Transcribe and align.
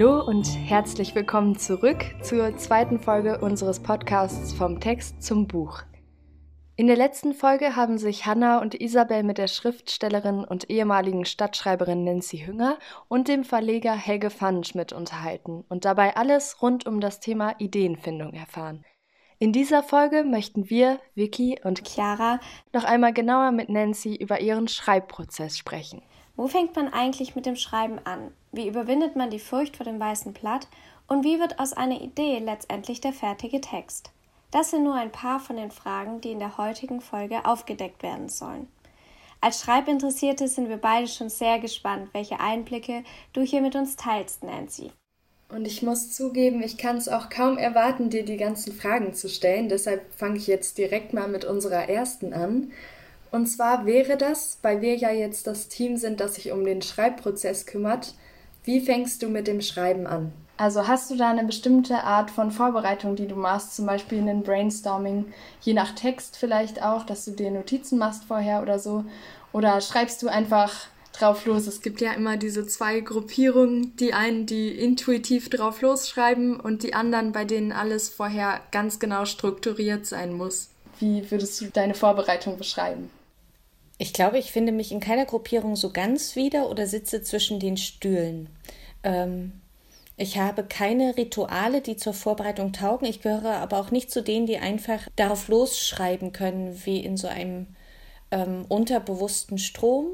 Hallo 0.00 0.24
und 0.24 0.46
herzlich 0.56 1.14
willkommen 1.14 1.58
zurück 1.58 2.06
zur 2.22 2.56
zweiten 2.56 2.98
Folge 2.98 3.38
unseres 3.40 3.80
Podcasts 3.80 4.50
vom 4.54 4.80
Text 4.80 5.22
zum 5.22 5.46
Buch. 5.46 5.82
In 6.76 6.86
der 6.86 6.96
letzten 6.96 7.34
Folge 7.34 7.76
haben 7.76 7.98
sich 7.98 8.24
Hanna 8.24 8.62
und 8.62 8.74
Isabel 8.74 9.24
mit 9.24 9.36
der 9.36 9.46
Schriftstellerin 9.46 10.42
und 10.42 10.70
ehemaligen 10.70 11.26
Stadtschreiberin 11.26 12.02
Nancy 12.02 12.38
Hünger 12.38 12.78
und 13.08 13.28
dem 13.28 13.44
Verleger 13.44 13.92
Helge 13.92 14.30
Pfannenschmidt 14.30 14.94
unterhalten 14.94 15.66
und 15.68 15.84
dabei 15.84 16.16
alles 16.16 16.62
rund 16.62 16.86
um 16.86 17.00
das 17.00 17.20
Thema 17.20 17.56
Ideenfindung 17.58 18.32
erfahren. 18.32 18.86
In 19.38 19.52
dieser 19.52 19.82
Folge 19.82 20.24
möchten 20.24 20.70
wir, 20.70 20.98
Vicky 21.14 21.58
und 21.62 21.86
Chiara, 21.86 22.40
noch 22.72 22.84
einmal 22.84 23.12
genauer 23.12 23.50
mit 23.52 23.68
Nancy 23.68 24.16
über 24.16 24.40
ihren 24.40 24.66
Schreibprozess 24.66 25.58
sprechen. 25.58 26.00
Wo 26.40 26.48
fängt 26.48 26.74
man 26.74 26.90
eigentlich 26.90 27.36
mit 27.36 27.44
dem 27.44 27.56
Schreiben 27.56 27.98
an? 28.04 28.32
Wie 28.50 28.66
überwindet 28.66 29.14
man 29.14 29.28
die 29.28 29.38
Furcht 29.38 29.76
vor 29.76 29.84
dem 29.84 30.00
weißen 30.00 30.32
Blatt? 30.32 30.68
Und 31.06 31.22
wie 31.22 31.38
wird 31.38 31.60
aus 31.60 31.74
einer 31.74 32.00
Idee 32.00 32.38
letztendlich 32.38 33.02
der 33.02 33.12
fertige 33.12 33.60
Text? 33.60 34.10
Das 34.50 34.70
sind 34.70 34.84
nur 34.84 34.94
ein 34.94 35.12
paar 35.12 35.38
von 35.38 35.56
den 35.56 35.70
Fragen, 35.70 36.22
die 36.22 36.32
in 36.32 36.38
der 36.38 36.56
heutigen 36.56 37.02
Folge 37.02 37.44
aufgedeckt 37.44 38.02
werden 38.02 38.30
sollen. 38.30 38.68
Als 39.42 39.60
Schreibinteressierte 39.60 40.48
sind 40.48 40.70
wir 40.70 40.78
beide 40.78 41.08
schon 41.08 41.28
sehr 41.28 41.58
gespannt, 41.58 42.08
welche 42.14 42.40
Einblicke 42.40 43.04
du 43.34 43.42
hier 43.42 43.60
mit 43.60 43.76
uns 43.76 43.96
teilst, 43.96 44.42
Nancy. 44.42 44.92
Und 45.50 45.66
ich 45.66 45.82
muss 45.82 46.10
zugeben, 46.10 46.62
ich 46.62 46.78
kann 46.78 46.96
es 46.96 47.10
auch 47.10 47.28
kaum 47.28 47.58
erwarten, 47.58 48.08
dir 48.08 48.24
die 48.24 48.38
ganzen 48.38 48.72
Fragen 48.72 49.12
zu 49.12 49.28
stellen. 49.28 49.68
Deshalb 49.68 50.10
fange 50.14 50.38
ich 50.38 50.46
jetzt 50.46 50.78
direkt 50.78 51.12
mal 51.12 51.28
mit 51.28 51.44
unserer 51.44 51.90
ersten 51.90 52.32
an. 52.32 52.72
Und 53.30 53.46
zwar 53.46 53.86
wäre 53.86 54.16
das, 54.16 54.58
weil 54.62 54.80
wir 54.80 54.96
ja 54.96 55.10
jetzt 55.10 55.46
das 55.46 55.68
Team 55.68 55.96
sind, 55.96 56.20
das 56.20 56.34
sich 56.34 56.50
um 56.50 56.64
den 56.64 56.82
Schreibprozess 56.82 57.66
kümmert, 57.66 58.14
wie 58.64 58.80
fängst 58.80 59.22
du 59.22 59.28
mit 59.28 59.46
dem 59.46 59.60
Schreiben 59.60 60.06
an? 60.06 60.32
Also 60.56 60.86
hast 60.86 61.10
du 61.10 61.16
da 61.16 61.30
eine 61.30 61.44
bestimmte 61.44 62.04
Art 62.04 62.30
von 62.30 62.50
Vorbereitung, 62.50 63.16
die 63.16 63.26
du 63.26 63.34
machst, 63.34 63.74
zum 63.74 63.86
Beispiel 63.86 64.18
in 64.18 64.26
den 64.26 64.42
Brainstorming, 64.42 65.32
je 65.62 65.72
nach 65.72 65.94
Text 65.94 66.36
vielleicht 66.36 66.82
auch, 66.82 67.06
dass 67.06 67.24
du 67.24 67.30
dir 67.30 67.50
Notizen 67.50 67.98
machst 67.98 68.24
vorher 68.24 68.60
oder 68.60 68.78
so? 68.78 69.04
Oder 69.52 69.80
schreibst 69.80 70.22
du 70.22 70.28
einfach 70.28 70.88
drauf 71.14 71.46
los? 71.46 71.66
Es 71.66 71.80
gibt 71.80 72.02
ja 72.02 72.12
immer 72.12 72.36
diese 72.36 72.66
zwei 72.66 73.00
Gruppierungen, 73.00 73.96
die 73.96 74.12
einen, 74.12 74.44
die 74.44 74.68
intuitiv 74.68 75.48
drauf 75.48 75.80
losschreiben 75.80 76.60
und 76.60 76.82
die 76.82 76.92
anderen, 76.92 77.32
bei 77.32 77.46
denen 77.46 77.72
alles 77.72 78.10
vorher 78.10 78.60
ganz 78.70 78.98
genau 78.98 79.24
strukturiert 79.24 80.04
sein 80.04 80.34
muss. 80.34 80.68
Wie 80.98 81.30
würdest 81.30 81.58
du 81.60 81.70
deine 81.70 81.94
Vorbereitung 81.94 82.58
beschreiben? 82.58 83.08
Ich 84.00 84.14
glaube, 84.14 84.38
ich 84.38 84.50
finde 84.50 84.72
mich 84.72 84.92
in 84.92 85.00
keiner 85.00 85.26
Gruppierung 85.26 85.76
so 85.76 85.92
ganz 85.92 86.34
wieder 86.34 86.70
oder 86.70 86.86
sitze 86.86 87.22
zwischen 87.22 87.60
den 87.60 87.76
Stühlen. 87.76 88.48
Ähm, 89.02 89.60
ich 90.16 90.38
habe 90.38 90.64
keine 90.64 91.18
Rituale, 91.18 91.82
die 91.82 91.96
zur 91.96 92.14
Vorbereitung 92.14 92.72
taugen. 92.72 93.06
Ich 93.06 93.20
gehöre 93.20 93.56
aber 93.56 93.78
auch 93.78 93.90
nicht 93.90 94.10
zu 94.10 94.22
denen, 94.22 94.46
die 94.46 94.56
einfach 94.56 95.06
darauf 95.16 95.48
losschreiben 95.48 96.32
können, 96.32 96.80
wie 96.86 97.04
in 97.04 97.18
so 97.18 97.28
einem 97.28 97.66
ähm, 98.30 98.64
unterbewussten 98.70 99.58
Strom, 99.58 100.06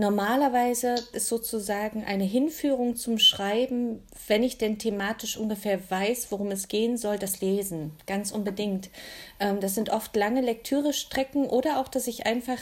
Normalerweise 0.00 0.94
ist 1.12 1.28
sozusagen 1.28 2.04
eine 2.04 2.24
Hinführung 2.24 2.96
zum 2.96 3.18
Schreiben, 3.18 4.02
wenn 4.28 4.42
ich 4.42 4.56
denn 4.56 4.78
thematisch 4.78 5.36
ungefähr 5.36 5.78
weiß, 5.90 6.28
worum 6.32 6.50
es 6.52 6.68
gehen 6.68 6.96
soll, 6.96 7.18
das 7.18 7.42
Lesen. 7.42 7.92
Ganz 8.06 8.32
unbedingt. 8.32 8.88
Ähm, 9.40 9.60
das 9.60 9.74
sind 9.74 9.90
oft 9.90 10.16
lange 10.16 10.40
Lektürestrecken 10.40 11.44
oder 11.44 11.78
auch, 11.78 11.86
dass 11.86 12.06
ich 12.06 12.24
einfach 12.24 12.56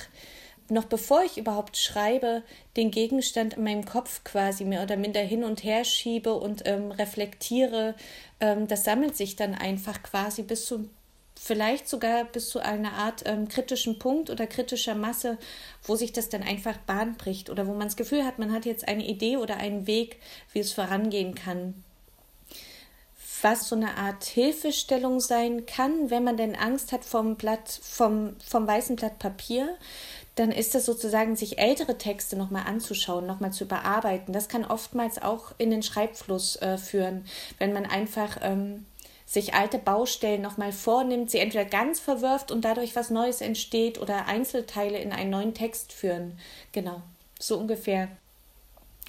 noch 0.68 0.86
bevor 0.86 1.22
ich 1.22 1.38
überhaupt 1.38 1.76
schreibe, 1.76 2.42
den 2.76 2.90
Gegenstand 2.90 3.54
in 3.54 3.62
meinem 3.62 3.84
Kopf 3.84 4.24
quasi 4.24 4.64
mehr 4.64 4.82
oder 4.82 4.96
minder 4.96 5.20
hin 5.20 5.44
und 5.44 5.62
her 5.62 5.84
schiebe 5.84 6.34
und 6.34 6.62
ähm, 6.66 6.90
reflektiere. 6.90 7.94
Ähm, 8.40 8.66
das 8.66 8.82
sammelt 8.82 9.16
sich 9.16 9.36
dann 9.36 9.54
einfach 9.54 10.02
quasi 10.02 10.42
bis 10.42 10.66
zu 10.66 10.90
vielleicht 11.38 11.88
sogar 11.88 12.24
bis 12.24 12.50
zu 12.50 12.58
einer 12.58 12.92
Art 12.94 13.22
ähm, 13.26 13.48
kritischen 13.48 13.98
Punkt 13.98 14.28
oder 14.28 14.46
kritischer 14.46 14.94
Masse, 14.94 15.38
wo 15.84 15.96
sich 15.96 16.12
das 16.12 16.28
dann 16.28 16.42
einfach 16.42 16.76
Bahn 16.78 17.16
bricht 17.16 17.48
oder 17.48 17.66
wo 17.66 17.72
man 17.72 17.86
das 17.86 17.96
Gefühl 17.96 18.24
hat, 18.24 18.38
man 18.38 18.52
hat 18.52 18.66
jetzt 18.66 18.88
eine 18.88 19.06
Idee 19.06 19.36
oder 19.36 19.56
einen 19.56 19.86
Weg, 19.86 20.18
wie 20.52 20.58
es 20.58 20.72
vorangehen 20.72 21.34
kann. 21.34 21.82
Was 23.40 23.68
so 23.68 23.76
eine 23.76 23.96
Art 23.96 24.24
Hilfestellung 24.24 25.20
sein 25.20 25.64
kann, 25.64 26.10
wenn 26.10 26.24
man 26.24 26.36
denn 26.36 26.56
Angst 26.56 26.90
hat 26.90 27.04
vom 27.04 27.36
Blatt, 27.36 27.68
vom, 27.82 28.34
vom 28.44 28.66
weißen 28.66 28.96
Blatt 28.96 29.20
Papier, 29.20 29.76
dann 30.34 30.50
ist 30.50 30.74
das 30.74 30.86
sozusagen, 30.86 31.36
sich 31.36 31.58
ältere 31.58 31.98
Texte 31.98 32.36
nochmal 32.36 32.64
anzuschauen, 32.66 33.26
nochmal 33.26 33.52
zu 33.52 33.64
überarbeiten. 33.64 34.32
Das 34.32 34.48
kann 34.48 34.64
oftmals 34.64 35.20
auch 35.20 35.52
in 35.58 35.70
den 35.70 35.82
Schreibfluss 35.82 36.56
äh, 36.56 36.78
führen, 36.78 37.24
wenn 37.58 37.72
man 37.72 37.86
einfach 37.86 38.38
ähm, 38.42 38.86
sich 39.28 39.52
alte 39.52 39.76
Baustellen 39.78 40.40
nochmal 40.40 40.72
vornimmt, 40.72 41.30
sie 41.30 41.38
entweder 41.38 41.66
ganz 41.66 42.00
verwirft 42.00 42.50
und 42.50 42.64
dadurch 42.64 42.96
was 42.96 43.10
Neues 43.10 43.42
entsteht 43.42 44.00
oder 44.00 44.26
Einzelteile 44.26 44.98
in 44.98 45.12
einen 45.12 45.28
neuen 45.28 45.52
Text 45.52 45.92
führen. 45.92 46.38
Genau, 46.72 47.02
so 47.38 47.58
ungefähr. 47.58 48.08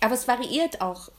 Aber 0.01 0.13
es 0.13 0.27
variiert 0.27 0.81
auch. 0.81 1.09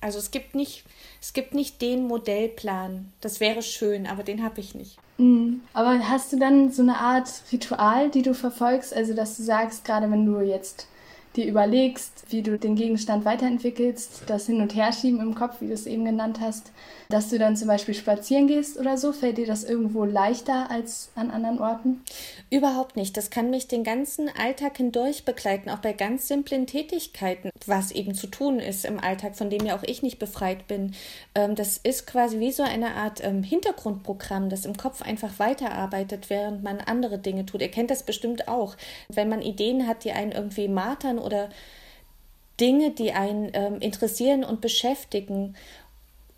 Also 0.00 0.18
es 0.18 0.32
gibt 0.32 0.56
nicht, 0.56 0.84
es 1.22 1.32
gibt 1.32 1.54
nicht 1.54 1.80
den 1.80 2.08
Modellplan. 2.08 3.12
Das 3.20 3.38
wäre 3.38 3.62
schön, 3.62 4.08
aber 4.08 4.24
den 4.24 4.42
habe 4.42 4.58
ich 4.58 4.74
nicht. 4.74 4.98
Mhm. 5.18 5.62
Aber 5.72 5.96
hast 6.08 6.32
du 6.32 6.38
dann 6.38 6.72
so 6.72 6.82
eine 6.82 6.98
Art 6.98 7.28
Ritual, 7.52 8.10
die 8.10 8.22
du 8.22 8.34
verfolgst? 8.34 8.92
Also 8.92 9.14
dass 9.14 9.36
du 9.36 9.44
sagst, 9.44 9.84
gerade 9.84 10.10
wenn 10.10 10.26
du 10.26 10.40
jetzt 10.40 10.88
dir 11.36 11.46
überlegst, 11.46 12.24
wie 12.30 12.42
du 12.42 12.58
den 12.58 12.74
Gegenstand 12.74 13.24
weiterentwickelst, 13.24 14.24
das 14.26 14.46
Hin- 14.46 14.60
und 14.60 14.74
Herschieben 14.74 15.20
im 15.20 15.34
Kopf, 15.34 15.60
wie 15.60 15.68
du 15.68 15.74
es 15.74 15.86
eben 15.86 16.04
genannt 16.04 16.40
hast, 16.40 16.72
dass 17.08 17.30
du 17.30 17.38
dann 17.38 17.56
zum 17.56 17.68
Beispiel 17.68 17.94
spazieren 17.94 18.48
gehst 18.48 18.78
oder 18.78 18.98
so, 18.98 19.12
fällt 19.12 19.38
dir 19.38 19.46
das 19.46 19.64
irgendwo 19.64 20.04
leichter 20.04 20.70
als 20.70 21.10
an 21.14 21.30
anderen 21.30 21.58
Orten? 21.58 22.02
Überhaupt 22.50 22.96
nicht. 22.96 23.16
Das 23.16 23.30
kann 23.30 23.50
mich 23.50 23.68
den 23.68 23.84
ganzen 23.84 24.28
Alltag 24.28 24.76
hindurch 24.76 25.24
begleiten, 25.24 25.70
auch 25.70 25.78
bei 25.78 25.92
ganz 25.92 26.28
simplen 26.28 26.66
Tätigkeiten, 26.66 27.50
was 27.66 27.92
eben 27.92 28.14
zu 28.14 28.26
tun 28.26 28.58
ist 28.58 28.84
im 28.84 28.98
Alltag, 28.98 29.36
von 29.36 29.48
dem 29.48 29.64
ja 29.64 29.76
auch 29.76 29.82
ich 29.84 30.02
nicht 30.02 30.18
befreit 30.18 30.66
bin. 30.66 30.94
Ähm, 31.34 31.54
das 31.54 31.78
ist 31.78 32.06
quasi 32.06 32.40
wie 32.40 32.52
so 32.52 32.62
eine 32.62 32.94
Art 32.94 33.24
ähm, 33.24 33.42
Hintergrundprogramm, 33.42 34.50
das 34.50 34.66
im 34.66 34.76
Kopf 34.76 35.02
einfach 35.02 35.38
weiterarbeitet, 35.38 36.30
während 36.30 36.62
man 36.62 36.78
andere 36.78 37.18
Dinge 37.18 37.46
tut. 37.46 37.62
Ihr 37.62 37.70
kennt 37.70 37.90
das 37.90 38.02
bestimmt 38.02 38.48
auch. 38.48 38.76
Wenn 39.08 39.28
man 39.28 39.42
Ideen 39.42 39.86
hat, 39.86 40.04
die 40.04 40.12
einen 40.12 40.32
irgendwie 40.32 40.68
martern 40.68 41.17
oder 41.20 41.50
Dinge, 42.60 42.90
die 42.90 43.12
einen 43.12 43.50
ähm, 43.54 43.80
interessieren 43.80 44.44
und 44.44 44.60
beschäftigen. 44.60 45.54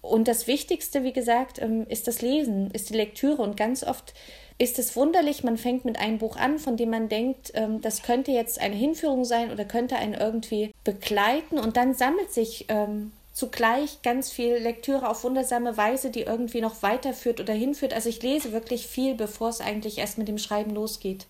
Und 0.02 0.28
das 0.28 0.46
Wichtigste, 0.46 1.04
wie 1.04 1.12
gesagt, 1.12 1.60
ähm, 1.60 1.86
ist 1.88 2.08
das 2.08 2.22
Lesen, 2.22 2.70
ist 2.72 2.90
die 2.90 2.94
Lektüre. 2.94 3.42
Und 3.42 3.56
ganz 3.56 3.84
oft 3.84 4.14
ist 4.58 4.78
es 4.78 4.96
wunderlich, 4.96 5.42
man 5.42 5.56
fängt 5.56 5.84
mit 5.84 5.98
einem 5.98 6.18
Buch 6.18 6.36
an, 6.36 6.58
von 6.58 6.76
dem 6.76 6.90
man 6.90 7.08
denkt, 7.08 7.52
ähm, 7.54 7.80
das 7.80 8.02
könnte 8.02 8.30
jetzt 8.30 8.60
eine 8.60 8.74
Hinführung 8.74 9.24
sein 9.24 9.50
oder 9.50 9.64
könnte 9.64 9.96
einen 9.96 10.14
irgendwie 10.14 10.72
begleiten. 10.84 11.58
Und 11.58 11.76
dann 11.76 11.94
sammelt 11.94 12.32
sich 12.32 12.66
ähm, 12.68 13.12
zugleich 13.32 14.02
ganz 14.02 14.30
viel 14.30 14.56
Lektüre 14.56 15.08
auf 15.08 15.24
wundersame 15.24 15.76
Weise, 15.76 16.10
die 16.10 16.22
irgendwie 16.22 16.60
noch 16.60 16.82
weiterführt 16.82 17.40
oder 17.40 17.54
hinführt. 17.54 17.94
Also 17.94 18.10
ich 18.10 18.22
lese 18.22 18.52
wirklich 18.52 18.86
viel, 18.86 19.14
bevor 19.14 19.48
es 19.48 19.60
eigentlich 19.60 19.98
erst 19.98 20.18
mit 20.18 20.28
dem 20.28 20.38
Schreiben 20.38 20.74
losgeht. 20.74 21.26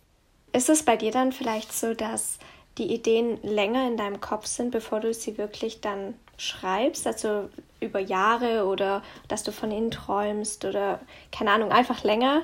Ist 0.52 0.68
es 0.68 0.82
bei 0.82 0.96
dir 0.96 1.12
dann 1.12 1.30
vielleicht 1.30 1.72
so, 1.72 1.94
dass 1.94 2.38
die 2.78 2.92
Ideen 2.92 3.42
länger 3.42 3.86
in 3.86 3.96
deinem 3.96 4.20
Kopf 4.20 4.46
sind, 4.46 4.70
bevor 4.70 5.00
du 5.00 5.12
sie 5.12 5.38
wirklich 5.38 5.80
dann 5.80 6.14
schreibst, 6.36 7.06
also 7.06 7.50
über 7.80 8.00
Jahre 8.00 8.66
oder 8.66 9.02
dass 9.28 9.42
du 9.42 9.52
von 9.52 9.70
ihnen 9.70 9.90
träumst 9.90 10.64
oder 10.64 11.00
keine 11.32 11.50
Ahnung, 11.50 11.72
einfach 11.72 12.04
länger 12.04 12.42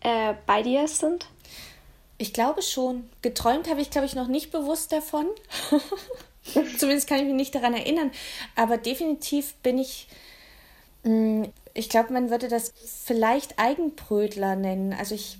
äh, 0.00 0.34
bei 0.46 0.62
dir 0.62 0.88
sind? 0.88 1.26
Ich 2.16 2.32
glaube 2.32 2.62
schon. 2.62 3.08
Geträumt 3.22 3.68
habe 3.68 3.80
ich, 3.80 3.90
glaube 3.90 4.06
ich, 4.06 4.14
noch 4.14 4.28
nicht 4.28 4.52
bewusst 4.52 4.92
davon. 4.92 5.26
Zumindest 6.78 7.08
kann 7.08 7.18
ich 7.18 7.24
mich 7.24 7.34
nicht 7.34 7.54
daran 7.54 7.74
erinnern. 7.74 8.12
Aber 8.54 8.76
definitiv 8.76 9.54
bin 9.56 9.78
ich, 9.78 10.06
mm, 11.02 11.44
ich 11.72 11.88
glaube, 11.88 12.12
man 12.12 12.30
würde 12.30 12.48
das 12.48 12.72
vielleicht 13.04 13.58
Eigenbrötler 13.58 14.54
nennen. 14.54 14.92
Also 14.92 15.14
ich 15.14 15.38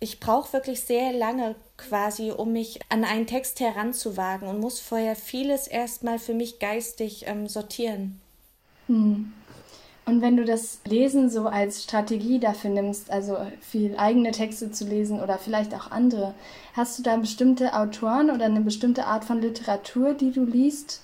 ich 0.00 0.18
brauche 0.18 0.54
wirklich 0.54 0.80
sehr 0.80 1.12
lange 1.12 1.54
quasi, 1.76 2.32
um 2.32 2.52
mich 2.52 2.80
an 2.88 3.04
einen 3.04 3.26
Text 3.26 3.60
heranzuwagen 3.60 4.48
und 4.48 4.58
muss 4.58 4.80
vorher 4.80 5.14
vieles 5.14 5.66
erstmal 5.66 6.18
für 6.18 6.34
mich 6.34 6.58
geistig 6.58 7.24
ähm, 7.26 7.46
sortieren. 7.46 8.20
Hm. 8.86 9.32
Und 10.06 10.22
wenn 10.22 10.36
du 10.36 10.44
das 10.44 10.80
Lesen 10.86 11.30
so 11.30 11.46
als 11.46 11.84
Strategie 11.84 12.40
dafür 12.40 12.70
nimmst, 12.70 13.10
also 13.10 13.36
viel 13.60 13.96
eigene 13.96 14.32
Texte 14.32 14.72
zu 14.72 14.84
lesen 14.84 15.20
oder 15.20 15.38
vielleicht 15.38 15.74
auch 15.74 15.90
andere, 15.90 16.34
hast 16.72 16.98
du 16.98 17.02
da 17.02 17.16
bestimmte 17.16 17.74
Autoren 17.74 18.30
oder 18.30 18.46
eine 18.46 18.62
bestimmte 18.62 19.06
Art 19.06 19.24
von 19.24 19.40
Literatur, 19.40 20.14
die 20.14 20.32
du 20.32 20.44
liest, 20.44 21.02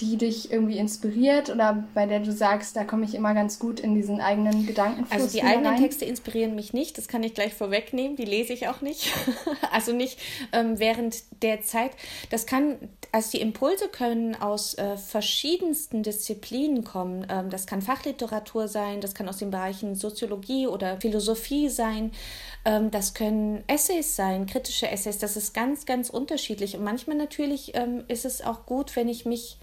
die 0.00 0.16
dich 0.16 0.50
irgendwie 0.50 0.78
inspiriert 0.78 1.50
oder 1.50 1.84
bei 1.94 2.06
der 2.06 2.20
du 2.20 2.32
sagst, 2.32 2.76
da 2.76 2.84
komme 2.84 3.04
ich 3.04 3.14
immer 3.14 3.34
ganz 3.34 3.58
gut 3.58 3.80
in 3.80 3.94
diesen 3.94 4.20
eigenen 4.20 4.66
Gedankenfluss 4.66 5.12
Also 5.12 5.32
die 5.32 5.42
eigenen 5.42 5.72
rein? 5.72 5.80
Texte 5.80 6.04
inspirieren 6.04 6.54
mich 6.54 6.72
nicht, 6.72 6.98
das 6.98 7.08
kann 7.08 7.22
ich 7.22 7.34
gleich 7.34 7.54
vorwegnehmen, 7.54 8.16
die 8.16 8.24
lese 8.24 8.52
ich 8.52 8.68
auch 8.68 8.80
nicht. 8.80 9.12
also 9.72 9.92
nicht 9.92 10.18
ähm, 10.52 10.78
während 10.78 11.22
der 11.42 11.62
Zeit. 11.62 11.92
Das 12.30 12.46
kann, 12.46 12.76
also 13.12 13.30
die 13.32 13.40
Impulse 13.40 13.88
können 13.88 14.34
aus 14.34 14.74
äh, 14.74 14.96
verschiedensten 14.96 16.02
Disziplinen 16.02 16.84
kommen. 16.84 17.26
Ähm, 17.28 17.50
das 17.50 17.66
kann 17.66 17.82
Fachliteratur 17.82 18.68
sein, 18.68 19.00
das 19.00 19.14
kann 19.14 19.28
aus 19.28 19.38
den 19.38 19.50
Bereichen 19.50 19.94
Soziologie 19.94 20.66
oder 20.66 21.00
Philosophie 21.00 21.68
sein. 21.68 22.12
Ähm, 22.64 22.90
das 22.90 23.14
können 23.14 23.62
Essays 23.66 24.16
sein, 24.16 24.46
kritische 24.46 24.88
Essays. 24.88 25.18
Das 25.18 25.36
ist 25.36 25.54
ganz, 25.54 25.86
ganz 25.86 26.10
unterschiedlich. 26.10 26.76
Und 26.76 26.84
manchmal 26.84 27.16
natürlich 27.16 27.74
ähm, 27.74 28.04
ist 28.08 28.24
es 28.24 28.42
auch 28.42 28.66
gut, 28.66 28.96
wenn 28.96 29.08
ich 29.08 29.26
mich, 29.26 29.58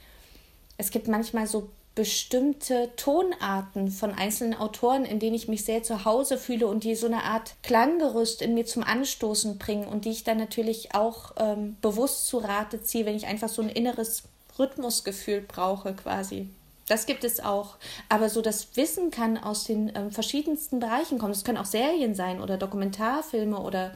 es 0.81 0.89
gibt 0.89 1.07
manchmal 1.07 1.45
so 1.45 1.69
bestimmte 1.93 2.89
Tonarten 2.95 3.91
von 3.91 4.15
einzelnen 4.15 4.55
Autoren, 4.55 5.05
in 5.05 5.19
denen 5.19 5.35
ich 5.35 5.47
mich 5.47 5.63
sehr 5.63 5.83
zu 5.83 6.05
Hause 6.05 6.39
fühle 6.39 6.65
und 6.65 6.83
die 6.83 6.95
so 6.95 7.05
eine 7.05 7.23
Art 7.23 7.53
Klanggerüst 7.61 8.41
in 8.41 8.55
mir 8.55 8.65
zum 8.65 8.83
Anstoßen 8.83 9.59
bringen 9.59 9.87
und 9.87 10.05
die 10.05 10.09
ich 10.09 10.23
dann 10.23 10.37
natürlich 10.37 10.95
auch 10.95 11.33
ähm, 11.37 11.77
bewusst 11.81 12.27
zu 12.27 12.39
Rate 12.39 12.81
ziehe, 12.81 13.05
wenn 13.05 13.15
ich 13.15 13.27
einfach 13.27 13.49
so 13.49 13.61
ein 13.61 13.69
inneres 13.69 14.23
Rhythmusgefühl 14.57 15.41
brauche 15.41 15.93
quasi. 15.93 16.49
Das 16.87 17.05
gibt 17.05 17.23
es 17.23 17.39
auch. 17.39 17.75
Aber 18.09 18.29
so 18.29 18.41
das 18.41 18.75
Wissen 18.75 19.11
kann 19.11 19.37
aus 19.37 19.65
den 19.65 19.91
ähm, 19.93 20.09
verschiedensten 20.09 20.79
Bereichen 20.79 21.19
kommen. 21.19 21.33
Es 21.33 21.43
können 21.43 21.59
auch 21.59 21.65
Serien 21.65 22.15
sein 22.15 22.41
oder 22.41 22.57
Dokumentarfilme 22.57 23.59
oder 23.59 23.93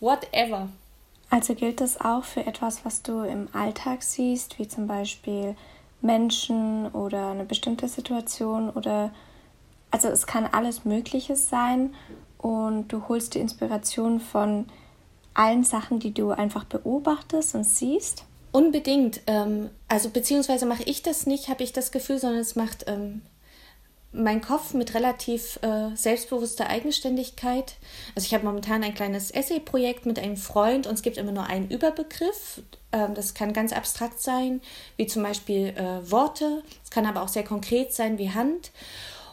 whatever. 0.00 0.70
Also 1.30 1.54
gilt 1.54 1.80
das 1.80 2.00
auch 2.00 2.24
für 2.24 2.44
etwas, 2.44 2.84
was 2.84 3.02
du 3.02 3.22
im 3.22 3.48
Alltag 3.52 4.02
siehst, 4.02 4.58
wie 4.58 4.66
zum 4.66 4.88
Beispiel 4.88 5.56
Menschen 6.00 6.88
oder 6.88 7.30
eine 7.30 7.44
bestimmte 7.44 7.88
Situation 7.88 8.68
oder 8.70 9.12
also 9.92 10.08
es 10.08 10.26
kann 10.26 10.46
alles 10.46 10.84
Mögliches 10.84 11.48
sein 11.48 11.94
und 12.38 12.88
du 12.88 13.08
holst 13.08 13.34
die 13.34 13.40
Inspiration 13.40 14.20
von 14.20 14.66
allen 15.34 15.64
Sachen, 15.64 16.00
die 16.00 16.12
du 16.12 16.30
einfach 16.30 16.64
beobachtest 16.64 17.54
und 17.54 17.64
siehst. 17.64 18.24
Unbedingt. 18.52 19.20
Ähm, 19.26 19.70
also 19.88 20.10
beziehungsweise 20.10 20.66
mache 20.66 20.82
ich 20.84 21.02
das 21.02 21.26
nicht, 21.26 21.48
habe 21.48 21.62
ich 21.62 21.72
das 21.72 21.92
Gefühl, 21.92 22.18
sondern 22.18 22.40
es 22.40 22.56
macht 22.56 22.84
ähm, 22.88 23.22
mein 24.12 24.40
Kopf 24.40 24.74
mit 24.74 24.94
relativ 24.94 25.58
äh, 25.62 25.94
selbstbewusster 25.94 26.68
Eigenständigkeit. 26.68 27.76
Also 28.14 28.26
ich 28.26 28.34
habe 28.34 28.44
momentan 28.44 28.82
ein 28.82 28.94
kleines 28.94 29.30
Essay-Projekt 29.30 30.04
mit 30.04 30.18
einem 30.18 30.36
Freund 30.36 30.86
und 30.86 30.94
es 30.94 31.02
gibt 31.02 31.16
immer 31.16 31.32
nur 31.32 31.46
einen 31.46 31.70
Überbegriff. 31.70 32.62
Ähm, 32.92 33.14
das 33.14 33.34
kann 33.34 33.52
ganz 33.52 33.72
abstrakt 33.72 34.20
sein, 34.20 34.60
wie 34.96 35.06
zum 35.06 35.22
Beispiel 35.22 35.68
äh, 35.68 36.10
Worte. 36.10 36.62
Es 36.82 36.90
kann 36.90 37.06
aber 37.06 37.22
auch 37.22 37.28
sehr 37.28 37.44
konkret 37.44 37.92
sein, 37.92 38.18
wie 38.18 38.30
Hand. 38.30 38.72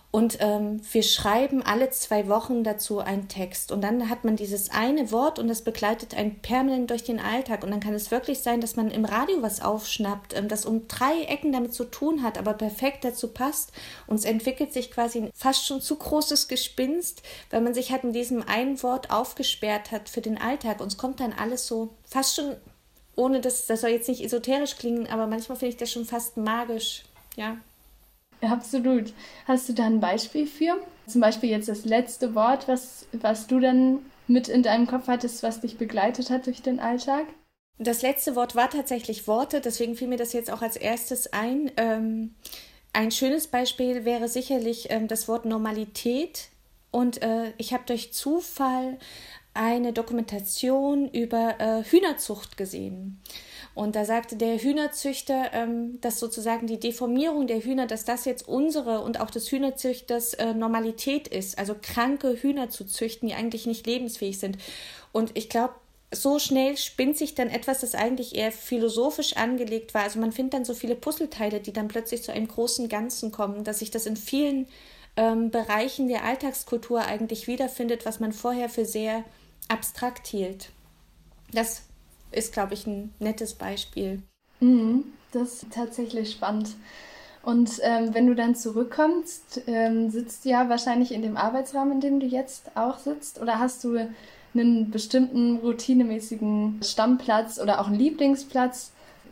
Und 0.10 0.38
ähm, 0.40 0.80
wir 0.94 1.04
schreiben 1.04 1.62
alle 1.62 1.90
zwei 1.90 2.30
Wochen 2.30 2.64
dazu 2.64 3.00
einen 3.00 3.28
Text. 3.28 3.74
Und 3.74 3.82
dann 3.82 4.10
hat 4.10 4.24
man 4.24 4.38
dieses 4.38 4.72
eine 4.72 5.12
Wort 5.12 5.38
und 5.38 5.50
das 5.50 5.64
begleitet 5.64 6.16
einen 6.16 6.40
permanent 6.40 6.90
durch 6.90 7.04
den 7.04 7.20
Alltag. 7.20 7.64
Und 7.64 7.72
dann 7.72 7.82
kann 7.82 7.94
es 7.94 8.10
wirklich 8.10 8.40
sein, 8.40 8.62
dass 8.62 8.78
man 8.78 8.90
im 8.90 9.04
Radio 9.04 9.42
was 9.42 9.62
aufschnappt, 9.62 10.34
ähm, 10.36 10.48
das 10.48 10.66
um 10.66 10.88
drei 10.88 11.24
Ecken 11.24 11.52
damit 11.52 11.74
zu 11.74 11.84
tun 11.84 12.24
hat, 12.24 12.38
aber 12.38 12.54
perfekt 12.54 13.04
dazu 13.04 13.28
passt. 13.28 13.74
Und 14.08 14.16
es 14.16 14.26
entwickelt 14.26 14.72
sich 14.72 14.92
quasi 14.92 15.20
ein 15.20 15.32
fast 15.36 15.66
schon 15.66 15.82
zu 15.82 15.98
großes 15.98 16.48
Gespinst, 16.48 17.22
weil 17.50 17.62
man 17.62 17.74
sich 17.74 17.92
halt 17.92 18.06
in 18.06 18.14
diesem 18.14 18.48
einen 18.48 18.82
Wort 18.84 19.12
aufgesperrt 19.12 19.92
hat 19.92 20.08
für 20.08 20.22
den 20.22 20.38
Alltag. 20.38 20.80
Und 20.80 20.88
es 20.88 20.98
kommt 20.98 21.20
dann 21.20 21.34
alles 21.34 21.68
so 21.68 21.90
fast 22.06 22.38
schon, 22.38 22.56
ohne 23.18 23.42
dass, 23.42 23.66
das 23.66 23.82
soll 23.82 23.90
jetzt 23.90 24.08
nicht 24.08 24.24
esoterisch 24.24 24.78
klingen, 24.78 25.08
aber 25.08 25.28
manchmal 25.28 25.58
finde 25.58 25.72
ich 25.72 25.78
das 25.78 25.92
schon 25.92 26.06
fast 26.06 26.38
magisch. 26.38 27.04
Ja, 27.36 27.58
Absolut. 28.42 29.14
Hast 29.46 29.70
du 29.70 29.74
da 29.74 29.86
ein 29.86 30.00
Beispiel 30.00 30.46
für? 30.46 30.78
Zum 31.08 31.22
Beispiel 31.22 31.50
jetzt 31.50 31.70
das 31.70 31.86
letzte 31.86 32.36
Wort, 32.36 32.68
was, 32.68 33.08
was 33.14 33.48
du 33.48 33.60
dann 33.60 34.00
mit 34.28 34.48
in 34.48 34.64
deinem 34.64 34.88
Kopf 34.88 35.08
hattest, 35.08 35.42
was 35.44 35.62
dich 35.62 35.78
begleitet 35.78 36.30
hat 36.30 36.46
durch 36.46 36.62
den 36.62 36.80
Alltag? 36.80 37.26
Das 37.80 38.02
letzte 38.02 38.36
Wort 38.36 38.56
war 38.56 38.70
tatsächlich 38.70 39.28
Worte, 39.28 39.62
deswegen 39.62 39.96
fiel 39.96 40.08
mir 40.08 40.18
das 40.18 40.34
jetzt 40.34 40.52
auch 40.52 40.62
als 40.62 40.76
erstes 40.76 41.32
ein. 41.32 41.72
Ähm, 41.78 42.36
ein 42.92 43.12
schönes 43.12 43.48
Beispiel 43.48 44.06
wäre 44.06 44.28
sicherlich 44.28 44.88
ähm, 44.90 45.08
das 45.08 45.28
Wort 45.28 45.46
Normalität. 45.46 46.50
Und 46.90 47.22
äh, 47.22 47.54
ich 47.58 47.74
habe 47.74 47.84
durch 47.86 48.14
Zufall 48.14 48.98
eine 49.54 49.94
Dokumentation 49.94 51.08
über 51.10 51.60
äh, 51.60 51.84
Hühnerzucht 51.84 52.58
gesehen. 52.58 53.22
Und 53.78 53.96
da 53.96 54.06
sagte 54.06 54.38
der 54.38 54.58
Hühnerzüchter, 54.58 55.52
ähm, 55.54 56.02
dass 56.02 56.20
sozusagen 56.20 56.66
die 56.66 56.80
Deformierung 56.80 57.46
der 57.46 57.60
Hühner, 57.60 57.86
dass 57.86 58.06
das 58.06 58.26
jetzt 58.26 58.48
unsere 58.48 59.02
und 59.02 59.20
auch 59.20 59.30
des 59.30 59.52
Hühnerzüchters 59.52 60.34
äh, 60.34 60.56
Normalität 60.56 61.28
ist. 61.28 61.60
Also 61.60 61.76
kranke 61.80 62.42
Hühner 62.42 62.72
zu 62.72 62.86
züchten, 62.86 63.30
die 63.30 63.36
eigentlich 63.36 63.68
nicht 63.68 63.86
lebensfähig 63.86 64.40
sind. 64.40 64.58
Und 65.12 65.38
ich 65.38 65.48
glaube, 65.48 65.76
so 66.12 66.40
schnell 66.40 66.76
spinnt 66.76 67.20
sich 67.20 67.36
dann 67.36 67.50
etwas, 67.50 67.82
das 67.82 67.94
eigentlich 67.94 68.34
eher 68.34 68.52
philosophisch 68.52 69.38
angelegt 69.38 69.94
war. 69.94 70.02
Also 70.02 70.20
man 70.20 70.32
findet 70.32 70.56
dann 70.56 70.66
so 70.66 70.74
viele 70.74 70.96
Puzzleteile, 70.96 71.60
die 71.60 71.72
dann 71.72 71.88
plötzlich 71.88 72.24
zu 72.24 72.32
einem 72.32 72.48
großen 72.48 72.90
Ganzen 72.90 73.32
kommen, 73.32 73.64
dass 73.64 73.78
sich 73.78 73.92
das 73.92 74.08
in 74.08 74.18
vielen 74.18 74.68
ähm, 75.18 75.52
Bereichen 75.52 76.08
der 76.08 76.24
Alltagskultur 76.24 77.06
eigentlich 77.06 77.46
wiederfindet, 77.46 78.08
was 78.08 78.20
man 78.20 78.34
vorher 78.34 78.70
für 78.70 78.86
sehr 78.86 79.24
abstrakt 79.68 80.26
hielt. 80.26 80.70
Das 81.54 81.84
ist, 82.32 82.54
glaube 82.54 82.74
ich, 82.74 82.88
ein 82.88 83.14
nettes 83.20 83.54
Beispiel. 83.54 84.22
Mhm, 84.60 85.06
das 85.32 85.64
ist 85.64 85.74
tatsächlich 85.74 86.32
spannend. 86.32 86.70
Und 87.44 87.80
ähm, 87.82 88.14
wenn 88.14 88.28
du 88.28 88.36
dann 88.36 88.56
zurückkommst, 88.56 89.62
ähm, 89.68 90.10
sitzt 90.10 90.44
du 90.44 90.50
ja 90.50 90.68
wahrscheinlich 90.68 91.14
in 91.14 91.22
dem 91.22 91.38
Arbeitsraum, 91.38 91.92
in 91.92 92.02
dem 92.02 92.20
du 92.20 92.26
jetzt 92.26 92.76
auch 92.76 92.98
sitzt, 92.98 93.40
oder 93.40 93.60
hast 93.60 93.84
du 93.84 93.98
einen 94.54 94.92
bestimmten 94.92 95.58
routinemäßigen 95.58 96.82
Stammplatz 96.84 97.60
oder 97.60 97.80
auch 97.80 97.88
einen 97.88 98.00
Lieblingsplatz, 98.00 98.92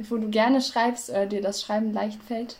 wo 0.10 0.18
du 0.18 0.30
gerne 0.30 0.62
schreibst 0.62 1.10
oder 1.10 1.26
dir 1.26 1.42
das 1.42 1.62
Schreiben 1.62 1.94
leicht 1.94 2.24
fällt? 2.24 2.56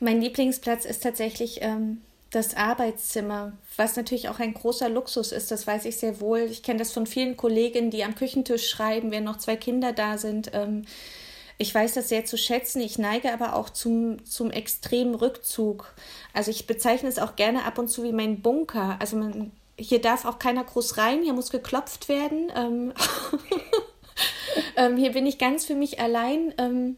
Mein 0.00 0.20
Lieblingsplatz 0.20 0.84
ist 0.84 1.02
tatsächlich 1.02 1.58
ähm, 1.62 2.00
das 2.30 2.56
Arbeitszimmer, 2.56 3.52
was 3.76 3.96
natürlich 3.96 4.28
auch 4.28 4.38
ein 4.38 4.54
großer 4.54 4.88
Luxus 4.88 5.32
ist, 5.32 5.50
das 5.50 5.66
weiß 5.66 5.84
ich 5.84 5.96
sehr 5.98 6.20
wohl. 6.20 6.40
Ich 6.40 6.62
kenne 6.62 6.78
das 6.78 6.92
von 6.92 7.06
vielen 7.06 7.36
Kolleginnen, 7.36 7.90
die 7.90 8.04
am 8.04 8.14
Küchentisch 8.14 8.68
schreiben, 8.68 9.10
wenn 9.10 9.24
noch 9.24 9.38
zwei 9.38 9.56
Kinder 9.56 9.92
da 9.92 10.18
sind. 10.18 10.50
Ähm, 10.54 10.84
ich 11.58 11.74
weiß 11.74 11.94
das 11.94 12.08
sehr 12.08 12.24
zu 12.24 12.36
schätzen. 12.36 12.80
Ich 12.80 12.98
neige 12.98 13.32
aber 13.32 13.54
auch 13.54 13.70
zum, 13.70 14.24
zum 14.24 14.50
extremen 14.50 15.14
Rückzug. 15.14 15.94
Also 16.32 16.50
ich 16.50 16.66
bezeichne 16.66 17.08
es 17.08 17.18
auch 17.18 17.36
gerne 17.36 17.64
ab 17.64 17.78
und 17.78 17.88
zu 17.88 18.02
wie 18.02 18.12
mein 18.12 18.42
Bunker. 18.42 18.96
Also 19.00 19.16
man, 19.16 19.52
hier 19.78 20.00
darf 20.00 20.24
auch 20.24 20.38
keiner 20.38 20.64
groß 20.64 20.98
rein, 20.98 21.22
hier 21.22 21.32
muss 21.32 21.50
geklopft 21.50 22.08
werden. 22.08 22.52
Ähm, 22.54 22.92
ähm, 24.76 24.96
hier 24.96 25.12
bin 25.12 25.26
ich 25.26 25.38
ganz 25.38 25.64
für 25.64 25.74
mich 25.74 26.00
allein. 26.00 26.96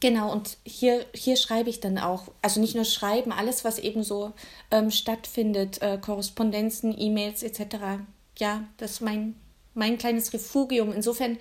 Genau, 0.00 0.30
und 0.30 0.58
hier, 0.64 1.04
hier 1.12 1.36
schreibe 1.36 1.70
ich 1.70 1.80
dann 1.80 1.98
auch, 1.98 2.28
also 2.40 2.60
nicht 2.60 2.76
nur 2.76 2.84
schreiben, 2.84 3.32
alles, 3.32 3.64
was 3.64 3.78
eben 3.78 4.04
so 4.04 4.32
ähm, 4.70 4.90
stattfindet, 4.90 5.82
äh, 5.82 5.98
Korrespondenzen, 6.00 6.94
E-Mails 6.96 7.42
etc. 7.42 8.02
Ja, 8.38 8.62
das 8.76 8.92
ist 8.92 9.00
mein, 9.00 9.34
mein 9.74 9.98
kleines 9.98 10.32
Refugium. 10.32 10.92
Insofern 10.92 11.36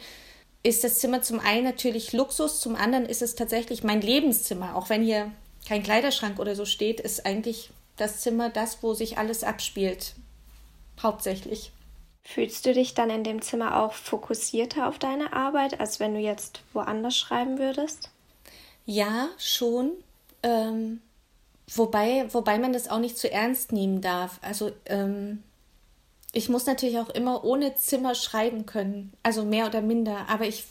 ist 0.63 0.83
das 0.83 0.97
Zimmer 0.99 1.21
zum 1.21 1.39
einen 1.39 1.65
natürlich 1.65 2.13
Luxus, 2.13 2.59
zum 2.59 2.75
anderen 2.75 3.05
ist 3.05 3.21
es 3.21 3.35
tatsächlich 3.35 3.83
mein 3.83 4.01
Lebenszimmer. 4.01 4.75
Auch 4.75 4.89
wenn 4.89 5.03
hier 5.03 5.31
kein 5.67 5.83
Kleiderschrank 5.83 6.39
oder 6.39 6.55
so 6.55 6.65
steht, 6.65 6.99
ist 6.99 7.27
eigentlich 7.27 7.69
das 7.95 8.21
Zimmer 8.21 8.49
das, 8.49 8.81
wo 8.81 8.95
sich 8.95 9.19
alles 9.19 9.43
abspielt. 9.43 10.15
Hauptsächlich. 11.01 11.71
Fühlst 12.23 12.65
du 12.65 12.73
dich 12.73 12.95
dann 12.95 13.09
in 13.09 13.23
dem 13.23 13.41
Zimmer 13.41 13.81
auch 13.81 13.93
fokussierter 13.93 14.87
auf 14.87 14.97
deine 14.99 15.31
Arbeit, 15.33 15.79
als 15.79 15.99
wenn 15.99 16.13
du 16.13 16.19
jetzt 16.19 16.61
woanders 16.73 17.15
schreiben 17.15 17.59
würdest? 17.59 18.09
Ja, 18.87 19.27
schon. 19.37 19.91
Ähm, 20.41 21.01
wobei, 21.71 22.25
wobei 22.33 22.57
man 22.57 22.73
das 22.73 22.89
auch 22.89 22.99
nicht 22.99 23.17
zu 23.17 23.29
ernst 23.29 23.73
nehmen 23.73 24.01
darf. 24.01 24.39
Also 24.41 24.71
ähm, 24.85 25.43
ich 26.31 26.49
muss 26.49 26.65
natürlich 26.65 26.97
auch 26.97 27.09
immer 27.09 27.43
ohne 27.43 27.75
Zimmer 27.75 28.15
schreiben 28.15 28.65
können, 28.65 29.13
also 29.23 29.43
mehr 29.43 29.67
oder 29.67 29.81
minder. 29.81 30.29
Aber 30.29 30.45
ich 30.45 30.63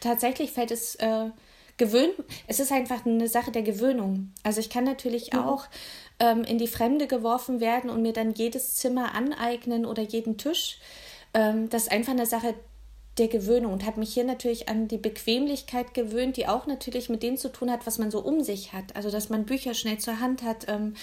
tatsächlich 0.00 0.50
fällt 0.52 0.70
es 0.70 0.94
äh, 0.96 1.26
gewöhnt. 1.76 2.14
Es 2.46 2.58
ist 2.58 2.72
einfach 2.72 3.04
eine 3.04 3.28
Sache 3.28 3.52
der 3.52 3.62
Gewöhnung. 3.62 4.32
Also 4.42 4.60
ich 4.60 4.70
kann 4.70 4.84
natürlich 4.84 5.34
mhm. 5.34 5.40
auch 5.40 5.66
ähm, 6.20 6.42
in 6.44 6.56
die 6.56 6.68
Fremde 6.68 7.06
geworfen 7.06 7.60
werden 7.60 7.90
und 7.90 8.00
mir 8.00 8.14
dann 8.14 8.32
jedes 8.32 8.76
Zimmer 8.76 9.14
aneignen 9.14 9.84
oder 9.84 10.02
jeden 10.02 10.38
Tisch. 10.38 10.78
Ähm, 11.34 11.68
das 11.68 11.82
ist 11.82 11.92
einfach 11.92 12.12
eine 12.12 12.26
Sache 12.26 12.54
der 13.20 13.28
Gewöhnung 13.28 13.72
und 13.72 13.84
habe 13.84 14.00
mich 14.00 14.12
hier 14.12 14.24
natürlich 14.24 14.68
an 14.68 14.88
die 14.88 14.98
Bequemlichkeit 14.98 15.94
gewöhnt, 15.94 16.36
die 16.36 16.48
auch 16.48 16.66
natürlich 16.66 17.08
mit 17.08 17.22
dem 17.22 17.36
zu 17.36 17.52
tun 17.52 17.70
hat, 17.70 17.86
was 17.86 17.98
man 17.98 18.10
so 18.10 18.20
um 18.20 18.42
sich 18.42 18.72
hat. 18.72 18.96
Also, 18.96 19.10
dass 19.10 19.28
man 19.28 19.44
Bücher 19.44 19.74
schnell 19.74 19.98
zur 19.98 20.20
Hand 20.20 20.42
hat. 20.42 20.66
Ähm, 20.68 20.94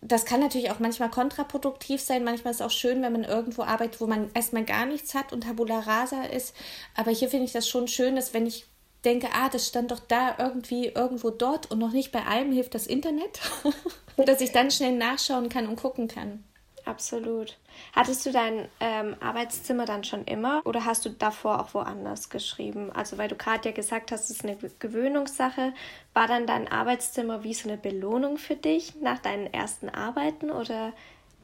das 0.00 0.24
kann 0.24 0.40
natürlich 0.40 0.72
auch 0.72 0.80
manchmal 0.80 1.10
kontraproduktiv 1.10 2.00
sein. 2.00 2.24
Manchmal 2.24 2.50
ist 2.50 2.60
es 2.60 2.66
auch 2.66 2.70
schön, 2.70 3.02
wenn 3.02 3.12
man 3.12 3.22
irgendwo 3.22 3.62
arbeitet, 3.62 4.00
wo 4.00 4.08
man 4.08 4.30
erstmal 4.34 4.64
gar 4.64 4.84
nichts 4.84 5.14
hat 5.14 5.32
und 5.32 5.44
tabula 5.44 5.78
rasa 5.78 6.24
ist. 6.24 6.54
Aber 6.96 7.12
hier 7.12 7.28
finde 7.28 7.46
ich 7.46 7.52
das 7.52 7.68
schon 7.68 7.86
schön, 7.86 8.16
dass 8.16 8.34
wenn 8.34 8.44
ich 8.44 8.66
denke, 9.04 9.28
ah, 9.32 9.48
das 9.48 9.68
stand 9.68 9.92
doch 9.92 10.00
da 10.00 10.36
irgendwie 10.38 10.86
irgendwo 10.86 11.30
dort 11.30 11.70
und 11.70 11.78
noch 11.78 11.92
nicht 11.92 12.10
bei 12.10 12.24
allem 12.24 12.50
hilft 12.50 12.74
das 12.74 12.88
Internet, 12.88 13.40
dass 14.16 14.40
ich 14.40 14.50
dann 14.50 14.72
schnell 14.72 14.96
nachschauen 14.96 15.48
kann 15.48 15.68
und 15.68 15.76
gucken 15.76 16.08
kann. 16.08 16.42
Absolut. 16.84 17.56
Hattest 17.92 18.24
du 18.24 18.32
dein 18.32 18.68
ähm, 18.80 19.16
Arbeitszimmer 19.20 19.84
dann 19.84 20.04
schon 20.04 20.24
immer 20.24 20.62
oder 20.64 20.84
hast 20.84 21.04
du 21.04 21.10
davor 21.10 21.60
auch 21.60 21.74
woanders 21.74 22.30
geschrieben? 22.30 22.90
Also 22.92 23.18
weil 23.18 23.28
du 23.28 23.36
gerade 23.36 23.68
ja 23.68 23.74
gesagt 23.74 24.12
hast, 24.12 24.24
es 24.24 24.36
ist 24.36 24.44
eine 24.44 24.56
Gewöhnungssache. 24.78 25.72
War 26.14 26.26
dann 26.26 26.46
dein 26.46 26.70
Arbeitszimmer 26.70 27.44
wie 27.44 27.54
so 27.54 27.68
eine 27.68 27.78
Belohnung 27.78 28.38
für 28.38 28.56
dich 28.56 28.94
nach 29.00 29.18
deinen 29.18 29.52
ersten 29.52 29.88
Arbeiten 29.88 30.50
oder 30.50 30.92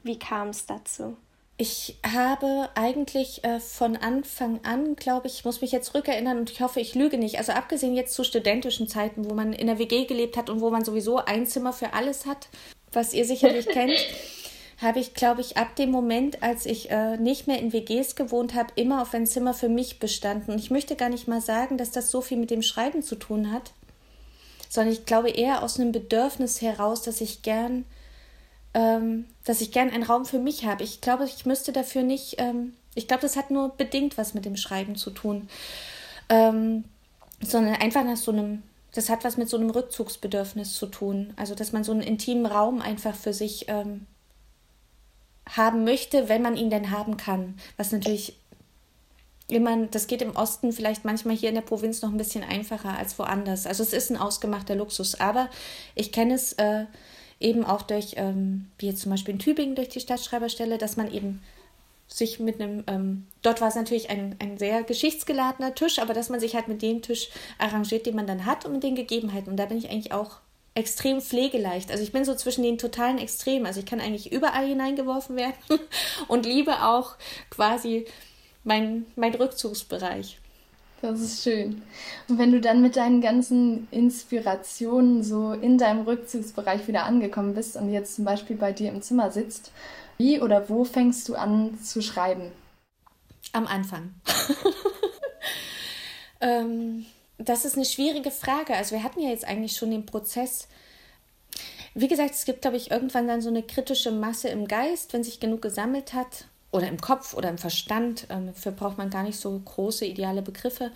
wie 0.03 0.19
kam 0.19 0.49
es 0.49 0.67
dazu? 0.67 1.17
Ich 1.61 1.99
habe 2.07 2.69
eigentlich 2.77 3.43
äh, 3.43 3.59
von 3.59 3.97
Anfang 3.97 4.61
an, 4.63 4.95
glaube 4.95 5.27
ich, 5.27 5.41
ich 5.41 5.45
muss 5.45 5.61
mich 5.61 5.73
jetzt 5.73 5.93
rückerinnern 5.93 6.39
und 6.39 6.51
ich 6.53 6.61
hoffe, 6.61 6.79
ich 6.79 6.95
lüge 6.95 7.19
nicht. 7.19 7.37
Also 7.39 7.51
abgesehen 7.51 7.97
jetzt 7.97 8.15
zu 8.15 8.23
studentischen 8.23 8.87
Zeiten, 8.87 9.29
wo 9.29 9.35
man 9.35 9.53
in 9.53 9.67
der 9.67 9.81
WG 9.81 10.05
gelebt 10.05 10.37
hat 10.37 10.51
und 10.51 10.61
wo 10.61 10.71
man 10.71 10.85
sowieso 10.85 11.17
ein 11.17 11.47
Zimmer 11.47 11.73
für 11.73 11.95
alles 11.95 12.27
hat, 12.27 12.49
was 12.93 13.13
ihr 13.13 13.25
sicherlich 13.25 13.67
kennt, 13.71 13.99
habe 14.81 15.01
ich, 15.01 15.15
glaube 15.15 15.41
ich, 15.41 15.57
ab 15.57 15.75
dem 15.77 15.91
Moment, 15.91 16.43
als 16.43 16.65
ich 16.65 16.91
äh, 16.91 17.17
nicht 17.17 17.47
mehr 17.47 17.59
in 17.59 17.73
WGs 17.73 18.15
gewohnt 18.15 18.55
habe, 18.55 18.73
immer 18.77 19.03
auf 19.03 19.13
ein 19.13 19.27
Zimmer 19.27 19.55
für 19.55 19.69
mich 19.69 19.99
bestanden. 19.99 20.53
Und 20.53 20.59
ich 20.59 20.71
möchte 20.71 20.95
gar 20.95 21.09
nicht 21.09 21.27
mal 21.27 21.41
sagen, 21.41 21.79
dass 21.79 21.91
das 21.91 22.11
so 22.11 22.21
viel 22.21 22.37
mit 22.39 22.51
dem 22.51 22.63
Schreiben 22.63 23.03
zu 23.03 23.17
tun 23.17 23.53
hat, 23.53 23.73
sondern 24.69 24.93
ich 24.93 25.05
glaube 25.05 25.31
eher 25.31 25.63
aus 25.63 25.81
einem 25.81 25.93
Bedürfnis 25.93 26.61
heraus, 26.61 27.03
dass 27.03 27.21
ich 27.21 27.43
gern 27.43 27.85
ähm, 28.75 29.27
dass 29.45 29.61
ich 29.61 29.73
gern 29.73 29.91
einen 29.91 30.03
Raum 30.03 30.25
für 30.25 30.39
mich 30.39 30.65
habe. 30.65 30.85
Ich 30.85 31.01
glaube, 31.01 31.25
ich 31.25 31.47
müsste 31.47 31.73
dafür 31.73 32.03
nicht, 32.03 32.37
ähm, 32.39 32.75
ich 32.95 33.09
glaube, 33.09 33.23
das 33.23 33.37
hat 33.37 33.51
nur 33.51 33.71
bedingt 33.71 34.19
was 34.19 34.35
mit 34.35 34.45
dem 34.45 34.57
Schreiben 34.57 34.97
zu 34.97 35.11
tun, 35.11 35.49
ähm, 36.29 36.85
sondern 37.41 37.75
einfach 37.77 38.05
nach 38.05 38.17
so 38.17 38.31
einem, 38.31 38.63
das 38.93 39.09
hat 39.09 39.25
was 39.25 39.37
mit 39.37 39.49
so 39.49 39.57
einem 39.57 39.71
Rückzugsbedürfnis 39.71 40.75
zu 40.75 40.87
tun. 40.87 41.33
Also, 41.37 41.55
dass 41.55 41.73
man 41.73 41.85
so 41.85 41.93
einen 41.93 42.03
intimen 42.03 42.47
Raum 42.47 42.81
einfach 42.81 43.15
für 43.15 43.33
sich 43.33 43.67
ähm, 43.69 44.07
haben 45.57 45.85
möchte, 45.85 46.29
wenn 46.29 46.43
man 46.43 46.57
ihn 46.57 46.71
denn 46.71 46.91
haben 46.91 47.17
kann. 47.17 47.57
Was 47.77 47.93
natürlich 47.93 48.37
immer, 49.49 49.87
das 49.87 50.07
geht 50.07 50.23
im 50.23 50.37
Osten 50.37 50.73
vielleicht 50.73 51.05
manchmal 51.05 51.35
hier 51.35 51.49
in 51.49 51.55
der 51.55 51.63
Provinz 51.63 52.03
noch 52.03 52.11
ein 52.11 52.19
bisschen 52.19 52.45
einfacher 52.45 52.97
als 52.97 53.19
woanders. 53.19 53.67
Also 53.67 53.83
es 53.83 53.93
ist 53.93 54.11
ein 54.11 54.17
ausgemachter 54.17 54.75
Luxus, 54.75 55.19
aber 55.19 55.49
ich 55.95 56.13
kenne 56.13 56.35
es 56.35 56.53
äh, 56.55 56.85
eben 57.41 57.65
auch 57.65 57.83
durch, 57.83 58.15
ähm, 58.17 58.67
wie 58.79 58.89
jetzt 58.89 59.01
zum 59.01 59.11
Beispiel 59.11 59.35
in 59.35 59.41
Tübingen 59.41 59.75
durch 59.75 59.89
die 59.89 60.01
Stadtschreiberstelle, 60.01 60.77
dass 60.77 60.97
man 60.97 61.11
eben 61.11 61.43
sich 62.09 62.41
mit 62.41 62.61
einem, 62.61 62.85
ähm, 62.87 63.27
dort 63.43 63.61
war 63.61 63.69
es 63.69 63.75
natürlich 63.75 64.11
ein, 64.11 64.37
ein 64.39 64.59
sehr 64.59 64.83
geschichtsgeladener 64.83 65.75
Tisch, 65.75 65.99
aber 65.99 66.15
dass 66.15 66.31
man 66.31 66.41
sich 66.41 66.55
halt 66.55 66.69
mit 66.69 66.83
dem 66.83 67.03
Tisch 67.03 67.29
arrangiert, 67.59 68.07
den 68.07 68.17
man 68.17 68.27
dann 68.27 68.47
hat 68.47 68.65
und 68.65 68.73
mit 68.73 68.83
den 68.83 68.97
Gegebenheiten. 68.97 69.51
Und 69.51 69.57
da 69.57 69.67
bin 69.67 69.79
ich 69.79 69.91
eigentlich 69.91 70.13
auch 70.13 70.39
extrem 70.79 71.21
pflegeleicht. 71.21 71.91
Also 71.91 72.03
ich 72.03 72.13
bin 72.13 72.25
so 72.25 72.35
zwischen 72.35 72.63
den 72.63 72.79
totalen 72.79 73.19
Extremen. 73.19 73.67
Also 73.67 73.81
ich 73.81 73.87
kann 73.87 74.01
eigentlich 74.01 74.33
überall 74.33 74.67
hineingeworfen 74.67 75.37
werden 75.37 75.55
und 76.29 76.47
liebe 76.47 76.85
auch 76.85 77.17
quasi 77.51 78.07
mein, 78.65 79.05
mein 79.17 79.35
Rückzugsbereich. 79.35 80.39
Das 81.01 81.21
ist 81.21 81.43
schön. 81.43 81.83
Und 82.29 82.39
wenn 82.39 82.53
du 82.53 82.61
dann 82.61 82.83
mit 82.83 82.97
deinen 82.97 83.21
ganzen 83.21 83.87
Inspirationen 83.91 85.23
so 85.23 85.53
in 85.53 85.79
deinem 85.79 86.03
Rückzugsbereich 86.03 86.89
wieder 86.89 87.05
angekommen 87.05 87.55
bist 87.55 87.77
und 87.77 87.93
jetzt 87.93 88.17
zum 88.17 88.25
Beispiel 88.25 88.57
bei 88.57 88.73
dir 88.73 88.91
im 88.91 89.03
Zimmer 89.03 89.31
sitzt, 89.31 89.73
wie 90.17 90.41
oder 90.41 90.69
wo 90.69 90.85
fängst 90.85 91.29
du 91.29 91.35
an 91.35 91.79
zu 91.81 92.03
schreiben? 92.03 92.51
Am 93.53 93.67
Anfang. 93.67 94.15
ähm, 96.41 97.07
das 97.39 97.65
ist 97.65 97.77
eine 97.77 97.85
schwierige 97.85 98.31
Frage. 98.31 98.75
Also 98.75 98.97
wir 98.97 99.03
hatten 99.03 99.21
ja 99.21 99.31
jetzt 99.31 99.47
eigentlich 99.47 99.77
schon 99.77 99.91
den 99.91 100.07
Prozess. 100.07 100.69
Wie 101.95 102.09
gesagt, 102.09 102.35
es 102.35 102.45
gibt, 102.45 102.63
glaube 102.63 102.77
ich, 102.77 102.91
irgendwann 102.91 103.29
dann 103.29 103.41
so 103.41 103.49
eine 103.49 103.63
kritische 103.63 104.11
Masse 104.11 104.49
im 104.49 104.69
Geist, 104.69 105.13
wenn 105.13 105.25
sich 105.25 105.41
genug 105.41 105.63
gesammelt 105.63 106.13
hat 106.13 106.47
oder 106.71 106.89
im 106.89 107.01
Kopf 107.01 107.35
oder 107.35 107.49
im 107.49 107.59
Verstand. 107.59 108.27
Ähm, 108.29 108.49
dafür 108.49 108.73
braucht 108.73 108.99
man 108.99 109.11
gar 109.11 109.23
nicht 109.23 109.39
so 109.39 109.59
große 109.59 110.05
ideale 110.05 110.43
Begriffe. 110.43 110.91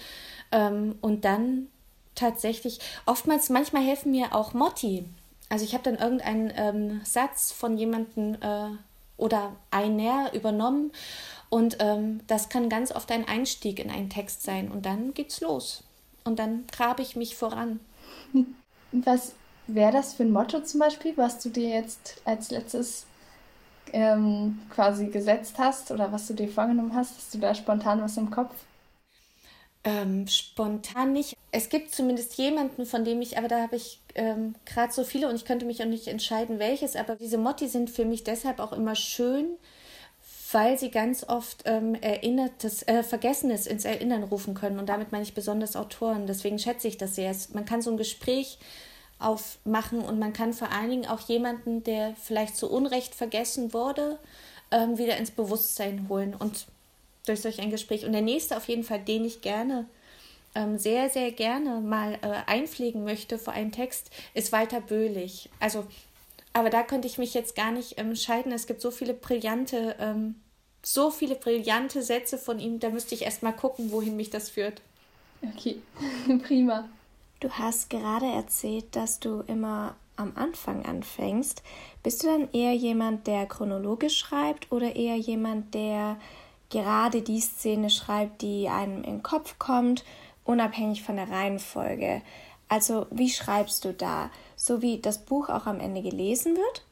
Ähm, 0.51 0.97
und 1.01 1.25
dann 1.25 1.69
tatsächlich, 2.15 2.81
oftmals, 3.07 3.49
manchmal 3.49 3.83
helfen 3.83 4.11
mir 4.11 4.35
auch 4.35 4.53
Motti. 4.53 5.05
Also 5.49 5.65
ich 5.65 5.75
habe 5.75 5.85
dann 5.85 5.97
irgendeinen 5.97 6.53
ähm, 6.57 7.01
Satz 7.05 7.53
von 7.53 7.77
jemandem 7.79 8.35
äh, 8.41 8.71
oder 9.17 9.55
einer 9.71 10.33
übernommen 10.35 10.93
und 11.51 11.77
ähm, 11.81 12.21
das 12.27 12.49
kann 12.49 12.69
ganz 12.69 12.91
oft 12.91 13.11
ein 13.13 13.29
Einstieg 13.29 13.79
in 13.79 13.91
einen 13.91 14.09
Text 14.09 14.43
sein 14.43 14.71
und 14.71 14.87
dann 14.87 15.13
geht's 15.13 15.43
los 15.43 15.85
und 16.25 16.39
dann 16.39 16.65
grabe 16.73 17.03
ich 17.03 17.17
mich 17.17 17.37
voran. 17.37 17.81
Was 18.93 19.33
wäre 19.67 19.93
das 19.93 20.15
für 20.15 20.25
ein 20.25 20.33
Motto 20.33 20.61
zum 20.61 20.81
Beispiel, 20.81 21.17
was 21.17 21.39
du 21.39 21.49
dir 21.49 21.69
jetzt 21.69 22.21
als 22.25 22.51
letztes 22.51 23.07
ähm, 23.93 24.61
quasi 24.71 25.07
gesetzt 25.07 25.55
hast 25.59 25.91
oder 25.91 26.13
was 26.13 26.27
du 26.27 26.35
dir 26.35 26.49
vorgenommen 26.49 26.95
hast? 26.95 27.17
Hast 27.17 27.35
du 27.35 27.39
da 27.39 27.55
spontan 27.55 28.03
was 28.03 28.17
im 28.17 28.31
Kopf? 28.31 28.55
Ähm, 29.85 30.29
spontan 30.29 31.13
nicht. 31.13 31.37
Es 31.51 31.69
gibt 31.69 31.95
zumindest 31.95 32.39
jemanden, 32.39 32.87
von 32.87 33.05
dem 33.05 33.21
ich, 33.21 33.37
aber 33.37 33.49
da 33.49 33.61
habe 33.63 33.77
ich 33.77 34.01
ähm, 34.15 34.55
gerade 34.65 34.93
so 34.93 35.03
viele 35.03 35.29
und 35.29 35.35
ich 35.35 35.45
könnte 35.45 35.67
mich 35.67 35.83
auch 35.83 35.87
nicht 35.87 36.07
entscheiden, 36.07 36.59
welches, 36.59 36.95
aber 36.95 37.17
diese 37.17 37.39
Motti 37.39 37.67
sind 37.67 37.91
für 37.91 38.05
mich 38.05 38.23
deshalb 38.23 38.61
auch 38.61 38.73
immer 38.73 38.95
schön, 38.95 39.57
weil 40.53 40.79
sie 40.79 40.91
ganz 40.91 41.25
oft 41.25 41.63
ähm, 41.65 41.95
Erinnertes, 41.95 42.87
äh, 42.87 43.03
Vergessenes 43.03 43.67
ins 43.67 43.85
Erinnern 43.85 44.23
rufen 44.23 44.55
können. 44.55 44.79
Und 44.79 44.89
damit 44.89 45.11
meine 45.11 45.25
ich 45.25 45.35
besonders 45.35 45.77
Autoren. 45.77 46.27
Deswegen 46.27 46.59
schätze 46.59 46.89
ich 46.89 46.99
das 46.99 47.15
sehr. 47.15 47.35
Man 47.53 47.65
kann 47.65 47.83
so 47.83 47.91
ein 47.91 47.97
Gespräch 47.97 48.59
aufmachen 49.19 50.01
und 50.01 50.19
man 50.19 50.33
kann 50.33 50.53
vor 50.53 50.71
allen 50.73 50.91
Dingen 50.91 51.07
auch 51.07 51.21
jemanden, 51.29 51.85
der 51.85 52.15
vielleicht 52.21 52.57
zu 52.57 52.71
Unrecht 52.71 53.15
vergessen 53.15 53.73
wurde, 53.73 54.19
ähm, 54.71 54.99
wieder 54.99 55.17
ins 55.17 55.31
Bewusstsein 55.31 56.07
holen 56.09 56.35
und 56.39 56.67
durch 57.27 57.41
solch 57.41 57.61
ein 57.61 57.71
Gespräch. 57.71 58.05
Und 58.05 58.13
der 58.13 58.23
nächste 58.23 58.57
auf 58.57 58.69
jeden 58.69 58.85
Fall, 58.85 59.01
den 59.01 59.25
ich 59.25 59.41
gerne, 59.41 59.87
ähm, 60.55 60.79
sehr, 60.79 61.09
sehr 61.09 61.33
gerne 61.33 61.81
mal 61.81 62.15
äh, 62.15 62.51
einpflegen 62.51 63.05
möchte 63.05 63.39
vor 63.39 63.55
einen 63.55 63.73
Text, 63.73 64.11
ist 64.35 64.53
Walter 64.53 64.81
Böhlich. 64.81 65.49
Also, 65.61 65.87
aber 66.53 66.69
da 66.69 66.83
könnte 66.83 67.09
ich 67.09 67.17
mich 67.17 67.33
jetzt 67.33 67.55
gar 67.55 67.71
nicht 67.71 67.99
ähm, 67.99 68.11
entscheiden. 68.11 68.53
Es 68.53 68.67
gibt 68.67 68.81
so 68.83 68.91
viele 68.91 69.15
brillante, 69.15 69.97
ähm, 69.99 70.35
so 70.83 71.11
viele 71.11 71.37
brillante 71.37 72.03
Sätze 72.03 72.39
von 72.39 72.59
ihm, 72.59 72.81
da 72.81 72.91
müsste 72.91 73.15
ich 73.15 73.23
erst 73.23 73.43
mal 73.43 73.53
gucken, 73.53 73.93
wohin 73.93 74.17
mich 74.17 74.31
das 74.31 74.51
führt. 74.51 74.83
Okay, 75.43 75.81
prima. 76.47 76.89
Du 77.41 77.51
hast 77.51 77.91
gerade 77.91 78.27
erzählt, 78.27 78.95
dass 78.95 79.19
du 79.19 79.43
immer 79.47 79.97
am 80.17 80.33
Anfang 80.37 80.85
anfängst. 80.85 81.63
Bist 82.03 82.23
du 82.23 82.29
dann 82.29 82.49
eher 82.53 82.75
jemand, 82.75 83.27
der 83.27 83.47
chronologisch 83.47 84.19
schreibt 84.19 84.71
oder 84.71 84.95
eher 84.95 85.17
jemand, 85.17 85.75
der 85.75 86.17
gerade 86.71 87.23
die 87.23 87.41
Szene 87.41 87.91
schreibt, 87.91 88.43
die 88.43 88.69
einem 88.69 88.99
in 88.99 89.17
den 89.17 89.23
Kopf 89.23 89.59
kommt, 89.59 90.05
unabhängig 90.45 91.03
von 91.03 91.17
der 91.17 91.31
Reihenfolge? 91.31 92.23
Also 92.69 93.07
wie 93.11 93.31
schreibst 93.31 93.85
du 93.85 93.93
da? 93.93 94.31
So 94.57 94.81
wie 94.81 94.99
das 94.99 95.19
Buch 95.19 95.49
auch 95.49 95.67
am 95.67 95.81
Ende 95.81 96.03
gelesen 96.03 96.57
wird? 96.57 96.83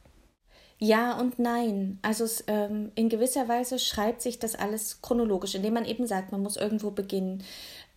Ja 0.83 1.13
und 1.19 1.37
nein. 1.37 1.99
Also 2.01 2.23
es, 2.23 2.43
ähm, 2.47 2.91
in 2.95 3.07
gewisser 3.07 3.47
Weise 3.47 3.77
schreibt 3.77 4.23
sich 4.23 4.39
das 4.39 4.55
alles 4.55 4.99
chronologisch, 5.03 5.53
indem 5.53 5.75
man 5.75 5.85
eben 5.85 6.07
sagt, 6.07 6.31
man 6.31 6.41
muss 6.41 6.57
irgendwo 6.57 6.89
beginnen. 6.89 7.43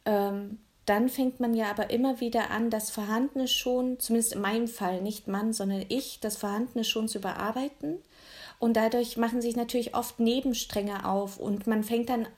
Ähm, 0.04 0.58
dann 0.84 1.08
fängt 1.08 1.40
man 1.40 1.54
ja 1.54 1.70
aber 1.70 1.88
immer 1.88 2.20
wieder 2.20 2.50
an, 2.50 2.68
das 2.68 2.90
Vorhandene 2.90 3.48
schon, 3.48 3.98
zumindest 4.00 4.34
in 4.34 4.42
meinem 4.42 4.68
Fall, 4.68 5.00
nicht 5.00 5.28
Mann, 5.28 5.54
sondern 5.54 5.86
ich, 5.88 6.20
das 6.20 6.36
Vorhandene 6.36 6.84
schon 6.84 7.08
zu 7.08 7.18
überarbeiten. 7.18 8.02
Und 8.58 8.76
dadurch 8.76 9.16
machen 9.16 9.40
sich 9.40 9.56
natürlich 9.56 9.94
oft 9.94 10.20
Nebenstränge 10.20 11.08
auf 11.08 11.38
und 11.38 11.66
man 11.66 11.84
fängt 11.84 12.10
dann, 12.10 12.28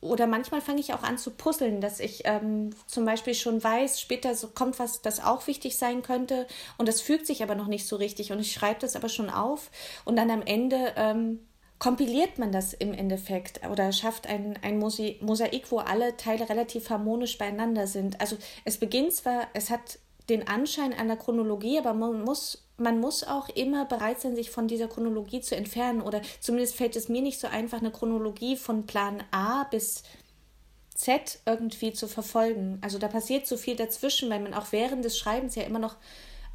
oder 0.00 0.26
manchmal 0.26 0.62
fange 0.62 0.80
ich 0.80 0.94
auch 0.94 1.02
an 1.02 1.18
zu 1.18 1.30
puzzeln, 1.30 1.80
dass 1.80 2.00
ich 2.00 2.22
ähm, 2.24 2.70
zum 2.86 3.04
Beispiel 3.04 3.34
schon 3.34 3.62
weiß, 3.62 4.00
später 4.00 4.34
so 4.34 4.48
kommt 4.48 4.78
was, 4.78 5.02
das 5.02 5.22
auch 5.22 5.46
wichtig 5.46 5.76
sein 5.76 6.02
könnte. 6.02 6.46
Und 6.78 6.88
das 6.88 7.02
fügt 7.02 7.26
sich 7.26 7.42
aber 7.42 7.54
noch 7.54 7.66
nicht 7.66 7.86
so 7.86 7.96
richtig. 7.96 8.32
Und 8.32 8.40
ich 8.40 8.52
schreibe 8.52 8.80
das 8.80 8.96
aber 8.96 9.10
schon 9.10 9.28
auf. 9.28 9.70
Und 10.06 10.16
dann 10.16 10.30
am 10.30 10.40
Ende 10.40 10.94
ähm, 10.96 11.40
kompiliert 11.78 12.38
man 12.38 12.50
das 12.50 12.72
im 12.72 12.94
Endeffekt 12.94 13.60
oder 13.68 13.92
schafft 13.92 14.26
ein, 14.26 14.58
ein 14.62 14.78
Mosaik, 14.78 15.70
wo 15.70 15.78
alle 15.78 16.16
Teile 16.16 16.48
relativ 16.48 16.88
harmonisch 16.88 17.36
beieinander 17.36 17.86
sind. 17.86 18.20
Also 18.20 18.36
es 18.64 18.78
beginnt 18.78 19.12
zwar, 19.12 19.48
es 19.52 19.68
hat 19.68 19.98
den 20.30 20.48
Anschein 20.48 20.94
einer 20.94 21.16
Chronologie, 21.16 21.78
aber 21.78 21.92
man 21.92 22.22
muss, 22.22 22.64
man 22.78 23.00
muss 23.00 23.24
auch 23.24 23.48
immer 23.50 23.84
bereit 23.84 24.20
sein, 24.20 24.36
sich 24.36 24.50
von 24.50 24.68
dieser 24.68 24.88
Chronologie 24.88 25.40
zu 25.42 25.56
entfernen. 25.56 26.00
Oder 26.00 26.22
zumindest 26.40 26.76
fällt 26.76 26.96
es 26.96 27.08
mir 27.08 27.20
nicht 27.20 27.38
so 27.38 27.48
einfach, 27.48 27.78
eine 27.78 27.90
Chronologie 27.90 28.56
von 28.56 28.86
Plan 28.86 29.22
A 29.30 29.64
bis 29.64 30.04
Z 30.94 31.40
irgendwie 31.44 31.92
zu 31.92 32.08
verfolgen. 32.08 32.78
Also 32.80 32.98
da 32.98 33.08
passiert 33.08 33.46
so 33.46 33.56
viel 33.56 33.76
dazwischen, 33.76 34.30
weil 34.30 34.40
man 34.40 34.54
auch 34.54 34.72
während 34.72 35.04
des 35.04 35.18
Schreibens 35.18 35.54
ja 35.54 35.64
immer 35.64 35.78
noch 35.78 35.96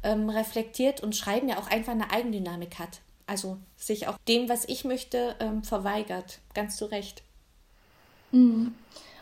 ähm, 0.02 0.28
reflektiert 0.28 1.02
und 1.02 1.14
Schreiben 1.14 1.48
ja 1.48 1.58
auch 1.58 1.68
einfach 1.68 1.92
eine 1.92 2.10
Eigendynamik 2.10 2.78
hat 2.78 3.00
also 3.26 3.58
sich 3.76 4.06
auch 4.06 4.18
dem, 4.28 4.48
was 4.48 4.64
ich 4.68 4.84
möchte, 4.84 5.36
ähm, 5.40 5.64
verweigert. 5.64 6.38
Ganz 6.54 6.76
zu 6.76 6.86
Recht. 6.86 7.22
Mhm. 8.32 8.74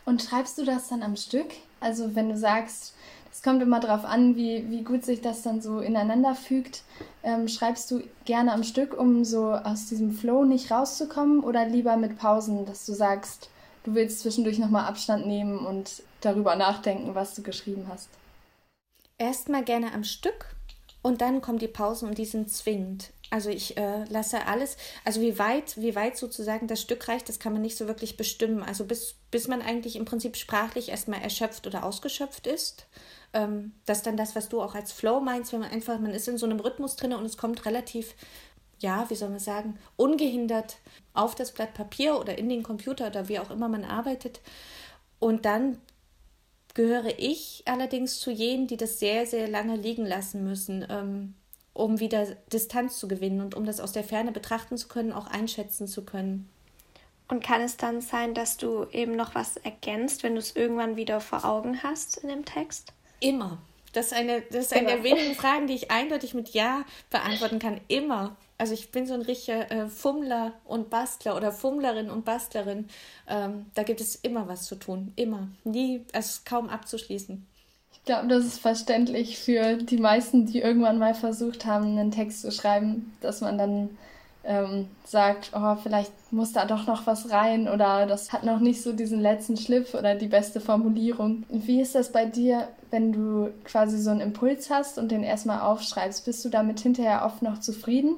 Und 0.05 0.23
schreibst 0.23 0.59
du 0.59 0.65
das 0.65 0.89
dann 0.89 1.03
am 1.03 1.17
Stück? 1.17 1.53
Also 1.81 2.15
wenn 2.15 2.29
du 2.29 2.37
sagst, 2.37 2.95
es 3.35 3.43
kommt 3.43 3.61
immer 3.61 3.81
darauf 3.81 4.05
an, 4.05 4.37
wie, 4.37 4.71
wie 4.71 4.85
gut 4.85 5.05
sich 5.05 5.21
das 5.21 5.43
dann 5.43 5.61
so 5.61 5.81
ineinander 5.81 6.37
fügt. 6.37 6.85
Ähm, 7.25 7.49
schreibst 7.49 7.91
du 7.91 8.05
gerne 8.25 8.53
am 8.53 8.63
Stück, 8.63 8.97
um 8.97 9.25
so 9.25 9.51
aus 9.51 9.87
diesem 9.87 10.13
Flow 10.13 10.45
nicht 10.45 10.71
rauszukommen 10.71 11.41
oder 11.41 11.67
lieber 11.67 11.97
mit 11.97 12.17
Pausen, 12.17 12.65
dass 12.65 12.87
du 12.87 12.93
sagst, 12.93 13.51
du 13.83 13.97
willst 13.97 14.21
zwischendurch 14.21 14.59
nochmal 14.59 14.85
Abstand 14.85 15.27
nehmen 15.27 15.67
und 15.67 16.05
darüber 16.21 16.55
nachdenken, 16.55 17.17
was 17.17 17.35
du 17.35 17.43
geschrieben 17.43 17.87
hast? 17.89 18.09
Erstmal 19.19 19.65
gerne 19.65 19.93
am 19.93 20.05
Stück 20.05 20.55
und 21.03 21.21
dann 21.21 21.41
kommen 21.41 21.59
die 21.59 21.67
Pausen 21.67 22.09
und 22.09 22.19
die 22.19 22.27
sind 22.27 22.53
zwingend. 22.53 23.11
Also 23.31 23.51
ich 23.51 23.77
äh, 23.77 24.05
lasse 24.05 24.47
alles, 24.47 24.77
also 25.05 25.21
wie 25.21 25.41
weit, 25.41 25.77
wie 25.77 25.97
weit 25.97 26.17
sozusagen 26.17 26.69
das 26.69 26.81
Stück 26.81 27.09
reicht, 27.09 27.29
das 27.29 27.41
kann 27.41 27.53
man 27.53 27.63
nicht 27.63 27.77
so 27.77 27.89
wirklich 27.89 28.17
bestimmen. 28.17 28.63
Also 28.63 28.85
bis, 28.85 29.17
bis 29.33 29.49
man 29.49 29.61
eigentlich 29.61 29.97
im 29.97 30.05
Prinzip 30.05 30.37
sprachlich 30.37 30.91
erstmal 30.91 31.21
erschöpft 31.21 31.67
oder 31.67 31.83
ausgeschöpft 31.83 32.47
ist. 32.47 32.87
Ähm, 33.35 33.73
das 33.85 33.99
ist 33.99 34.07
dann 34.07 34.17
das, 34.17 34.35
was 34.35 34.49
du 34.49 34.63
auch 34.63 34.75
als 34.75 34.93
Flow 34.93 35.21
meinst, 35.21 35.53
wenn 35.53 35.61
man 35.61 35.71
einfach, 35.71 35.99
man 35.99 36.13
ist 36.13 36.29
in 36.29 36.39
so 36.39 36.47
einem 36.47 36.61
Rhythmus 36.61 36.97
drin 36.97 37.13
und 37.13 37.25
es 37.25 37.37
kommt 37.37 37.67
relativ, 37.67 38.15
ja, 38.79 39.09
wie 39.11 39.15
soll 39.17 39.29
man 39.29 39.41
sagen, 39.41 39.79
ungehindert 39.97 40.77
auf 41.13 41.35
das 41.35 41.53
Blatt 41.53 41.75
Papier 41.75 42.19
oder 42.19 42.39
in 42.39 42.49
den 42.49 42.63
Computer 42.63 43.09
oder 43.09 43.29
wie 43.29 43.39
auch 43.39 43.51
immer 43.51 43.69
man 43.69 43.85
arbeitet. 43.85 44.41
Und 45.19 45.45
dann 45.45 45.79
gehöre 46.75 47.19
ich 47.19 47.63
allerdings 47.67 48.21
zu 48.21 48.31
jenen, 48.31 48.67
die 48.67 48.77
das 48.77 48.99
sehr, 48.99 49.27
sehr 49.27 49.49
lange 49.49 49.77
liegen 49.77 50.07
lassen 50.07 50.45
müssen, 50.45 50.87
ähm, 50.89 51.35
um 51.73 51.99
wieder 51.99 52.27
Distanz 52.53 52.99
zu 52.99 53.09
gewinnen 53.09 53.41
und 53.41 53.55
um 53.55 53.65
das 53.65 53.81
aus 53.81 53.93
der 53.93 54.05
Ferne 54.05 54.33
betrachten 54.33 54.77
zu 54.77 54.89
können, 54.89 55.13
auch 55.13 55.27
einschätzen 55.27 55.89
zu 55.89 56.05
können. 56.05 56.49
Und 57.27 57.43
kann 57.43 57.63
es 57.63 57.77
dann 57.77 58.01
sein, 58.01 58.35
dass 58.35 58.59
du 58.59 58.85
eben 58.93 59.17
noch 59.17 59.35
was 59.35 59.57
ergänzt, 59.57 60.23
wenn 60.23 60.35
du 60.35 60.41
es 60.41 60.55
irgendwann 60.55 60.97
wieder 60.97 61.21
vor 61.21 61.45
Augen 61.45 61.83
hast 61.83 62.19
in 62.19 62.29
dem 62.29 62.45
Text? 62.45 62.93
Immer. 63.25 63.57
Das 63.95 64.07
ist 64.07 64.13
eine, 64.13 64.43
das 64.43 64.67
ist 64.67 64.75
eine 64.75 64.89
der 64.89 65.03
wenigen 65.03 65.35
Fragen, 65.35 65.67
die 65.67 65.75
ich 65.75 65.91
eindeutig 65.91 66.35
mit 66.35 66.51
Ja 66.51 66.85
beantworten 67.09 67.59
kann. 67.59 67.81
Immer. 67.89 68.37
Also 68.59 68.75
ich 68.75 68.91
bin 68.91 69.07
so 69.07 69.15
ein 69.15 69.23
richtiger 69.23 69.71
äh, 69.71 69.89
Fummler 69.89 70.53
und 70.65 70.91
Bastler 70.91 71.35
oder 71.35 71.51
Fummlerin 71.51 72.11
und 72.11 72.27
Bastlerin. 72.27 72.89
Ähm, 73.27 73.67
da 73.75 73.83
gibt 73.83 74.03
es 74.03 74.17
immer 74.17 74.47
was 74.47 74.67
zu 74.67 74.75
tun. 74.75 75.13
Immer. 75.17 75.49
Nie, 75.65 76.05
es 76.13 76.27
ist 76.27 76.47
kaum 76.47 76.69
abzuschließen. 76.69 77.47
Ich 77.93 78.05
glaube, 78.05 78.29
das 78.29 78.45
ist 78.45 78.59
verständlich 78.59 79.39
für 79.39 79.77
die 79.77 79.97
meisten, 79.97 80.45
die 80.45 80.61
irgendwann 80.61 80.99
mal 80.99 81.15
versucht 81.15 81.65
haben, 81.65 81.99
einen 81.99 82.11
Text 82.11 82.43
zu 82.43 82.53
schreiben, 82.53 83.17
dass 83.23 83.41
man 83.41 83.57
dann 83.57 83.97
ähm, 84.47 84.89
sagt, 85.05 85.51
oh, 85.55 85.77
vielleicht 85.83 86.13
muss 86.31 86.53
da 86.53 86.65
doch 86.67 86.87
noch 86.87 87.07
was 87.07 87.31
rein 87.31 87.69
oder 87.69 88.07
das 88.07 88.33
hat 88.33 88.45
noch 88.45 88.61
nicht 88.61 88.83
so 88.83 88.93
diesen 88.93 89.21
letzten 89.21 89.57
Schliff 89.57 89.95
oder 89.95 90.15
die 90.15 90.29
beste 90.29 90.61
Formulierung. 90.61 91.45
Wie 91.49 91.81
ist 91.81 91.95
das 91.95 92.13
bei 92.13 92.27
dir, 92.27 92.69
wenn 92.91 93.13
du 93.13 93.51
quasi 93.65 93.99
so 93.99 94.11
einen 94.11 94.21
Impuls 94.21 94.71
hast 94.71 94.99
und 94.99 95.11
den 95.11 95.23
erstmal 95.23 95.61
aufschreibst? 95.61 96.25
Bist 96.25 96.45
du 96.45 96.49
damit 96.49 96.81
hinterher 96.81 97.25
oft 97.25 97.43
noch 97.43 97.61
zufrieden 97.61 98.17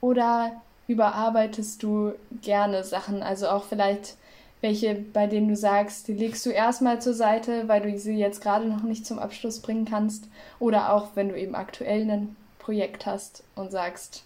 oder 0.00 0.52
überarbeitest 0.86 1.82
du 1.82 2.12
gerne 2.42 2.84
Sachen? 2.84 3.22
Also 3.22 3.48
auch 3.48 3.64
vielleicht 3.64 4.16
welche, 4.60 4.94
bei 4.94 5.26
denen 5.26 5.48
du 5.48 5.56
sagst, 5.56 6.08
die 6.08 6.14
legst 6.14 6.46
du 6.46 6.50
erstmal 6.50 7.02
zur 7.02 7.12
Seite, 7.12 7.68
weil 7.68 7.82
du 7.82 7.98
sie 7.98 8.16
jetzt 8.16 8.40
gerade 8.40 8.64
noch 8.66 8.82
nicht 8.82 9.04
zum 9.04 9.18
Abschluss 9.18 9.60
bringen 9.60 9.84
kannst. 9.84 10.26
Oder 10.58 10.92
auch 10.94 11.08
wenn 11.14 11.28
du 11.28 11.38
eben 11.38 11.54
aktuell 11.54 12.10
ein 12.10 12.34
Projekt 12.58 13.04
hast 13.04 13.42
und 13.56 13.70
sagst, 13.70 14.24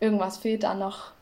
irgendwas 0.00 0.38
fehlt 0.38 0.62
da 0.62 0.74
noch. 0.74 1.12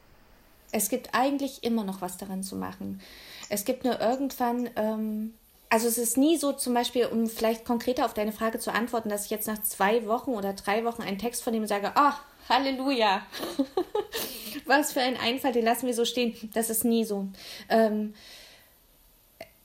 Es 0.72 0.88
gibt 0.88 1.14
eigentlich 1.14 1.64
immer 1.64 1.84
noch 1.84 2.00
was 2.00 2.16
daran 2.16 2.42
zu 2.42 2.56
machen. 2.56 3.00
Es 3.48 3.64
gibt 3.64 3.84
nur 3.84 4.00
irgendwann, 4.00 4.68
ähm, 4.76 5.34
also 5.68 5.86
es 5.86 5.98
ist 5.98 6.16
nie 6.16 6.36
so 6.36 6.52
zum 6.52 6.74
Beispiel, 6.74 7.06
um 7.06 7.28
vielleicht 7.28 7.64
konkreter 7.64 8.04
auf 8.04 8.14
deine 8.14 8.32
Frage 8.32 8.58
zu 8.58 8.72
antworten, 8.72 9.08
dass 9.08 9.24
ich 9.24 9.30
jetzt 9.30 9.46
nach 9.46 9.62
zwei 9.62 10.06
Wochen 10.06 10.30
oder 10.32 10.52
drei 10.52 10.84
Wochen 10.84 11.02
einen 11.02 11.18
Text 11.18 11.42
von 11.42 11.52
dem 11.52 11.66
sage, 11.66 11.92
oh, 11.96 12.12
Halleluja. 12.48 13.22
was 14.66 14.92
für 14.92 15.00
ein 15.00 15.16
Einfall, 15.16 15.52
den 15.52 15.64
lassen 15.64 15.86
wir 15.86 15.94
so 15.94 16.04
stehen. 16.04 16.34
Das 16.54 16.70
ist 16.70 16.84
nie 16.84 17.04
so. 17.04 17.28
Ähm, 17.68 18.14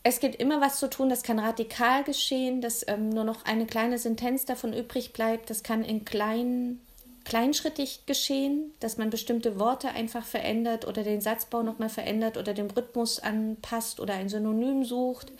es 0.03 0.20
gibt 0.20 0.36
immer 0.36 0.62
was 0.62 0.80
zu 0.80 0.89
tun, 0.89 1.10
das 1.10 1.22
kann 1.22 1.38
radikal 1.38 2.03
geschehen, 2.03 2.62
dass 2.62 2.88
ähm, 2.88 3.10
nur 3.10 3.24
noch 3.24 3.46
eine 3.46 3.68
kleine 3.68 4.00
Sentenz 4.00 4.46
davon 4.46 4.74
übrig 4.74 5.14
bleibt. 5.14 5.50
Das 5.50 5.62
kann 5.62 5.83
in 5.83 6.05
kleinen, 6.05 6.81
kleinschrittig 7.25 8.05
geschehen, 8.05 8.74
dass 8.79 8.98
man 8.98 9.10
bestimmte 9.10 9.60
Worte 9.60 9.90
einfach 9.90 10.25
verändert 10.25 10.88
oder 10.88 11.03
den 11.03 11.22
Satzbau 11.22 11.64
nochmal 11.64 11.90
verändert 11.90 12.38
oder 12.38 12.53
den 12.53 12.70
Rhythmus 12.70 13.20
anpasst 13.20 14.00
oder 14.00 14.14
ein 14.14 14.29
Synonym 14.29 14.84
sucht. 14.84 15.31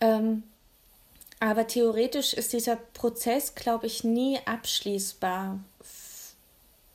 Ähm, 0.00 0.42
aber 1.40 1.66
theoretisch 1.66 2.34
ist 2.34 2.52
dieser 2.52 2.76
Prozess, 2.76 3.54
glaube 3.54 3.86
ich, 3.86 4.04
nie 4.04 4.38
abschließbar, 4.44 5.60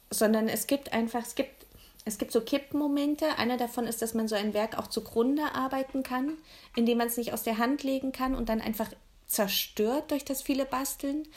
sondern 0.10 0.48
es 0.48 0.68
gibt 0.68 0.94
einfach, 0.94 1.26
es 1.26 1.36
gibt 1.36 1.64
es 2.06 2.18
gibt 2.18 2.32
so 2.32 2.42
Kippmomente. 2.42 3.38
Einer 3.38 3.58
davon 3.58 3.88
ist, 3.88 4.02
dass 4.02 4.14
man 4.14 4.28
so 4.28 4.36
ein 4.36 4.54
Werk 4.54 4.78
auch 4.78 4.88
zugrunde 4.88 5.56
arbeiten 5.56 6.04
kann, 6.04 6.34
indem 6.76 6.98
man 6.98 7.08
es 7.08 7.18
nicht 7.18 7.32
aus 7.32 7.44
der 7.44 7.58
Hand 7.58 7.84
legen 7.84 8.12
kann 8.12 8.36
und 8.36 8.50
dann 8.50 8.60
einfach 8.60 8.90
zerstört 9.34 10.12
durch 10.12 10.26
das 10.26 10.42
viele 10.42 10.66
Basteln. 10.66 11.28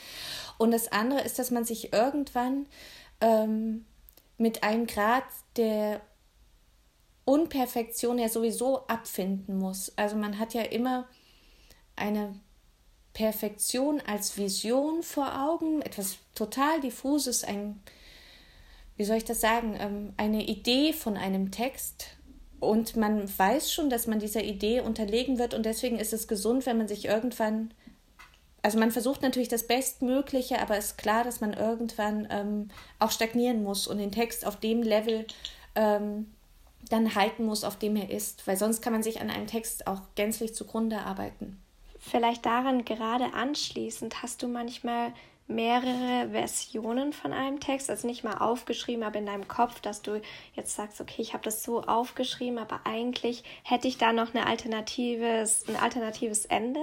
Und 0.57 0.71
das 0.71 0.91
andere 0.91 1.21
ist, 1.21 1.39
dass 1.39 1.51
man 1.51 1.65
sich 1.65 1.93
irgendwann 1.93 2.65
ähm, 3.21 3.85
mit 4.37 4.63
einem 4.63 4.87
Grad 4.87 5.25
der 5.55 6.01
Unperfektion 7.25 8.19
ja 8.19 8.29
sowieso 8.29 8.87
abfinden 8.87 9.57
muss. 9.57 9.91
Also 9.97 10.15
man 10.15 10.39
hat 10.39 10.53
ja 10.53 10.61
immer 10.61 11.07
eine 11.95 12.39
Perfektion 13.13 13.99
als 14.05 14.37
Vision 14.37 15.03
vor 15.03 15.43
Augen, 15.43 15.81
etwas 15.81 16.17
total 16.35 16.79
diffuses, 16.79 17.43
ein 17.43 17.81
wie 18.95 19.05
soll 19.05 19.17
ich 19.17 19.25
das 19.25 19.41
sagen, 19.41 19.77
ähm, 19.79 20.13
eine 20.17 20.43
Idee 20.45 20.91
von 20.91 21.17
einem 21.17 21.51
Text 21.51 22.17
und 22.59 22.95
man 22.95 23.27
weiß 23.37 23.71
schon, 23.71 23.89
dass 23.89 24.07
man 24.07 24.19
dieser 24.19 24.43
Idee 24.43 24.81
unterlegen 24.81 25.37
wird 25.37 25.53
und 25.53 25.65
deswegen 25.65 25.99
ist 25.99 26.13
es 26.13 26.27
gesund, 26.27 26.65
wenn 26.65 26.77
man 26.77 26.87
sich 26.87 27.05
irgendwann, 27.05 27.71
also 28.61 28.79
man 28.79 28.91
versucht 28.91 29.21
natürlich 29.21 29.49
das 29.49 29.67
Bestmögliche, 29.67 30.59
aber 30.59 30.77
es 30.77 30.87
ist 30.87 30.97
klar, 30.97 31.23
dass 31.23 31.41
man 31.41 31.53
irgendwann 31.53 32.27
ähm, 32.29 32.69
auch 32.99 33.11
stagnieren 33.11 33.63
muss 33.63 33.87
und 33.87 33.97
den 33.97 34.11
Text 34.11 34.45
auf 34.45 34.57
dem 34.57 34.81
Level 34.81 35.25
ähm, 35.75 36.33
dann 36.89 37.15
halten 37.15 37.45
muss, 37.45 37.63
auf 37.63 37.77
dem 37.77 37.95
er 37.95 38.09
ist, 38.09 38.47
weil 38.47 38.57
sonst 38.57 38.81
kann 38.81 38.93
man 38.93 39.03
sich 39.03 39.21
an 39.21 39.29
einem 39.29 39.47
Text 39.47 39.87
auch 39.87 40.01
gänzlich 40.15 40.53
zugrunde 40.55 40.99
arbeiten. 40.99 41.61
Vielleicht 41.99 42.45
daran 42.45 42.85
gerade 42.85 43.33
anschließend 43.33 44.21
hast 44.21 44.41
du 44.41 44.47
manchmal 44.47 45.13
mehrere 45.47 46.29
Versionen 46.31 47.13
von 47.13 47.33
einem 47.33 47.59
Text, 47.59 47.89
also 47.89 48.05
nicht 48.05 48.23
mal 48.23 48.37
aufgeschrieben, 48.37 49.03
aber 49.03 49.19
in 49.19 49.25
deinem 49.25 49.47
Kopf, 49.47 49.79
dass 49.79 50.01
du 50.01 50.21
jetzt 50.55 50.75
sagst, 50.75 50.99
okay, 50.99 51.21
ich 51.21 51.33
habe 51.33 51.43
das 51.43 51.63
so 51.63 51.81
aufgeschrieben, 51.81 52.57
aber 52.57 52.81
eigentlich 52.83 53.43
hätte 53.63 53.87
ich 53.87 53.97
da 53.97 54.11
noch 54.11 54.33
eine 54.33 54.45
alternatives, 54.45 55.65
ein 55.67 55.77
alternatives 55.77 56.45
Ende? 56.45 56.81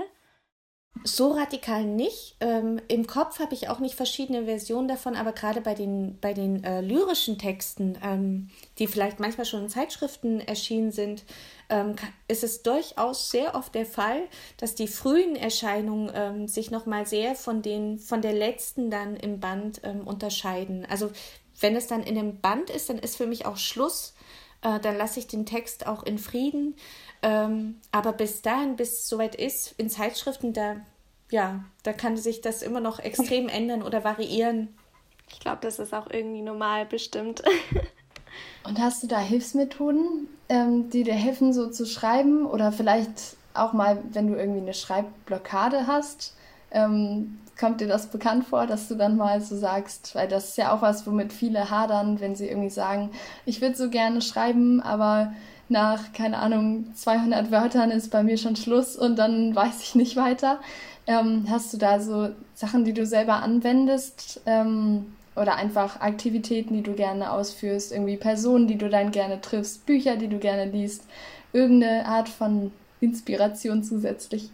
So 1.02 1.32
radikal 1.32 1.84
nicht. 1.84 2.36
Ähm, 2.40 2.80
Im 2.86 3.06
Kopf 3.06 3.40
habe 3.40 3.52
ich 3.52 3.68
auch 3.68 3.80
nicht 3.80 3.96
verschiedene 3.96 4.44
Versionen 4.44 4.86
davon, 4.86 5.16
aber 5.16 5.32
gerade 5.32 5.60
bei 5.60 5.74
den, 5.74 6.18
bei 6.20 6.32
den 6.32 6.62
äh, 6.62 6.80
lyrischen 6.80 7.36
Texten, 7.36 7.98
ähm, 8.02 8.48
die 8.78 8.86
vielleicht 8.86 9.18
manchmal 9.18 9.44
schon 9.44 9.64
in 9.64 9.68
Zeitschriften 9.68 10.40
erschienen 10.40 10.92
sind, 10.92 11.24
ähm, 11.68 11.96
ist 12.28 12.44
es 12.44 12.62
durchaus 12.62 13.30
sehr 13.30 13.56
oft 13.56 13.74
der 13.74 13.86
Fall, 13.86 14.22
dass 14.56 14.76
die 14.76 14.86
frühen 14.86 15.34
Erscheinungen 15.34 16.12
ähm, 16.14 16.48
sich 16.48 16.70
nochmal 16.70 17.06
sehr 17.06 17.34
von, 17.34 17.60
den, 17.60 17.98
von 17.98 18.22
der 18.22 18.32
letzten 18.32 18.90
dann 18.90 19.16
im 19.16 19.40
Band 19.40 19.80
ähm, 19.82 20.06
unterscheiden. 20.06 20.86
Also 20.88 21.10
wenn 21.60 21.74
es 21.74 21.88
dann 21.88 22.04
in 22.04 22.14
dem 22.14 22.40
Band 22.40 22.70
ist, 22.70 22.88
dann 22.88 22.98
ist 22.98 23.16
für 23.16 23.26
mich 23.26 23.46
auch 23.46 23.56
Schluss. 23.56 24.14
Äh, 24.64 24.80
dann 24.80 24.96
lasse 24.96 25.20
ich 25.20 25.28
den 25.28 25.46
Text 25.46 25.86
auch 25.86 26.02
in 26.02 26.18
Frieden. 26.18 26.74
Ähm, 27.22 27.76
aber 27.92 28.12
bis 28.12 28.42
dahin, 28.42 28.76
bis 28.76 29.00
es 29.00 29.08
soweit 29.08 29.36
ist, 29.36 29.74
in 29.78 29.88
Zeitschriften, 29.88 30.52
da, 30.52 30.76
ja, 31.30 31.64
da 31.84 31.92
kann 31.92 32.16
sich 32.16 32.40
das 32.40 32.62
immer 32.62 32.80
noch 32.80 32.98
extrem 32.98 33.48
ändern 33.60 33.82
oder 33.82 34.02
variieren. 34.02 34.74
Ich 35.30 35.38
glaube, 35.40 35.58
das 35.62 35.78
ist 35.78 35.94
auch 35.94 36.10
irgendwie 36.10 36.42
normal 36.42 36.86
bestimmt. 36.86 37.42
Und 38.64 38.78
hast 38.80 39.02
du 39.02 39.06
da 39.06 39.20
Hilfsmethoden, 39.20 40.28
ähm, 40.48 40.90
die 40.90 41.04
dir 41.04 41.14
helfen, 41.14 41.52
so 41.52 41.70
zu 41.70 41.86
schreiben? 41.86 42.46
Oder 42.46 42.72
vielleicht 42.72 43.36
auch 43.52 43.74
mal, 43.74 44.02
wenn 44.12 44.26
du 44.26 44.34
irgendwie 44.34 44.60
eine 44.60 44.74
Schreibblockade 44.74 45.86
hast, 45.86 46.34
ähm, 46.70 47.38
kommt 47.58 47.80
dir 47.80 47.88
das 47.88 48.08
bekannt 48.08 48.46
vor, 48.46 48.66
dass 48.66 48.88
du 48.88 48.94
dann 48.94 49.16
mal 49.16 49.40
so 49.40 49.56
sagst, 49.56 50.14
weil 50.14 50.28
das 50.28 50.50
ist 50.50 50.58
ja 50.58 50.74
auch 50.74 50.82
was, 50.82 51.06
womit 51.06 51.32
viele 51.32 51.70
hadern, 51.70 52.20
wenn 52.20 52.34
sie 52.34 52.48
irgendwie 52.48 52.70
sagen, 52.70 53.10
ich 53.46 53.60
würde 53.60 53.76
so 53.76 53.90
gerne 53.90 54.22
schreiben, 54.22 54.80
aber 54.80 55.32
nach, 55.68 56.12
keine 56.12 56.38
Ahnung, 56.38 56.92
200 56.94 57.50
Wörtern 57.50 57.90
ist 57.90 58.10
bei 58.10 58.22
mir 58.22 58.36
schon 58.36 58.56
Schluss 58.56 58.96
und 58.96 59.16
dann 59.16 59.54
weiß 59.54 59.82
ich 59.82 59.94
nicht 59.94 60.16
weiter. 60.16 60.60
Ähm, 61.06 61.46
hast 61.48 61.72
du 61.72 61.78
da 61.78 62.00
so 62.00 62.30
Sachen, 62.54 62.84
die 62.84 62.92
du 62.92 63.06
selber 63.06 63.42
anwendest, 63.42 64.40
ähm, 64.46 65.06
oder 65.36 65.56
einfach 65.56 66.00
Aktivitäten, 66.00 66.74
die 66.74 66.82
du 66.82 66.92
gerne 66.92 67.32
ausführst, 67.32 67.92
irgendwie 67.92 68.16
Personen, 68.16 68.68
die 68.68 68.78
du 68.78 68.88
dann 68.88 69.10
gerne 69.10 69.40
triffst, 69.40 69.86
Bücher, 69.86 70.16
die 70.16 70.28
du 70.28 70.38
gerne 70.38 70.66
liest, 70.66 71.04
irgendeine 71.52 72.06
Art 72.06 72.28
von 72.28 72.72
Inspiration 73.00 73.82
zusätzlich. 73.82 74.50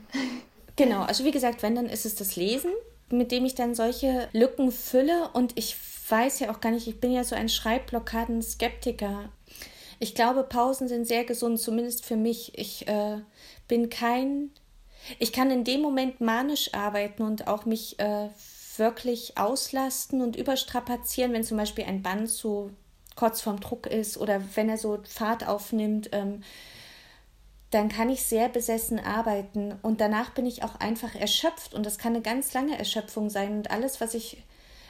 Genau, 0.76 1.02
also 1.02 1.24
wie 1.24 1.30
gesagt, 1.30 1.62
wenn, 1.62 1.74
dann 1.74 1.86
ist 1.86 2.06
es 2.06 2.14
das 2.14 2.36
Lesen, 2.36 2.70
mit 3.12 3.32
dem 3.32 3.44
ich 3.44 3.54
dann 3.54 3.74
solche 3.74 4.28
Lücken 4.32 4.72
fülle 4.72 5.30
und 5.32 5.56
ich 5.58 5.76
weiß 6.08 6.40
ja 6.40 6.50
auch 6.50 6.60
gar 6.60 6.70
nicht, 6.70 6.86
ich 6.86 7.00
bin 7.00 7.12
ja 7.12 7.24
so 7.24 7.34
ein 7.34 7.48
Schreibblockaden-Skeptiker. 7.48 9.30
Ich 9.98 10.14
glaube, 10.14 10.44
Pausen 10.44 10.88
sind 10.88 11.06
sehr 11.06 11.24
gesund, 11.24 11.60
zumindest 11.60 12.04
für 12.04 12.16
mich. 12.16 12.58
Ich 12.58 12.88
äh, 12.88 13.18
bin 13.68 13.90
kein, 13.90 14.50
ich 15.18 15.32
kann 15.32 15.50
in 15.50 15.64
dem 15.64 15.82
Moment 15.82 16.20
manisch 16.20 16.72
arbeiten 16.74 17.22
und 17.22 17.46
auch 17.46 17.66
mich 17.66 17.98
äh, 17.98 18.28
wirklich 18.76 19.36
auslasten 19.36 20.22
und 20.22 20.36
überstrapazieren, 20.36 21.32
wenn 21.32 21.44
zum 21.44 21.58
Beispiel 21.58 21.84
ein 21.84 22.02
Band 22.02 22.30
so 22.30 22.70
kurz 23.14 23.42
vorm 23.42 23.60
Druck 23.60 23.86
ist 23.86 24.16
oder 24.16 24.42
wenn 24.54 24.70
er 24.70 24.78
so 24.78 24.98
Fahrt 25.04 25.46
aufnimmt. 25.46 26.08
Ähm, 26.12 26.42
dann 27.70 27.88
kann 27.88 28.11
ich 28.11 28.24
sehr 28.24 28.48
besessen 28.48 28.98
arbeiten 28.98 29.74
und 29.83 30.00
danach 30.00 30.30
bin 30.30 30.44
ich 30.44 30.64
auch 30.64 30.74
einfach 30.76 31.14
erschöpft 31.14 31.72
und 31.72 31.87
das 31.87 31.98
kann 31.98 32.14
eine 32.14 32.22
ganz 32.22 32.52
lange 32.52 32.76
Erschöpfung 32.76 33.30
sein 33.30 33.59
und 33.59 33.70
alles, 33.70 34.00
was 34.00 34.14
ich, 34.14 34.42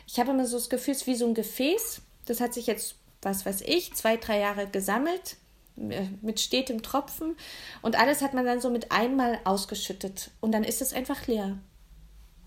ich 0.06 0.18
habe 0.18 0.30
immer 0.30 0.46
so 0.46 0.56
das 0.56 0.70
Gefühl, 0.70 0.92
es 0.92 1.02
ist 1.02 1.06
wie 1.06 1.14
so 1.14 1.26
ein 1.26 1.34
Gefäß, 1.34 2.00
das 2.24 2.40
hat 2.40 2.54
sich 2.54 2.66
jetzt, 2.66 2.96
was 3.20 3.44
weiß 3.44 3.62
ich, 3.62 3.94
zwei, 3.94 4.16
drei 4.16 4.40
Jahre 4.40 4.66
gesammelt 4.66 5.36
äh, 5.76 6.06
mit 6.22 6.40
stetem 6.40 6.82
Tropfen 6.82 7.36
und 7.82 7.98
alles 8.00 8.22
hat 8.22 8.32
man 8.32 8.46
dann 8.46 8.62
so 8.62 8.70
mit 8.70 8.90
einmal 8.92 9.38
ausgeschüttet 9.44 10.30
und 10.40 10.52
dann 10.52 10.64
ist 10.64 10.80
es 10.80 10.94
einfach 10.94 11.26
leer. 11.26 11.58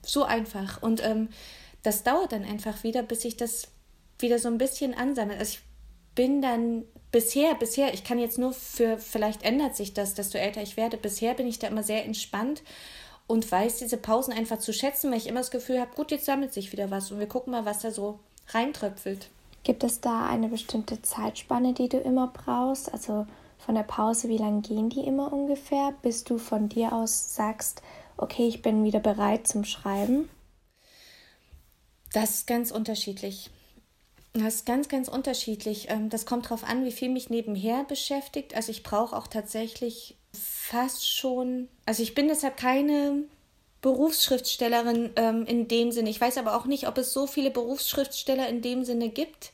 So 0.05 0.23
einfach 0.23 0.81
und 0.81 1.03
ähm, 1.03 1.29
das 1.83 2.03
dauert 2.03 2.31
dann 2.31 2.43
einfach 2.43 2.83
wieder, 2.83 3.03
bis 3.03 3.21
sich 3.21 3.37
das 3.37 3.67
wieder 4.17 4.39
so 4.39 4.47
ein 4.47 4.57
bisschen 4.57 4.95
ansammelt. 4.95 5.39
Also 5.39 5.59
ich 5.59 5.61
bin 6.15 6.41
dann 6.41 6.85
bisher, 7.13 7.55
bisher, 7.55 7.93
ich 7.93 8.03
kann 8.03 8.19
jetzt 8.19 8.37
nur 8.37 8.51
für, 8.51 8.97
vielleicht 8.97 9.43
ändert 9.43 9.77
sich 9.77 9.93
das, 9.93 10.15
desto 10.15 10.37
älter 10.37 10.61
ich 10.61 10.75
werde, 10.75 10.97
bisher 10.97 11.33
bin 11.35 11.47
ich 11.47 11.59
da 11.59 11.67
immer 11.67 11.83
sehr 11.83 12.03
entspannt 12.03 12.63
und 13.27 13.49
weiß 13.49 13.77
diese 13.77 13.95
Pausen 13.95 14.33
einfach 14.33 14.59
zu 14.59 14.73
schätzen, 14.73 15.09
weil 15.09 15.19
ich 15.19 15.27
immer 15.27 15.39
das 15.39 15.51
Gefühl 15.51 15.79
habe, 15.79 15.95
gut, 15.95 16.11
jetzt 16.11 16.25
sammelt 16.25 16.51
sich 16.51 16.73
wieder 16.73 16.91
was 16.91 17.11
und 17.11 17.19
wir 17.19 17.27
gucken 17.27 17.51
mal, 17.51 17.63
was 17.63 17.79
da 17.79 17.91
so 17.91 18.19
reintröpfelt. 18.49 19.29
Gibt 19.63 19.85
es 19.85 20.01
da 20.01 20.25
eine 20.25 20.49
bestimmte 20.49 21.01
Zeitspanne, 21.01 21.73
die 21.73 21.87
du 21.87 21.97
immer 21.97 22.27
brauchst? 22.27 22.91
Also 22.91 23.25
von 23.59 23.75
der 23.75 23.83
Pause, 23.83 24.27
wie 24.27 24.37
lange 24.37 24.61
gehen 24.61 24.89
die 24.89 25.05
immer 25.05 25.31
ungefähr, 25.31 25.93
bis 26.01 26.25
du 26.25 26.37
von 26.37 26.67
dir 26.67 26.91
aus 26.91 27.33
sagst, 27.35 27.81
okay, 28.17 28.47
ich 28.47 28.61
bin 28.61 28.83
wieder 28.83 28.99
bereit 28.99 29.47
zum 29.47 29.63
Schreiben? 29.63 30.29
Das 32.11 32.31
ist 32.31 32.47
ganz 32.47 32.71
unterschiedlich. 32.71 33.51
Das 34.33 34.55
ist 34.55 34.65
ganz, 34.65 34.89
ganz 34.89 35.07
unterschiedlich. 35.07 35.89
Ähm, 35.89 36.09
das 36.09 36.25
kommt 36.25 36.45
darauf 36.45 36.63
an, 36.63 36.85
wie 36.85 36.91
viel 36.91 37.09
mich 37.09 37.29
nebenher 37.29 37.83
beschäftigt. 37.83 38.55
Also 38.55 38.71
ich 38.71 38.81
brauche 38.81 39.15
auch 39.15 39.27
tatsächlich 39.27 40.17
fast 40.33 41.07
schon, 41.07 41.69
also 41.85 42.01
ich 42.01 42.15
bin 42.15 42.27
deshalb 42.27 42.57
keine 42.57 43.25
Berufsschriftstellerin 43.81 45.11
ähm, 45.17 45.45
in 45.45 45.67
dem 45.67 45.91
Sinne. 45.91 46.09
Ich 46.09 46.19
weiß 46.19 46.37
aber 46.37 46.55
auch 46.55 46.65
nicht, 46.65 46.87
ob 46.87 46.97
es 46.97 47.13
so 47.13 47.27
viele 47.27 47.51
Berufsschriftsteller 47.51 48.47
in 48.47 48.63
dem 48.63 48.83
Sinne 48.85 49.09
gibt. 49.09 49.51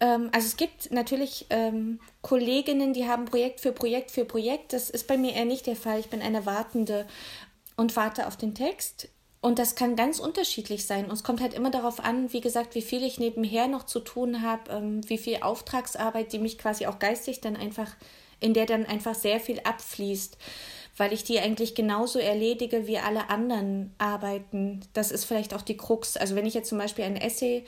Ähm, 0.00 0.28
also 0.32 0.46
es 0.46 0.58
gibt 0.58 0.90
natürlich 0.90 1.46
ähm, 1.48 1.98
Kolleginnen, 2.20 2.92
die 2.92 3.08
haben 3.08 3.24
Projekt 3.24 3.60
für 3.60 3.72
Projekt 3.72 4.10
für 4.10 4.26
Projekt. 4.26 4.74
Das 4.74 4.90
ist 4.90 5.06
bei 5.06 5.16
mir 5.16 5.32
eher 5.32 5.46
nicht 5.46 5.66
der 5.66 5.76
Fall. 5.76 6.00
Ich 6.00 6.10
bin 6.10 6.20
eine 6.20 6.44
Wartende 6.44 7.06
und 7.76 7.96
warte 7.96 8.26
auf 8.26 8.36
den 8.36 8.54
Text. 8.54 9.08
Und 9.42 9.58
das 9.58 9.74
kann 9.74 9.96
ganz 9.96 10.20
unterschiedlich 10.20 10.86
sein. 10.86 11.06
Und 11.06 11.14
es 11.14 11.24
kommt 11.24 11.40
halt 11.40 11.52
immer 11.52 11.70
darauf 11.70 11.98
an, 11.98 12.32
wie 12.32 12.40
gesagt, 12.40 12.76
wie 12.76 12.80
viel 12.80 13.02
ich 13.02 13.18
nebenher 13.18 13.66
noch 13.66 13.84
zu 13.84 13.98
tun 13.98 14.40
habe, 14.40 14.70
ähm, 14.70 15.00
wie 15.10 15.18
viel 15.18 15.38
Auftragsarbeit, 15.42 16.32
die 16.32 16.38
mich 16.38 16.58
quasi 16.58 16.86
auch 16.86 17.00
geistig 17.00 17.40
dann 17.40 17.56
einfach, 17.56 17.90
in 18.38 18.54
der 18.54 18.66
dann 18.66 18.86
einfach 18.86 19.16
sehr 19.16 19.40
viel 19.40 19.58
abfließt, 19.64 20.38
weil 20.96 21.12
ich 21.12 21.24
die 21.24 21.40
eigentlich 21.40 21.74
genauso 21.74 22.20
erledige 22.20 22.86
wie 22.86 22.98
alle 22.98 23.30
anderen 23.30 23.92
Arbeiten. 23.98 24.80
Das 24.92 25.10
ist 25.10 25.24
vielleicht 25.24 25.54
auch 25.54 25.62
die 25.62 25.76
Krux. 25.76 26.16
Also 26.16 26.36
wenn 26.36 26.46
ich 26.46 26.54
jetzt 26.54 26.68
zum 26.68 26.78
Beispiel 26.78 27.04
ein 27.04 27.16
Essay 27.16 27.64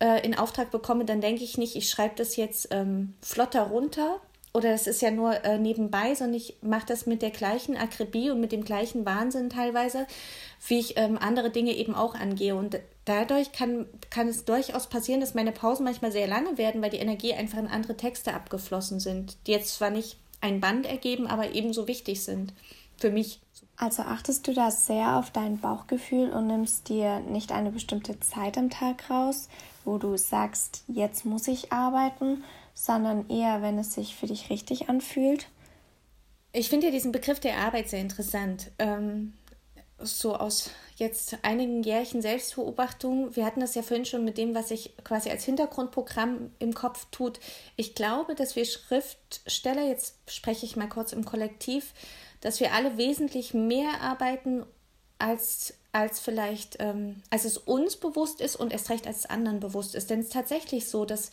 äh, 0.00 0.22
in 0.22 0.36
Auftrag 0.36 0.70
bekomme, 0.70 1.06
dann 1.06 1.22
denke 1.22 1.44
ich 1.44 1.56
nicht, 1.56 1.76
ich 1.76 1.88
schreibe 1.88 2.16
das 2.16 2.36
jetzt 2.36 2.68
ähm, 2.72 3.14
flotter 3.22 3.62
runter, 3.62 4.20
oder 4.56 4.70
das 4.70 4.86
ist 4.86 5.02
ja 5.02 5.10
nur 5.10 5.44
äh, 5.44 5.58
nebenbei, 5.58 6.14
sondern 6.14 6.36
ich 6.36 6.56
mache 6.62 6.86
das 6.86 7.04
mit 7.04 7.20
der 7.20 7.28
gleichen 7.28 7.76
Akribie 7.76 8.30
und 8.30 8.40
mit 8.40 8.52
dem 8.52 8.64
gleichen 8.64 9.04
Wahnsinn 9.04 9.50
teilweise, 9.50 10.06
wie 10.66 10.78
ich 10.78 10.96
ähm, 10.96 11.18
andere 11.18 11.50
Dinge 11.50 11.74
eben 11.74 11.94
auch 11.94 12.14
angehe. 12.14 12.54
Und 12.56 12.78
dadurch 13.04 13.52
kann, 13.52 13.86
kann 14.10 14.28
es 14.28 14.44
durchaus 14.44 14.88
passieren, 14.88 15.20
dass 15.20 15.34
meine 15.34 15.52
Pausen 15.52 15.84
manchmal 15.84 16.12
sehr 16.12 16.26
lange 16.26 16.58
werden, 16.58 16.82
weil 16.82 16.90
die 16.90 16.98
Energie 16.98 17.34
einfach 17.34 17.58
in 17.58 17.68
andere 17.68 17.96
Texte 17.96 18.34
abgeflossen 18.34 19.00
sind, 19.00 19.36
die 19.46 19.52
jetzt 19.52 19.74
zwar 19.74 19.90
nicht 19.90 20.18
ein 20.40 20.60
Band 20.60 20.86
ergeben, 20.86 21.26
aber 21.26 21.54
ebenso 21.54 21.88
wichtig 21.88 22.22
sind 22.22 22.52
für 22.96 23.10
mich. 23.10 23.40
Also 23.78 24.02
achtest 24.02 24.46
du 24.46 24.54
da 24.54 24.70
sehr 24.70 25.16
auf 25.16 25.30
dein 25.30 25.58
Bauchgefühl 25.58 26.30
und 26.30 26.46
nimmst 26.46 26.88
dir 26.88 27.20
nicht 27.20 27.52
eine 27.52 27.70
bestimmte 27.70 28.18
Zeit 28.20 28.56
am 28.56 28.70
Tag 28.70 29.10
raus, 29.10 29.48
wo 29.84 29.98
du 29.98 30.16
sagst, 30.16 30.82
jetzt 30.88 31.26
muss 31.26 31.46
ich 31.46 31.72
arbeiten, 31.72 32.42
sondern 32.72 33.28
eher, 33.28 33.60
wenn 33.60 33.78
es 33.78 33.92
sich 33.92 34.16
für 34.16 34.26
dich 34.26 34.50
richtig 34.50 34.88
anfühlt? 34.88 35.48
Ich 36.52 36.70
finde 36.70 36.86
ja 36.86 36.92
diesen 36.92 37.12
Begriff 37.12 37.38
der 37.38 37.58
Arbeit 37.58 37.90
sehr 37.90 38.00
interessant. 38.00 38.70
Ähm, 38.78 39.34
so 39.98 40.36
aus 40.36 40.70
jetzt 40.96 41.38
einigen 41.42 41.82
Jährchen 41.82 42.22
Selbstbeobachtung. 42.22 43.34
Wir 43.36 43.44
hatten 43.44 43.60
das 43.60 43.74
ja 43.74 43.82
vorhin 43.82 44.04
schon 44.04 44.24
mit 44.24 44.38
dem, 44.38 44.54
was 44.54 44.68
sich 44.68 44.94
quasi 45.04 45.30
als 45.30 45.44
Hintergrundprogramm 45.44 46.50
im 46.58 46.74
Kopf 46.74 47.06
tut. 47.10 47.40
Ich 47.76 47.94
glaube, 47.94 48.34
dass 48.34 48.56
wir 48.56 48.64
Schriftsteller, 48.64 49.86
jetzt 49.86 50.16
spreche 50.28 50.66
ich 50.66 50.76
mal 50.76 50.88
kurz 50.88 51.12
im 51.12 51.24
Kollektiv, 51.24 51.92
dass 52.40 52.60
wir 52.60 52.72
alle 52.72 52.96
wesentlich 52.96 53.54
mehr 53.54 54.00
arbeiten, 54.00 54.64
als, 55.18 55.74
als 55.92 56.20
vielleicht, 56.20 56.76
ähm, 56.80 57.22
als 57.30 57.44
es 57.44 57.58
uns 57.58 57.96
bewusst 57.96 58.40
ist 58.40 58.56
und 58.56 58.72
erst 58.72 58.90
recht 58.90 59.06
als 59.06 59.20
es 59.20 59.26
anderen 59.26 59.60
bewusst 59.60 59.94
ist. 59.94 60.10
Denn 60.10 60.20
es 60.20 60.26
ist 60.26 60.32
tatsächlich 60.32 60.88
so, 60.88 61.04
dass 61.04 61.30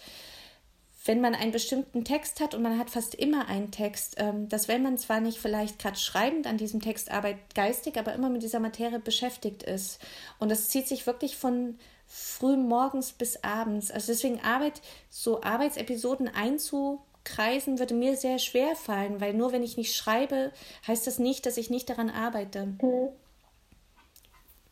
wenn 1.05 1.19
man 1.19 1.35
einen 1.35 1.51
bestimmten 1.51 2.05
Text 2.05 2.39
hat 2.39 2.55
und 2.55 2.61
man 2.61 2.79
hat 2.79 2.89
fast 2.89 3.13
immer 3.13 3.47
einen 3.47 3.71
Text, 3.71 4.15
ähm, 4.17 4.47
dass 4.47 4.67
wenn 4.67 4.83
man 4.83 4.97
zwar 4.97 5.19
nicht 5.19 5.37
vielleicht 5.37 5.79
gerade 5.79 5.97
schreibend 5.97 6.47
an 6.47 6.57
diesem 6.57 6.81
Text 6.81 7.11
arbeitet, 7.11 7.55
geistig, 7.55 7.97
aber 7.97 8.13
immer 8.13 8.29
mit 8.29 8.41
dieser 8.41 8.59
Materie 8.59 8.99
beschäftigt 8.99 9.63
ist. 9.63 9.99
Und 10.39 10.49
das 10.49 10.69
zieht 10.69 10.87
sich 10.87 11.05
wirklich 11.05 11.35
von 11.35 11.77
früh 12.07 12.55
morgens 12.55 13.11
bis 13.11 13.43
abends. 13.43 13.91
Also 13.91 14.13
deswegen 14.13 14.39
Arbeit, 14.41 14.81
so 15.09 15.41
Arbeitsepisoden 15.41 16.29
einzukreisen, 16.29 17.79
würde 17.79 17.95
mir 17.95 18.15
sehr 18.15 18.39
schwer 18.39 18.75
fallen, 18.75 19.19
weil 19.19 19.33
nur 19.33 19.51
wenn 19.51 19.63
ich 19.63 19.75
nicht 19.75 19.95
schreibe, 19.95 20.53
heißt 20.87 21.05
das 21.05 21.19
nicht, 21.19 21.45
dass 21.45 21.57
ich 21.57 21.69
nicht 21.69 21.89
daran 21.89 22.09
arbeite. 22.09 22.65
Mhm. 22.81 23.09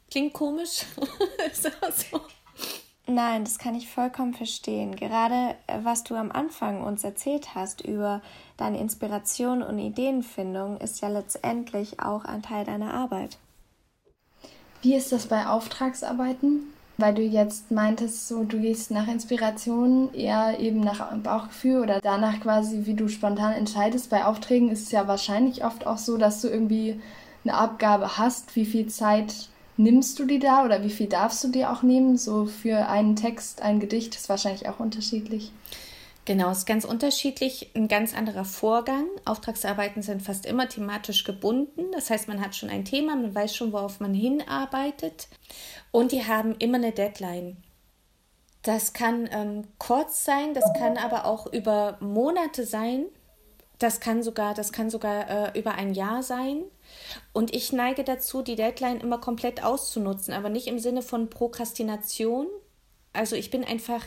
Klingt 0.10 0.34
komisch. 0.34 0.86
ist 1.52 1.66
aber 1.66 1.92
so. 1.92 2.22
Nein, 3.08 3.44
das 3.44 3.58
kann 3.58 3.76
ich 3.76 3.90
vollkommen 3.90 4.34
verstehen. 4.34 4.96
Gerade 4.96 5.56
äh, 5.68 5.80
was 5.84 6.04
du 6.04 6.16
am 6.16 6.32
Anfang 6.32 6.84
uns 6.84 7.04
erzählt 7.04 7.56
hast 7.56 7.82
über 7.82 8.22
deine 8.58 8.80
Inspiration 8.80 9.64
und 9.64 9.80
Ideenfindung, 9.80 10.78
ist 10.78 11.02
ja 11.02 11.10
letztendlich 11.10 12.00
auch 12.00 12.26
ein 12.26 12.44
Teil 12.44 12.64
deiner 12.64 12.94
Arbeit. 12.94 13.38
Wie 14.82 14.96
ist 14.96 15.12
das 15.12 15.28
bei 15.28 15.48
Auftragsarbeiten? 15.48 16.62
Weil 16.98 17.16
du 17.16 17.24
jetzt 17.24 17.72
meintest, 17.72 18.28
so 18.28 18.44
du 18.44 18.60
gehst 18.60 18.92
nach 18.92 19.08
Inspiration 19.08 20.14
eher 20.14 20.60
eben 20.60 20.82
nach 20.82 21.12
Bauchgefühl 21.18 21.82
oder 21.82 22.00
danach 22.02 22.40
quasi, 22.40 22.86
wie 22.86 22.94
du 22.94 23.08
spontan 23.08 23.54
entscheidest. 23.54 24.12
Bei 24.12 24.26
Aufträgen 24.26 24.70
ist 24.70 24.84
es 24.84 24.92
ja 24.92 25.08
wahrscheinlich 25.08 25.66
oft 25.66 25.88
auch 25.88 25.98
so, 25.98 26.18
dass 26.18 26.42
du 26.42 26.48
irgendwie 26.48 27.02
eine 27.44 27.56
Abgabe 27.56 28.20
hast, 28.20 28.56
wie 28.56 28.66
viel 28.66 28.88
Zeit 28.88 29.50
nimmst 29.82 30.20
du 30.20 30.26
die 30.26 30.40
da 30.40 30.64
oder 30.64 30.84
wie 30.84 30.90
viel 30.90 31.08
darfst 31.08 31.44
du 31.44 31.50
dir 31.50 31.72
auch 31.72 31.84
nehmen? 31.84 32.18
So 32.18 32.46
für 32.46 32.88
einen 32.88 33.16
Text, 33.16 33.62
ein 33.62 33.80
Gedicht 33.80 34.16
ist 34.16 34.30
wahrscheinlich 34.30 34.70
auch 34.70 34.80
unterschiedlich. 34.80 35.52
Genau, 36.26 36.52
ist 36.52 36.68
ganz 36.68 36.86
unterschiedlich, 36.86 37.72
ein 37.76 37.88
ganz 37.88 38.16
anderer 38.16 38.46
Vorgang. 38.46 39.06
Auftragsarbeiten 39.26 40.04
sind 40.04 40.22
fast 40.22 40.46
immer 40.46 40.70
thematisch 40.70 41.24
gebunden. 41.24 41.86
Das 41.94 42.12
heißt, 42.12 42.28
man 42.28 42.42
hat 42.42 42.56
schon 42.56 42.70
ein 42.70 42.86
Thema, 42.86 43.16
man 43.16 43.34
weiß 43.34 43.56
schon, 43.56 43.74
worauf 43.74 44.00
man 44.00 44.14
hinarbeitet. 44.14 45.28
Und 45.90 46.12
die 46.12 46.26
haben 46.26 46.56
immer 46.60 46.78
eine 46.78 46.92
Deadline. 46.92 47.58
Das 48.62 48.94
kann 48.94 49.28
ähm, 49.32 49.64
kurz 49.80 50.24
sein, 50.24 50.54
das 50.54 50.64
kann 50.78 50.98
aber 50.98 51.26
auch 51.26 51.52
über 51.52 51.98
Monate 52.00 52.68
sein. 52.68 53.06
Das 53.82 54.00
kann 54.00 54.22
sogar, 54.22 54.54
das 54.54 54.72
kann 54.72 54.92
sogar 54.92 55.56
äh, 55.56 55.60
über 55.60 55.74
ein 55.74 55.96
Jahr 55.96 56.22
sein. 56.22 56.62
Und 57.34 57.56
ich 57.56 57.74
neige 57.74 58.04
dazu, 58.04 58.44
die 58.44 58.56
Deadline 58.56 59.00
immer 59.00 59.18
komplett 59.18 59.64
auszunutzen, 59.64 60.36
aber 60.36 60.50
nicht 60.50 60.68
im 60.68 60.78
Sinne 60.78 61.02
von 61.02 61.32
Prokrastination. 61.32 62.46
Also 63.12 63.36
ich 63.36 63.50
bin 63.50 63.64
einfach, 63.64 64.04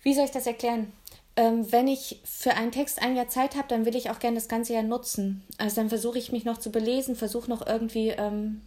wie 0.00 0.14
soll 0.14 0.24
ich 0.24 0.30
das 0.30 0.46
erklären? 0.46 0.94
Ähm, 1.36 1.70
wenn 1.70 1.88
ich 1.88 2.22
für 2.24 2.54
einen 2.54 2.72
Text 2.72 3.02
ein 3.02 3.14
Jahr 3.14 3.28
Zeit 3.28 3.54
habe, 3.54 3.68
dann 3.68 3.84
will 3.84 3.96
ich 3.96 4.08
auch 4.08 4.18
gerne 4.18 4.36
das 4.36 4.48
ganze 4.48 4.72
Jahr 4.72 4.82
nutzen. 4.82 5.42
Also 5.58 5.76
dann 5.76 5.90
versuche 5.90 6.18
ich 6.18 6.32
mich 6.32 6.46
noch 6.46 6.56
zu 6.56 6.72
belesen, 6.72 7.14
versuche 7.14 7.50
noch 7.50 7.66
irgendwie, 7.66 8.14
ähm, 8.16 8.62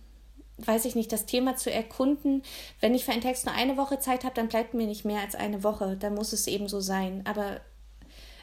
weiß 0.57 0.85
ich 0.85 0.93
nicht, 0.93 1.11
das 1.11 1.25
Thema 1.25 1.55
zu 1.55 1.71
erkunden. 1.71 2.43
Wenn 2.81 2.93
ich 2.93 3.03
für 3.03 3.13
einen 3.13 3.21
Text 3.21 3.47
nur 3.47 3.55
eine 3.55 3.77
Woche 3.77 3.97
Zeit 3.97 4.23
habe, 4.23 4.35
dann 4.35 4.49
bleibt 4.49 4.75
mir 4.75 4.85
nicht 4.85 5.05
mehr 5.05 5.21
als 5.21 5.33
eine 5.33 5.63
Woche. 5.63 5.97
Dann 5.97 6.13
muss 6.13 6.33
es 6.33 6.45
eben 6.45 6.67
so 6.67 6.81
sein. 6.81 7.23
Aber 7.25 7.61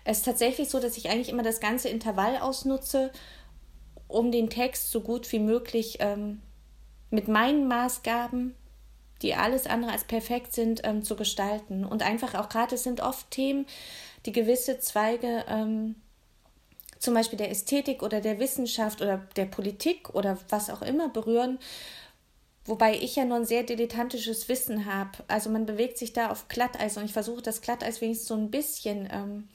es 0.05 0.19
ist 0.19 0.25
tatsächlich 0.25 0.69
so, 0.69 0.81
dass 0.81 0.97
ich 0.97 1.11
eigentlich 1.11 1.29
immer 1.29 1.43
das 1.43 1.61
ganze 1.61 1.89
Intervall 1.89 2.39
ausnutze 2.39 3.11
um 4.09 4.31
den 4.31 4.51
Text 4.51 4.91
so 4.91 5.01
gut 5.01 5.31
wie 5.33 5.39
möglich 5.39 5.99
ähm, 6.01 6.43
mit 7.11 7.29
meinen 7.29 7.67
Maßgaben, 7.67 8.55
die 9.23 9.35
alles 9.35 9.67
andere 9.67 9.93
als 9.93 10.05
perfekt 10.05 10.53
sind, 10.53 10.83
ähm, 10.85 11.03
zu 11.03 11.17
gestalten. 11.17 11.85
Und 11.85 12.03
einfach 12.03 12.35
auch 12.35 12.49
gerade, 12.49 12.75
es 12.75 12.83
sind 12.83 13.01
oft 13.01 13.31
Themen, 13.31 13.67
die 14.27 14.33
gewisse 14.33 14.79
Zweige 14.81 15.45
ähm, 15.49 15.95
zum 16.99 17.15
Beispiel 17.15 17.37
der 17.37 17.51
Ästhetik 17.51 18.03
oder 18.03 18.21
der 18.21 18.39
Wissenschaft 18.39 19.03
oder 19.03 19.19
der 19.37 19.47
Politik 19.47 20.15
oder 20.15 20.39
was 20.51 20.71
auch 20.71 20.83
immer 20.83 21.09
berühren, 21.09 21.59
wobei 22.65 22.95
ich 22.95 23.17
ja 23.17 23.25
nur 23.25 23.39
ein 23.39 23.45
sehr 23.45 23.65
dilettantisches 23.65 24.49
Wissen 24.49 24.87
habe. 24.87 25.11
Also 25.27 25.51
man 25.51 25.67
bewegt 25.67 25.99
sich 25.99 26.13
da 26.13 26.31
auf 26.31 26.47
Glatteis 26.49 26.97
und 26.97 27.05
ich 27.05 27.13
versuche 27.13 27.43
das 27.43 27.61
Glatteis 27.61 28.01
wenigstens 28.01 28.29
so 28.29 28.35
ein 28.35 28.51
bisschen 28.51 29.09
ähm, 29.11 29.49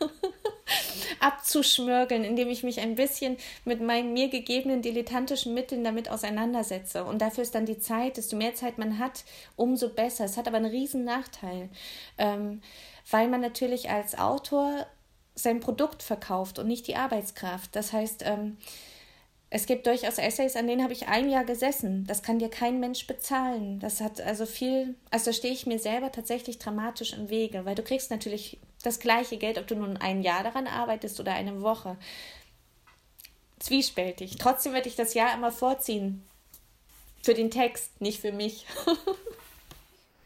abzuschmörgeln, 1.20 2.24
indem 2.24 2.48
ich 2.48 2.62
mich 2.62 2.80
ein 2.80 2.94
bisschen 2.94 3.36
mit 3.64 3.80
meinen 3.80 4.12
mir 4.12 4.28
gegebenen 4.28 4.82
dilettantischen 4.82 5.54
Mitteln 5.54 5.84
damit 5.84 6.10
auseinandersetze. 6.10 7.04
Und 7.04 7.20
dafür 7.20 7.42
ist 7.42 7.54
dann 7.54 7.66
die 7.66 7.78
Zeit, 7.78 8.16
desto 8.16 8.36
mehr 8.36 8.54
Zeit 8.54 8.78
man 8.78 8.98
hat, 8.98 9.24
umso 9.56 9.88
besser. 9.88 10.24
Es 10.24 10.36
hat 10.36 10.48
aber 10.48 10.56
einen 10.56 10.70
riesen 10.70 11.04
Nachteil, 11.04 11.68
ähm, 12.18 12.60
weil 13.10 13.28
man 13.28 13.40
natürlich 13.40 13.90
als 13.90 14.18
Autor 14.18 14.86
sein 15.34 15.60
Produkt 15.60 16.02
verkauft 16.02 16.58
und 16.58 16.66
nicht 16.66 16.86
die 16.88 16.96
Arbeitskraft. 16.96 17.74
Das 17.74 17.92
heißt, 17.92 18.22
ähm, 18.26 18.58
es 19.54 19.66
gibt 19.66 19.86
durchaus 19.86 20.16
Essays, 20.16 20.56
an 20.56 20.66
denen 20.66 20.82
habe 20.82 20.94
ich 20.94 21.08
ein 21.08 21.28
Jahr 21.28 21.44
gesessen. 21.44 22.06
Das 22.06 22.22
kann 22.22 22.38
dir 22.38 22.48
kein 22.48 22.80
Mensch 22.80 23.06
bezahlen. 23.06 23.80
Das 23.80 24.00
hat 24.00 24.20
also 24.20 24.46
viel, 24.46 24.94
also 25.10 25.26
da 25.26 25.32
stehe 25.34 25.52
ich 25.52 25.66
mir 25.66 25.78
selber 25.78 26.10
tatsächlich 26.10 26.58
dramatisch 26.58 27.12
im 27.12 27.28
Wege, 27.28 27.66
weil 27.66 27.74
du 27.74 27.82
kriegst 27.82 28.10
natürlich 28.10 28.58
das 28.82 29.00
gleiche 29.00 29.36
Geld, 29.36 29.58
ob 29.58 29.66
du 29.66 29.76
nun 29.76 29.96
ein 29.96 30.22
Jahr 30.22 30.42
daran 30.42 30.66
arbeitest 30.66 31.18
oder 31.20 31.32
eine 31.32 31.62
Woche. 31.62 31.96
Zwiespältig. 33.58 34.36
Trotzdem 34.38 34.72
werde 34.72 34.88
ich 34.88 34.96
das 34.96 35.14
Jahr 35.14 35.34
immer 35.34 35.52
vorziehen. 35.52 36.24
Für 37.22 37.34
den 37.34 37.50
Text, 37.50 38.00
nicht 38.00 38.20
für 38.20 38.32
mich. 38.32 38.66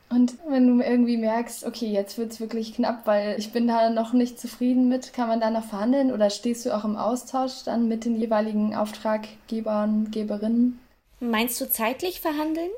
Und 0.08 0.34
wenn 0.48 0.66
du 0.68 0.82
irgendwie 0.82 1.16
merkst, 1.16 1.64
okay, 1.64 1.86
jetzt 1.86 2.16
wird 2.16 2.32
es 2.32 2.40
wirklich 2.40 2.74
knapp, 2.74 3.06
weil 3.06 3.38
ich 3.38 3.52
bin 3.52 3.66
da 3.66 3.90
noch 3.90 4.12
nicht 4.12 4.38
zufrieden 4.38 4.88
mit, 4.88 5.12
kann 5.12 5.28
man 5.28 5.40
da 5.40 5.50
noch 5.50 5.64
verhandeln 5.64 6.12
oder 6.12 6.30
stehst 6.30 6.64
du 6.64 6.74
auch 6.74 6.84
im 6.84 6.96
Austausch 6.96 7.64
dann 7.64 7.88
mit 7.88 8.04
den 8.04 8.18
jeweiligen 8.18 8.74
Auftraggebern, 8.74 10.12
Geberinnen? 10.12 10.78
Meinst 11.18 11.60
du 11.60 11.68
zeitlich 11.68 12.20
verhandeln? 12.20 12.70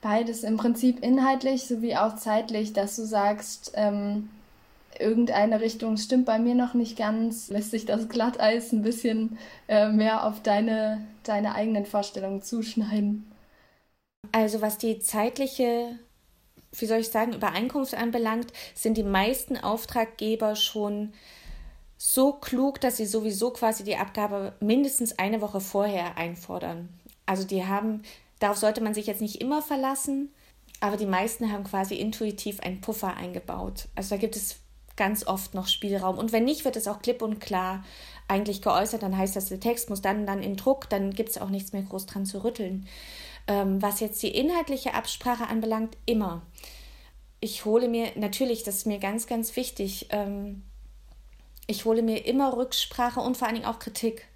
Beides 0.00 0.44
im 0.44 0.56
Prinzip 0.56 1.02
inhaltlich 1.02 1.66
sowie 1.66 1.96
auch 1.96 2.16
zeitlich, 2.16 2.72
dass 2.72 2.96
du 2.96 3.04
sagst, 3.04 3.72
ähm, 3.74 4.30
irgendeine 4.98 5.60
Richtung 5.60 5.96
stimmt 5.96 6.26
bei 6.26 6.38
mir 6.38 6.54
noch 6.54 6.74
nicht 6.74 6.96
ganz, 6.96 7.48
lässt 7.48 7.70
sich 7.70 7.86
das 7.86 8.08
Glatteis 8.08 8.72
ein 8.72 8.82
bisschen 8.82 9.38
äh, 9.68 9.88
mehr 9.88 10.26
auf 10.26 10.42
deine, 10.42 11.06
deine 11.22 11.54
eigenen 11.54 11.86
Vorstellungen 11.86 12.42
zuschneiden. 12.42 13.30
Also 14.32 14.60
was 14.60 14.78
die 14.78 14.98
zeitliche 15.00 15.98
wie 16.72 16.86
soll 16.86 17.00
ich 17.00 17.08
sagen, 17.08 17.34
Übereinkunft 17.34 17.94
anbelangt, 17.94 18.52
sind 18.74 18.96
die 18.96 19.02
meisten 19.02 19.56
Auftraggeber 19.56 20.56
schon 20.56 21.12
so 21.98 22.32
klug, 22.32 22.80
dass 22.80 22.96
sie 22.96 23.06
sowieso 23.06 23.50
quasi 23.50 23.84
die 23.84 23.96
Abgabe 23.96 24.54
mindestens 24.60 25.18
eine 25.18 25.40
Woche 25.40 25.60
vorher 25.60 26.16
einfordern. 26.16 26.88
Also 27.26 27.44
die 27.44 27.64
haben, 27.64 28.02
darauf 28.40 28.56
sollte 28.56 28.82
man 28.82 28.94
sich 28.94 29.06
jetzt 29.06 29.20
nicht 29.20 29.40
immer 29.40 29.62
verlassen, 29.62 30.32
aber 30.80 30.96
die 30.96 31.06
meisten 31.06 31.52
haben 31.52 31.62
quasi 31.62 31.94
intuitiv 31.94 32.58
einen 32.60 32.80
Puffer 32.80 33.16
eingebaut. 33.16 33.86
Also 33.94 34.16
da 34.16 34.16
gibt 34.16 34.34
es 34.34 34.56
ganz 34.96 35.26
oft 35.26 35.54
noch 35.54 35.66
Spielraum. 35.66 36.18
Und 36.18 36.32
wenn 36.32 36.44
nicht, 36.44 36.64
wird 36.64 36.76
es 36.76 36.88
auch 36.88 37.00
klipp 37.00 37.22
und 37.22 37.40
klar 37.40 37.84
eigentlich 38.28 38.62
geäußert. 38.62 39.02
Dann 39.02 39.16
heißt 39.16 39.36
das, 39.36 39.48
der 39.48 39.60
Text 39.60 39.90
muss 39.90 40.02
dann, 40.02 40.26
dann 40.26 40.42
in 40.42 40.56
Druck, 40.56 40.88
dann 40.88 41.12
gibt 41.12 41.30
es 41.30 41.38
auch 41.38 41.50
nichts 41.50 41.72
mehr 41.72 41.82
groß 41.82 42.06
dran 42.06 42.26
zu 42.26 42.44
rütteln. 42.44 42.86
Ähm, 43.46 43.82
was 43.82 44.00
jetzt 44.00 44.22
die 44.22 44.36
inhaltliche 44.36 44.94
Absprache 44.94 45.48
anbelangt, 45.48 45.96
immer. 46.06 46.42
Ich 47.40 47.64
hole 47.64 47.88
mir, 47.88 48.12
natürlich, 48.14 48.62
das 48.62 48.76
ist 48.76 48.86
mir 48.86 48.98
ganz, 48.98 49.26
ganz 49.26 49.56
wichtig, 49.56 50.06
ähm, 50.10 50.62
ich 51.66 51.84
hole 51.84 52.02
mir 52.02 52.26
immer 52.26 52.56
Rücksprache 52.56 53.20
und 53.20 53.36
vor 53.36 53.48
allen 53.48 53.56
Dingen 53.56 53.66
auch 53.66 53.78
Kritik. 53.78 54.28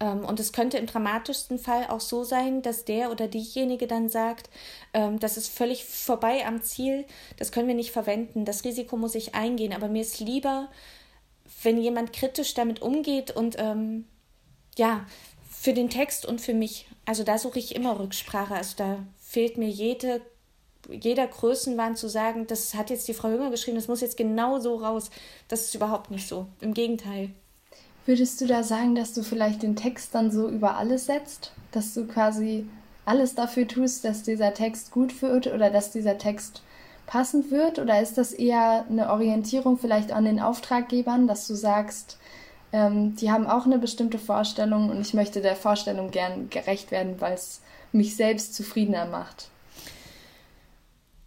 Ähm, 0.00 0.24
und 0.24 0.40
es 0.40 0.52
könnte 0.52 0.78
im 0.78 0.86
dramatischsten 0.86 1.58
Fall 1.58 1.86
auch 1.88 2.00
so 2.00 2.24
sein, 2.24 2.62
dass 2.62 2.84
der 2.84 3.10
oder 3.10 3.28
diejenige 3.28 3.86
dann 3.86 4.08
sagt, 4.08 4.50
ähm, 4.92 5.18
das 5.18 5.36
ist 5.36 5.48
völlig 5.48 5.84
vorbei 5.84 6.46
am 6.46 6.62
Ziel, 6.62 7.06
das 7.38 7.52
können 7.52 7.68
wir 7.68 7.74
nicht 7.74 7.92
verwenden, 7.92 8.44
das 8.44 8.64
Risiko 8.64 8.96
muss 8.96 9.14
ich 9.14 9.34
eingehen. 9.34 9.72
Aber 9.72 9.88
mir 9.88 10.02
ist 10.02 10.20
lieber, 10.20 10.68
wenn 11.62 11.78
jemand 11.80 12.12
kritisch 12.12 12.54
damit 12.54 12.82
umgeht 12.82 13.30
und 13.30 13.56
ähm, 13.58 14.06
ja, 14.76 15.06
für 15.50 15.72
den 15.72 15.88
Text 15.90 16.26
und 16.26 16.40
für 16.40 16.54
mich. 16.54 16.86
Also 17.06 17.24
da 17.24 17.38
suche 17.38 17.58
ich 17.58 17.74
immer 17.74 17.98
Rücksprache. 17.98 18.54
Also 18.54 18.74
da 18.76 18.98
fehlt 19.18 19.56
mir 19.56 19.68
jede, 19.68 20.20
jeder 20.90 21.26
Größenwahn 21.26 21.96
zu 21.96 22.08
sagen, 22.08 22.46
das 22.46 22.74
hat 22.74 22.90
jetzt 22.90 23.08
die 23.08 23.14
Frau 23.14 23.30
Jünger 23.30 23.50
geschrieben, 23.50 23.76
das 23.76 23.88
muss 23.88 24.00
jetzt 24.00 24.16
genau 24.16 24.58
so 24.58 24.76
raus. 24.76 25.10
Das 25.48 25.62
ist 25.62 25.74
überhaupt 25.74 26.10
nicht 26.10 26.28
so. 26.28 26.46
Im 26.60 26.74
Gegenteil. 26.74 27.30
Würdest 28.06 28.40
du 28.40 28.46
da 28.46 28.62
sagen, 28.62 28.94
dass 28.94 29.14
du 29.14 29.22
vielleicht 29.22 29.62
den 29.62 29.76
Text 29.76 30.14
dann 30.14 30.30
so 30.30 30.48
über 30.48 30.76
alles 30.76 31.06
setzt? 31.06 31.52
Dass 31.72 31.94
du 31.94 32.06
quasi 32.06 32.66
alles 33.06 33.34
dafür 33.34 33.66
tust, 33.66 34.04
dass 34.04 34.22
dieser 34.22 34.52
Text 34.52 34.90
gut 34.90 35.22
wird 35.22 35.46
oder 35.46 35.70
dass 35.70 35.90
dieser 35.90 36.18
Text 36.18 36.62
passend 37.06 37.50
wird? 37.50 37.78
Oder 37.78 38.02
ist 38.02 38.18
das 38.18 38.32
eher 38.32 38.84
eine 38.88 39.10
Orientierung 39.10 39.78
vielleicht 39.78 40.12
an 40.12 40.24
den 40.24 40.40
Auftraggebern, 40.40 41.26
dass 41.26 41.46
du 41.46 41.54
sagst, 41.54 42.18
ähm, 42.72 43.16
die 43.16 43.30
haben 43.30 43.46
auch 43.46 43.64
eine 43.64 43.78
bestimmte 43.78 44.18
Vorstellung 44.18 44.90
und 44.90 45.00
ich 45.00 45.14
möchte 45.14 45.40
der 45.40 45.56
Vorstellung 45.56 46.10
gern 46.10 46.50
gerecht 46.50 46.90
werden, 46.90 47.20
weil 47.20 47.34
es 47.34 47.62
mich 47.92 48.16
selbst 48.16 48.54
zufriedener 48.54 49.06
macht. 49.06 49.48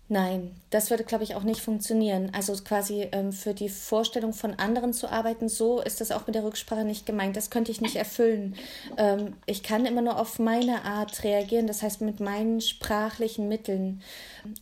Nein, 0.09 0.55
das 0.69 0.89
würde, 0.89 1.03
glaube 1.03 1.25
ich, 1.25 1.35
auch 1.35 1.43
nicht 1.43 1.59
funktionieren. 1.59 2.31
Also 2.33 2.53
quasi 2.63 3.09
ähm, 3.11 3.33
für 3.33 3.53
die 3.53 3.67
Vorstellung 3.67 4.31
von 4.31 4.53
anderen 4.53 4.93
zu 4.93 5.11
arbeiten, 5.11 5.49
so 5.49 5.81
ist 5.81 5.99
das 5.99 6.11
auch 6.11 6.25
mit 6.27 6.35
der 6.35 6.45
Rücksprache 6.45 6.85
nicht 6.85 7.05
gemeint. 7.05 7.35
Das 7.35 7.49
könnte 7.49 7.71
ich 7.71 7.81
nicht 7.81 7.97
erfüllen. 7.97 8.55
Ähm, 8.95 9.35
ich 9.45 9.63
kann 9.63 9.85
immer 9.85 10.01
nur 10.01 10.17
auf 10.17 10.39
meine 10.39 10.85
Art 10.85 11.25
reagieren, 11.25 11.67
das 11.67 11.81
heißt 11.81 11.99
mit 11.99 12.21
meinen 12.21 12.61
sprachlichen 12.61 13.49
Mitteln. 13.49 14.01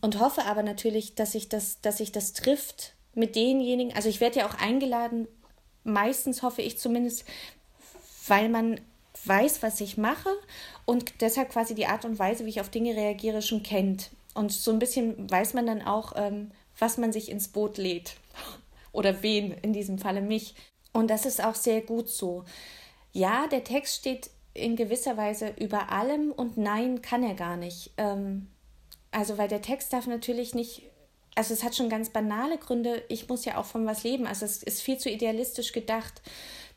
Und 0.00 0.18
hoffe 0.18 0.44
aber 0.46 0.64
natürlich, 0.64 1.14
dass 1.14 1.32
sich 1.32 1.48
das, 1.48 1.80
dass 1.80 1.98
sich 1.98 2.10
das 2.10 2.32
trifft 2.32 2.94
mit 3.14 3.36
denjenigen. 3.36 3.94
Also 3.94 4.08
ich 4.08 4.20
werde 4.20 4.40
ja 4.40 4.48
auch 4.48 4.54
eingeladen, 4.54 5.28
meistens 5.84 6.42
hoffe 6.42 6.62
ich 6.62 6.76
zumindest, 6.76 7.24
weil 8.26 8.48
man 8.48 8.80
weiß, 9.24 9.62
was 9.62 9.80
ich 9.80 9.96
mache 9.96 10.30
und 10.86 11.20
deshalb 11.20 11.50
quasi 11.50 11.76
die 11.76 11.86
Art 11.86 12.04
und 12.04 12.18
Weise, 12.18 12.44
wie 12.44 12.50
ich 12.50 12.60
auf 12.60 12.68
Dinge 12.68 12.96
reagiere, 12.96 13.42
schon 13.42 13.62
kennt. 13.62 14.10
Und 14.36 14.52
so 14.52 14.70
ein 14.70 14.78
bisschen 14.78 15.30
weiß 15.30 15.54
man 15.54 15.66
dann 15.66 15.82
auch, 15.82 16.12
ähm, 16.16 16.50
was 16.78 16.98
man 16.98 17.12
sich 17.12 17.30
ins 17.30 17.48
Boot 17.48 17.78
lädt. 17.78 18.16
Oder 18.92 19.22
wen, 19.22 19.52
in 19.62 19.72
diesem 19.72 19.98
Falle 19.98 20.20
mich. 20.20 20.54
Und 20.92 21.08
das 21.08 21.26
ist 21.26 21.42
auch 21.42 21.54
sehr 21.54 21.80
gut 21.80 22.08
so. 22.08 22.44
Ja, 23.12 23.46
der 23.46 23.64
Text 23.64 23.96
steht 23.96 24.30
in 24.52 24.76
gewisser 24.76 25.16
Weise 25.16 25.54
über 25.58 25.90
allem 25.90 26.32
und 26.32 26.56
nein, 26.56 27.02
kann 27.02 27.22
er 27.22 27.34
gar 27.34 27.56
nicht. 27.56 27.92
Ähm, 27.96 28.48
also, 29.10 29.38
weil 29.38 29.48
der 29.48 29.62
Text 29.62 29.92
darf 29.92 30.06
natürlich 30.06 30.54
nicht 30.54 30.82
also 31.36 31.52
es 31.52 31.62
hat 31.62 31.76
schon 31.76 31.90
ganz 31.90 32.08
banale 32.10 32.58
Gründe. 32.58 33.04
Ich 33.08 33.28
muss 33.28 33.44
ja 33.44 33.58
auch 33.58 33.66
von 33.66 33.86
was 33.86 34.02
leben. 34.02 34.26
Also 34.26 34.46
es 34.46 34.62
ist 34.62 34.80
viel 34.80 34.98
zu 34.98 35.10
idealistisch 35.10 35.72
gedacht. 35.72 36.22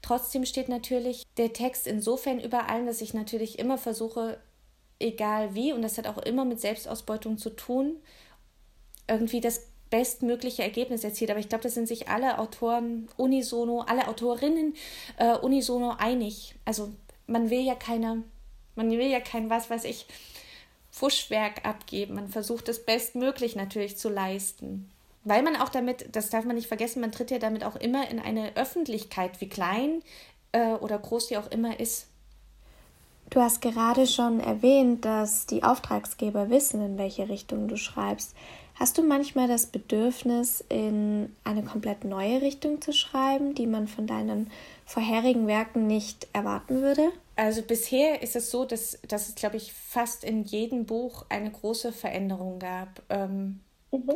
Trotzdem 0.01 0.45
steht 0.45 0.69
natürlich 0.69 1.23
der 1.37 1.53
Text 1.53 1.87
insofern 1.87 2.39
über 2.39 2.69
allem, 2.69 2.85
dass 2.85 3.01
ich 3.01 3.13
natürlich 3.13 3.57
immer 3.57 3.77
versuche, 3.77 4.37
egal 4.99 5.55
wie, 5.55 5.73
und 5.73 5.81
das 5.81 5.97
hat 5.97 6.07
auch 6.07 6.17
immer 6.19 6.45
mit 6.45 6.59
Selbstausbeutung 6.59 7.37
zu 7.37 7.49
tun, 7.51 7.97
irgendwie 9.07 9.41
das 9.41 9.67
bestmögliche 9.89 10.63
Ergebnis 10.63 11.03
erzielt. 11.03 11.31
Aber 11.31 11.39
ich 11.39 11.49
glaube, 11.49 11.63
da 11.63 11.69
sind 11.69 11.87
sich 11.87 12.09
alle 12.09 12.37
Autoren 12.37 13.09
unisono, 13.17 13.81
alle 13.81 14.07
Autorinnen 14.07 14.75
äh, 15.17 15.35
unisono 15.35 15.95
einig. 15.97 16.55
Also 16.65 16.91
man 17.27 17.49
will 17.49 17.61
ja 17.61 17.75
keine, 17.75 18.23
man 18.75 18.91
will 18.91 19.07
ja 19.07 19.19
kein 19.19 19.49
was 19.49 19.69
weiß 19.69 19.85
ich, 19.85 20.05
Fuschwerk 20.91 21.65
abgeben. 21.65 22.15
Man 22.15 22.27
versucht 22.27 22.69
es 22.69 22.85
bestmöglich 22.85 23.55
natürlich 23.55 23.97
zu 23.97 24.09
leisten. 24.09 24.89
Weil 25.23 25.43
man 25.43 25.55
auch 25.55 25.69
damit, 25.69 26.15
das 26.15 26.29
darf 26.29 26.45
man 26.45 26.55
nicht 26.55 26.67
vergessen, 26.67 27.01
man 27.01 27.11
tritt 27.11 27.31
ja 27.31 27.39
damit 27.39 27.63
auch 27.63 27.75
immer 27.75 28.09
in 28.09 28.19
eine 28.19 28.55
Öffentlichkeit, 28.55 29.41
wie 29.41 29.49
klein 29.49 30.01
äh, 30.51 30.73
oder 30.73 30.97
groß 30.97 31.27
sie 31.27 31.37
auch 31.37 31.51
immer 31.51 31.79
ist. 31.79 32.07
Du 33.29 33.41
hast 33.41 33.61
gerade 33.61 34.07
schon 34.07 34.39
erwähnt, 34.39 35.05
dass 35.05 35.45
die 35.45 35.63
Auftragsgeber 35.63 36.49
wissen, 36.49 36.81
in 36.81 36.97
welche 36.97 37.29
Richtung 37.29 37.67
du 37.67 37.77
schreibst. 37.77 38.35
Hast 38.73 38.97
du 38.97 39.03
manchmal 39.03 39.47
das 39.47 39.67
Bedürfnis, 39.67 40.63
in 40.69 41.35
eine 41.43 41.63
komplett 41.63 42.05
neue 42.05 42.41
Richtung 42.41 42.81
zu 42.81 42.91
schreiben, 42.91 43.53
die 43.53 43.67
man 43.67 43.87
von 43.87 44.07
deinen 44.07 44.49
vorherigen 44.85 45.45
Werken 45.47 45.85
nicht 45.85 46.27
erwarten 46.33 46.81
würde? 46.81 47.11
Also 47.35 47.61
bisher 47.61 48.23
ist 48.23 48.35
es 48.35 48.49
so, 48.49 48.65
dass, 48.65 48.97
dass 49.07 49.29
es, 49.29 49.35
glaube 49.35 49.57
ich, 49.57 49.73
fast 49.73 50.23
in 50.23 50.43
jedem 50.43 50.85
Buch 50.85 51.25
eine 51.29 51.51
große 51.51 51.91
Veränderung 51.91 52.57
gab. 52.57 53.01
Ähm, 53.09 53.59
mhm. 53.91 54.15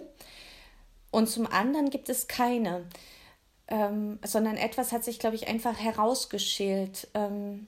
Und 1.11 1.29
zum 1.29 1.45
anderen 1.45 1.91
gibt 1.91 2.09
es 2.09 2.27
keine, 2.27 2.85
ähm, 3.67 4.17
sondern 4.25 4.57
etwas 4.57 4.91
hat 4.91 5.03
sich, 5.03 5.19
glaube 5.19 5.35
ich, 5.35 5.47
einfach 5.47 5.77
herausgeschält. 5.77 7.09
Ähm, 7.13 7.67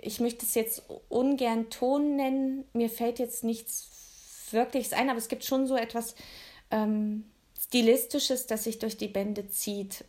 ich 0.00 0.20
möchte 0.20 0.44
es 0.44 0.54
jetzt 0.54 0.82
ungern 1.08 1.70
Ton 1.70 2.16
nennen, 2.16 2.64
mir 2.72 2.90
fällt 2.90 3.18
jetzt 3.18 3.44
nichts 3.44 3.90
Wirkliches 4.52 4.92
ein, 4.92 5.10
aber 5.10 5.18
es 5.18 5.28
gibt 5.28 5.44
schon 5.44 5.66
so 5.66 5.76
etwas 5.76 6.14
ähm, 6.70 7.24
Stilistisches, 7.58 8.46
das 8.46 8.64
sich 8.64 8.78
durch 8.78 8.96
die 8.96 9.08
Bände 9.08 9.48
zieht. 9.48 10.04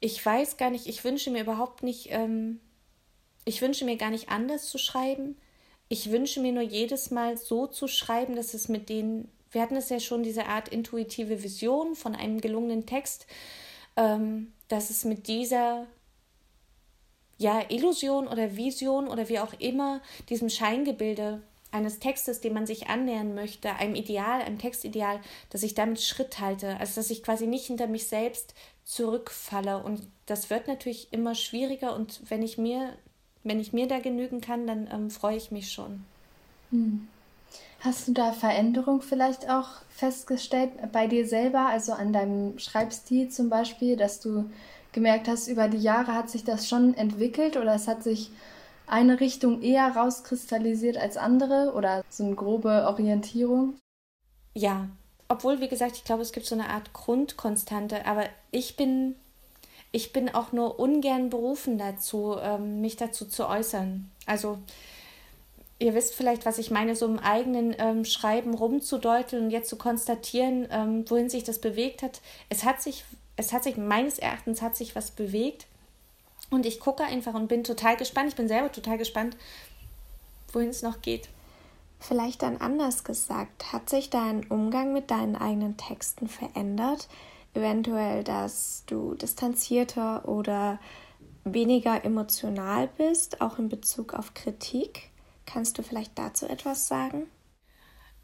Ich 0.00 0.24
weiß 0.24 0.56
gar 0.56 0.70
nicht, 0.70 0.86
ich 0.86 1.04
wünsche 1.04 1.30
mir 1.30 1.42
überhaupt 1.42 1.82
nicht, 1.82 2.08
ähm, 2.10 2.60
ich 3.44 3.62
wünsche 3.62 3.84
mir 3.84 3.96
gar 3.96 4.10
nicht 4.10 4.28
anders 4.28 4.68
zu 4.68 4.78
schreiben. 4.78 5.36
Ich 5.88 6.10
wünsche 6.10 6.40
mir 6.40 6.52
nur 6.52 6.62
jedes 6.62 7.10
Mal 7.10 7.38
so 7.38 7.66
zu 7.66 7.88
schreiben, 7.88 8.36
dass 8.36 8.52
es 8.52 8.68
mit 8.68 8.90
den, 8.90 9.28
wir 9.50 9.62
hatten 9.62 9.76
es 9.76 9.88
ja 9.88 10.00
schon, 10.00 10.22
diese 10.22 10.46
Art 10.46 10.68
intuitive 10.68 11.42
Vision 11.42 11.94
von 11.96 12.14
einem 12.14 12.40
gelungenen 12.42 12.84
Text, 12.84 13.26
ähm, 13.96 14.52
dass 14.68 14.90
es 14.90 15.04
mit 15.04 15.28
dieser 15.28 15.86
ja, 17.38 17.62
Illusion 17.68 18.26
oder 18.26 18.56
Vision 18.56 19.08
oder 19.08 19.28
wie 19.28 19.38
auch 19.38 19.54
immer, 19.58 20.00
diesem 20.28 20.48
Scheingebilde 20.50 21.40
eines 21.70 21.98
Textes, 21.98 22.40
dem 22.40 22.54
man 22.54 22.66
sich 22.66 22.88
annähern 22.88 23.34
möchte, 23.34 23.74
einem 23.74 23.94
Ideal, 23.94 24.42
einem 24.42 24.58
Textideal, 24.58 25.20
dass 25.50 25.62
ich 25.62 25.74
damit 25.74 26.00
Schritt 26.00 26.40
halte, 26.40 26.76
also 26.78 26.96
dass 26.96 27.10
ich 27.10 27.22
quasi 27.22 27.46
nicht 27.46 27.66
hinter 27.66 27.86
mich 27.86 28.08
selbst 28.08 28.54
zurückfalle. 28.84 29.82
Und 29.82 30.02
das 30.26 30.50
wird 30.50 30.66
natürlich 30.66 31.08
immer 31.12 31.34
schwieriger 31.34 31.94
und 31.94 32.20
wenn 32.28 32.42
ich 32.42 32.58
mir, 32.58 32.94
wenn 33.44 33.60
ich 33.60 33.72
mir 33.72 33.86
da 33.86 33.98
genügen 33.98 34.40
kann, 34.40 34.66
dann 34.66 34.88
ähm, 34.92 35.10
freue 35.10 35.36
ich 35.36 35.50
mich 35.50 35.70
schon. 35.70 36.04
Hm. 36.70 37.08
Hast 37.80 38.08
du 38.08 38.12
da 38.12 38.32
Veränderung 38.32 39.02
vielleicht 39.02 39.48
auch 39.48 39.68
festgestellt 39.90 40.70
bei 40.90 41.06
dir 41.06 41.28
selber, 41.28 41.66
also 41.66 41.92
an 41.92 42.12
deinem 42.12 42.58
Schreibstil 42.58 43.28
zum 43.28 43.48
Beispiel, 43.50 43.96
dass 43.96 44.18
du 44.18 44.50
gemerkt 44.98 45.28
hast, 45.28 45.46
über 45.46 45.68
die 45.68 45.78
Jahre 45.78 46.12
hat 46.12 46.28
sich 46.28 46.42
das 46.42 46.68
schon 46.68 46.92
entwickelt 46.94 47.56
oder 47.56 47.72
es 47.72 47.86
hat 47.86 48.02
sich 48.02 48.32
eine 48.88 49.20
Richtung 49.20 49.62
eher 49.62 49.94
rauskristallisiert 49.94 50.96
als 50.96 51.16
andere 51.16 51.72
oder 51.76 52.02
so 52.08 52.24
eine 52.24 52.34
grobe 52.34 52.84
Orientierung? 52.88 53.76
Ja, 54.54 54.88
obwohl, 55.28 55.60
wie 55.60 55.68
gesagt, 55.68 55.96
ich 55.96 56.04
glaube, 56.04 56.22
es 56.22 56.32
gibt 56.32 56.46
so 56.46 56.56
eine 56.56 56.68
Art 56.70 56.92
Grundkonstante, 56.94 58.06
aber 58.06 58.24
ich 58.50 58.74
bin, 58.76 59.14
ich 59.92 60.12
bin 60.12 60.34
auch 60.34 60.50
nur 60.50 60.80
ungern 60.80 61.30
berufen 61.30 61.78
dazu, 61.78 62.36
ähm, 62.40 62.80
mich 62.80 62.96
dazu 62.96 63.24
zu 63.26 63.46
äußern. 63.46 64.10
Also, 64.26 64.58
ihr 65.78 65.94
wisst 65.94 66.12
vielleicht, 66.12 66.44
was 66.44 66.58
ich 66.58 66.72
meine, 66.72 66.96
so 66.96 67.06
im 67.06 67.20
eigenen 67.20 67.76
ähm, 67.78 68.04
Schreiben 68.04 68.52
rumzudeuteln 68.52 69.44
und 69.44 69.50
jetzt 69.52 69.68
zu 69.68 69.76
konstatieren, 69.76 70.66
ähm, 70.72 71.08
wohin 71.08 71.28
sich 71.28 71.44
das 71.44 71.60
bewegt 71.60 72.02
hat. 72.02 72.20
Es 72.48 72.64
hat 72.64 72.82
sich, 72.82 73.04
es 73.38 73.52
hat 73.52 73.62
sich, 73.62 73.76
meines 73.76 74.18
Erachtens 74.18 74.60
hat 74.60 74.76
sich 74.76 74.96
was 74.96 75.12
bewegt. 75.12 75.66
Und 76.50 76.66
ich 76.66 76.80
gucke 76.80 77.04
einfach 77.04 77.34
und 77.34 77.46
bin 77.48 77.62
total 77.62 77.96
gespannt. 77.96 78.28
Ich 78.28 78.36
bin 78.36 78.48
selber 78.48 78.70
total 78.72 78.98
gespannt, 78.98 79.36
wohin 80.52 80.70
es 80.70 80.82
noch 80.82 81.00
geht. 81.02 81.28
Vielleicht 82.00 82.42
dann 82.42 82.58
anders 82.58 83.04
gesagt, 83.04 83.72
hat 83.72 83.88
sich 83.88 84.10
dein 84.10 84.44
Umgang 84.46 84.92
mit 84.92 85.10
deinen 85.10 85.36
eigenen 85.36 85.76
Texten 85.76 86.28
verändert? 86.28 87.08
Eventuell, 87.54 88.24
dass 88.24 88.82
du 88.86 89.14
distanzierter 89.14 90.28
oder 90.28 90.80
weniger 91.44 92.04
emotional 92.04 92.88
bist, 92.98 93.40
auch 93.40 93.58
in 93.58 93.68
Bezug 93.68 94.14
auf 94.14 94.34
Kritik? 94.34 95.10
Kannst 95.46 95.78
du 95.78 95.82
vielleicht 95.82 96.18
dazu 96.18 96.46
etwas 96.46 96.88
sagen? 96.88 97.28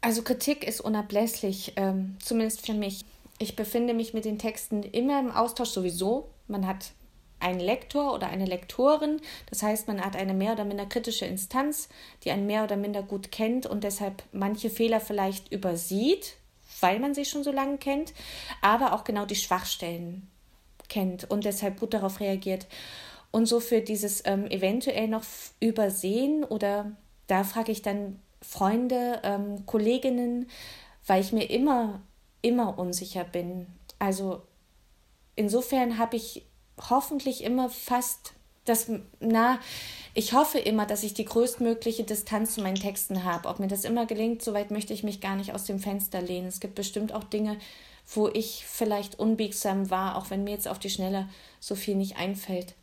Also 0.01 0.23
Kritik 0.23 0.67
ist 0.67 0.81
unablässlich, 0.81 1.73
ähm, 1.77 2.17
zumindest 2.21 2.65
für 2.65 2.73
mich. 2.73 3.05
Ich 3.37 3.55
befinde 3.55 3.93
mich 3.93 4.13
mit 4.13 4.25
den 4.25 4.39
Texten 4.39 4.83
immer 4.83 5.19
im 5.19 5.31
Austausch 5.31 5.69
sowieso. 5.69 6.29
Man 6.47 6.65
hat 6.65 6.91
ein 7.39 7.59
Lektor 7.59 8.13
oder 8.13 8.27
eine 8.27 8.45
Lektorin. 8.45 9.21
Das 9.49 9.61
heißt, 9.61 9.87
man 9.87 10.03
hat 10.03 10.15
eine 10.15 10.33
mehr 10.33 10.53
oder 10.53 10.65
minder 10.65 10.85
kritische 10.85 11.25
Instanz, 11.25 11.89
die 12.23 12.31
einen 12.31 12.47
mehr 12.47 12.63
oder 12.63 12.77
minder 12.77 13.03
gut 13.03 13.31
kennt 13.31 13.65
und 13.65 13.83
deshalb 13.83 14.23
manche 14.31 14.69
Fehler 14.69 14.99
vielleicht 14.99 15.51
übersieht, 15.51 16.37
weil 16.79 16.99
man 16.99 17.13
sie 17.13 17.25
schon 17.25 17.43
so 17.43 17.51
lange 17.51 17.77
kennt, 17.77 18.13
aber 18.61 18.93
auch 18.93 19.03
genau 19.03 19.25
die 19.25 19.35
Schwachstellen 19.35 20.27
kennt 20.87 21.29
und 21.29 21.45
deshalb 21.45 21.79
gut 21.79 21.93
darauf 21.93 22.19
reagiert. 22.19 22.67
Und 23.31 23.47
so 23.47 23.59
für 23.59 23.81
dieses 23.81 24.25
ähm, 24.25 24.47
eventuell 24.47 25.09
noch 25.09 25.23
übersehen 25.59 26.45
oder 26.45 26.91
da 27.27 27.43
frage 27.43 27.71
ich 27.71 27.81
dann 27.81 28.19
Freunde, 28.41 29.19
ähm, 29.23 29.65
Kolleginnen, 29.65 30.47
weil 31.05 31.21
ich 31.21 31.33
mir 31.33 31.49
immer, 31.49 32.01
immer 32.45 32.77
unsicher 32.77 33.23
bin. 33.23 33.65
Also 33.97 34.43
insofern 35.35 35.97
habe 35.97 36.15
ich 36.15 36.45
hoffentlich 36.89 37.43
immer 37.43 37.69
fast 37.69 38.33
das, 38.65 38.89
na, 39.19 39.59
ich 40.15 40.33
hoffe 40.33 40.57
immer, 40.57 40.85
dass 40.85 41.03
ich 41.03 41.13
die 41.13 41.25
größtmögliche 41.25 42.03
Distanz 42.03 42.55
zu 42.55 42.61
meinen 42.61 42.75
Texten 42.75 43.23
habe. 43.23 43.47
Ob 43.47 43.59
mir 43.59 43.67
das 43.67 43.83
immer 43.83 44.05
gelingt, 44.05 44.41
soweit 44.41 44.71
möchte 44.71 44.93
ich 44.93 45.03
mich 45.03 45.21
gar 45.21 45.35
nicht 45.35 45.53
aus 45.53 45.65
dem 45.65 45.79
Fenster 45.79 46.21
lehnen. 46.21 46.47
Es 46.47 46.59
gibt 46.59 46.75
bestimmt 46.75 47.13
auch 47.13 47.23
Dinge, 47.23 47.57
wo 48.13 48.27
ich 48.27 48.65
vielleicht 48.67 49.19
unbiegsam 49.19 49.89
war, 49.89 50.17
auch 50.17 50.29
wenn 50.29 50.43
mir 50.43 50.51
jetzt 50.51 50.67
auf 50.67 50.79
die 50.79 50.89
Schnelle 50.89 51.29
so 51.59 51.75
viel 51.75 51.95
nicht 51.95 52.17
einfällt. 52.17 52.73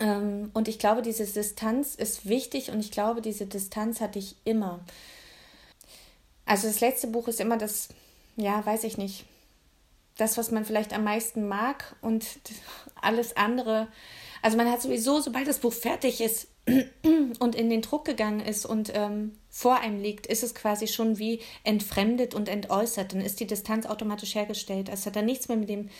Ähm, 0.00 0.50
und 0.54 0.68
ich 0.68 0.78
glaube, 0.78 1.02
diese 1.02 1.26
Distanz 1.26 1.94
ist 1.94 2.26
wichtig 2.26 2.70
und 2.70 2.80
ich 2.80 2.90
glaube, 2.90 3.20
diese 3.22 3.46
Distanz 3.46 4.00
hatte 4.00 4.18
ich 4.18 4.36
immer. 4.44 4.80
Also 6.46 6.68
das 6.68 6.80
letzte 6.80 7.08
Buch 7.08 7.28
ist 7.28 7.40
immer 7.40 7.58
das, 7.58 7.88
ja, 8.36 8.64
weiß 8.64 8.84
ich 8.84 8.98
nicht, 8.98 9.24
das, 10.16 10.38
was 10.38 10.50
man 10.50 10.64
vielleicht 10.64 10.94
am 10.94 11.04
meisten 11.04 11.46
mag 11.46 11.96
und 12.00 12.24
alles 13.00 13.36
andere. 13.36 13.88
Also 14.42 14.56
man 14.56 14.70
hat 14.70 14.80
sowieso, 14.80 15.20
sobald 15.20 15.46
das 15.46 15.58
Buch 15.58 15.72
fertig 15.72 16.20
ist 16.20 16.48
und 17.38 17.54
in 17.54 17.70
den 17.70 17.82
Druck 17.82 18.04
gegangen 18.04 18.40
ist 18.40 18.66
und 18.66 18.92
ähm, 18.94 19.38
vor 19.50 19.80
einem 19.80 20.00
liegt, 20.00 20.26
ist 20.26 20.42
es 20.42 20.54
quasi 20.54 20.88
schon 20.88 21.18
wie 21.18 21.40
entfremdet 21.64 22.34
und 22.34 22.48
entäußert. 22.48 23.12
Dann 23.12 23.20
ist 23.20 23.40
die 23.40 23.46
Distanz 23.46 23.86
automatisch 23.86 24.34
hergestellt. 24.34 24.88
Es 24.88 25.06
hat 25.06 25.16
dann 25.16 25.26
nichts 25.26 25.48
mehr 25.48 25.56
mit 25.56 25.68
dem 25.68 25.90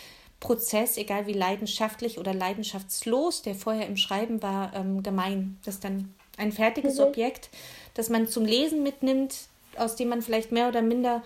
Prozess, 0.40 0.96
egal 0.96 1.26
wie 1.26 1.32
leidenschaftlich 1.32 2.18
oder 2.18 2.34
leidenschaftslos, 2.34 3.42
der 3.42 3.54
vorher 3.54 3.86
im 3.86 3.96
Schreiben 3.96 4.42
war, 4.42 4.74
ähm, 4.74 5.02
gemein. 5.02 5.58
Das 5.64 5.76
ist 5.76 5.84
dann 5.84 6.14
ein 6.36 6.52
fertiges 6.52 6.98
mhm. 6.98 7.04
Objekt, 7.04 7.48
das 7.94 8.10
man 8.10 8.28
zum 8.28 8.44
Lesen 8.44 8.82
mitnimmt, 8.82 9.34
aus 9.76 9.96
dem 9.96 10.08
man 10.08 10.22
vielleicht 10.22 10.52
mehr 10.52 10.68
oder 10.68 10.82
minder 10.82 11.22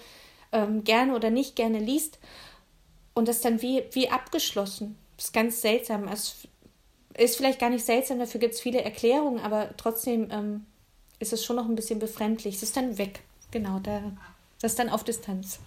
ähm, 0.53 0.85
gerne 0.85 1.15
oder 1.15 1.31
nicht 1.31 1.57
gerne 1.57 1.79
liest 1.79 2.19
und 3.15 3.29
das 3.29 3.41
dann 3.41 3.63
wie, 3.63 3.85
wie 3.93 4.11
abgeschlossen. 4.11 4.97
Das 5.17 5.27
ist 5.27 5.33
ganz 5.33 5.61
seltsam. 5.61 6.09
Es 6.09 6.49
ist 7.17 7.37
vielleicht 7.37 7.61
gar 7.61 7.71
nicht 7.71 7.85
seltsam, 7.85 8.19
dafür 8.19 8.41
gibt 8.41 8.55
es 8.55 8.61
viele 8.61 8.83
Erklärungen, 8.83 9.41
aber 9.41 9.71
trotzdem 9.77 10.29
ähm, 10.31 10.67
ist 11.19 11.33
es 11.33 11.45
schon 11.45 11.57
noch 11.57 11.69
ein 11.69 11.77
bisschen 11.77 11.99
befremdlich. 11.99 12.57
Es 12.57 12.63
ist 12.63 12.77
dann 12.77 12.99
weg. 12.99 13.21
Genau, 13.51 13.79
da, 13.81 14.01
das 14.61 14.73
ist 14.73 14.79
dann 14.79 14.89
auf 14.89 15.05
Distanz. 15.05 15.59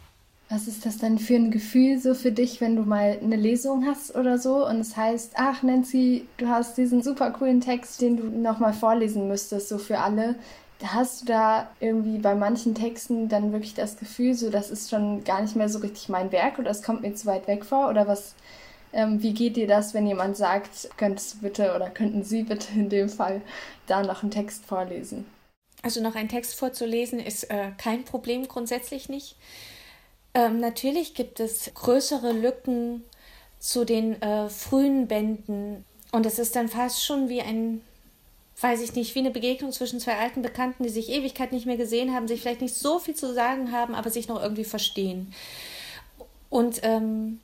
Was 0.49 0.67
ist 0.67 0.85
das 0.85 0.97
dann 0.97 1.17
für 1.19 1.35
ein 1.35 1.51
Gefühl 1.51 1.99
so 1.99 2.13
für 2.13 2.31
dich, 2.31 2.61
wenn 2.61 2.75
du 2.75 2.83
mal 2.83 3.17
eine 3.21 3.37
Lesung 3.37 3.85
hast 3.85 4.15
oder 4.15 4.37
so 4.37 4.67
und 4.67 4.81
es 4.81 4.95
heißt, 4.95 5.33
ach 5.35 5.63
Nancy, 5.63 6.27
du 6.37 6.47
hast 6.47 6.77
diesen 6.77 7.01
super 7.01 7.31
coolen 7.31 7.61
Text, 7.61 8.01
den 8.01 8.17
du 8.17 8.23
nochmal 8.25 8.73
vorlesen 8.73 9.27
müsstest, 9.27 9.69
so 9.69 9.77
für 9.77 9.99
alle 9.99 10.35
hast 10.85 11.21
du 11.21 11.25
da 11.25 11.69
irgendwie 11.79 12.17
bei 12.17 12.35
manchen 12.35 12.75
Texten 12.75 13.29
dann 13.29 13.51
wirklich 13.51 13.73
das 13.73 13.97
Gefühl, 13.97 14.33
so 14.33 14.49
das 14.49 14.69
ist 14.69 14.89
schon 14.89 15.23
gar 15.23 15.41
nicht 15.41 15.55
mehr 15.55 15.69
so 15.69 15.79
richtig 15.79 16.09
mein 16.09 16.31
Werk 16.31 16.59
oder 16.59 16.71
es 16.71 16.83
kommt 16.83 17.01
mir 17.01 17.13
zu 17.15 17.25
weit 17.25 17.47
weg 17.47 17.65
vor? 17.65 17.89
Oder 17.89 18.07
was, 18.07 18.35
ähm, 18.91 19.21
wie 19.21 19.33
geht 19.33 19.55
dir 19.55 19.67
das, 19.67 19.93
wenn 19.93 20.05
jemand 20.05 20.35
sagt, 20.35 20.89
könntest 20.97 21.35
du 21.35 21.37
bitte 21.39 21.75
oder 21.75 21.89
könnten 21.89 22.23
Sie 22.23 22.43
bitte 22.43 22.73
in 22.73 22.89
dem 22.89 23.09
Fall 23.09 23.41
da 23.87 24.03
noch 24.03 24.23
einen 24.23 24.31
Text 24.31 24.65
vorlesen? 24.65 25.25
Also 25.81 26.01
noch 26.01 26.15
einen 26.15 26.29
Text 26.29 26.55
vorzulesen 26.55 27.19
ist 27.19 27.49
äh, 27.49 27.71
kein 27.77 28.05
Problem, 28.05 28.47
grundsätzlich 28.47 29.09
nicht. 29.09 29.35
Ähm, 30.33 30.59
natürlich 30.59 31.13
gibt 31.13 31.39
es 31.39 31.71
größere 31.73 32.31
Lücken 32.31 33.03
zu 33.59 33.85
den 33.85 34.21
äh, 34.21 34.49
frühen 34.49 35.07
Bänden 35.07 35.85
und 36.11 36.25
es 36.25 36.39
ist 36.39 36.55
dann 36.55 36.69
fast 36.69 37.03
schon 37.03 37.29
wie 37.29 37.41
ein 37.41 37.81
weiß 38.59 38.81
ich 38.81 38.95
nicht, 38.95 39.15
wie 39.15 39.19
eine 39.19 39.31
Begegnung 39.31 39.71
zwischen 39.71 39.99
zwei 39.99 40.17
alten 40.17 40.41
Bekannten, 40.41 40.83
die 40.83 40.89
sich 40.89 41.09
Ewigkeit 41.09 41.51
nicht 41.51 41.65
mehr 41.65 41.77
gesehen 41.77 42.13
haben, 42.13 42.27
sich 42.27 42.41
vielleicht 42.41 42.61
nicht 42.61 42.75
so 42.75 42.99
viel 42.99 43.15
zu 43.15 43.33
sagen 43.33 43.71
haben, 43.71 43.95
aber 43.95 44.09
sich 44.09 44.27
noch 44.27 44.41
irgendwie 44.41 44.63
verstehen. 44.63 45.33
Und 46.49 46.81
ähm, 46.83 47.39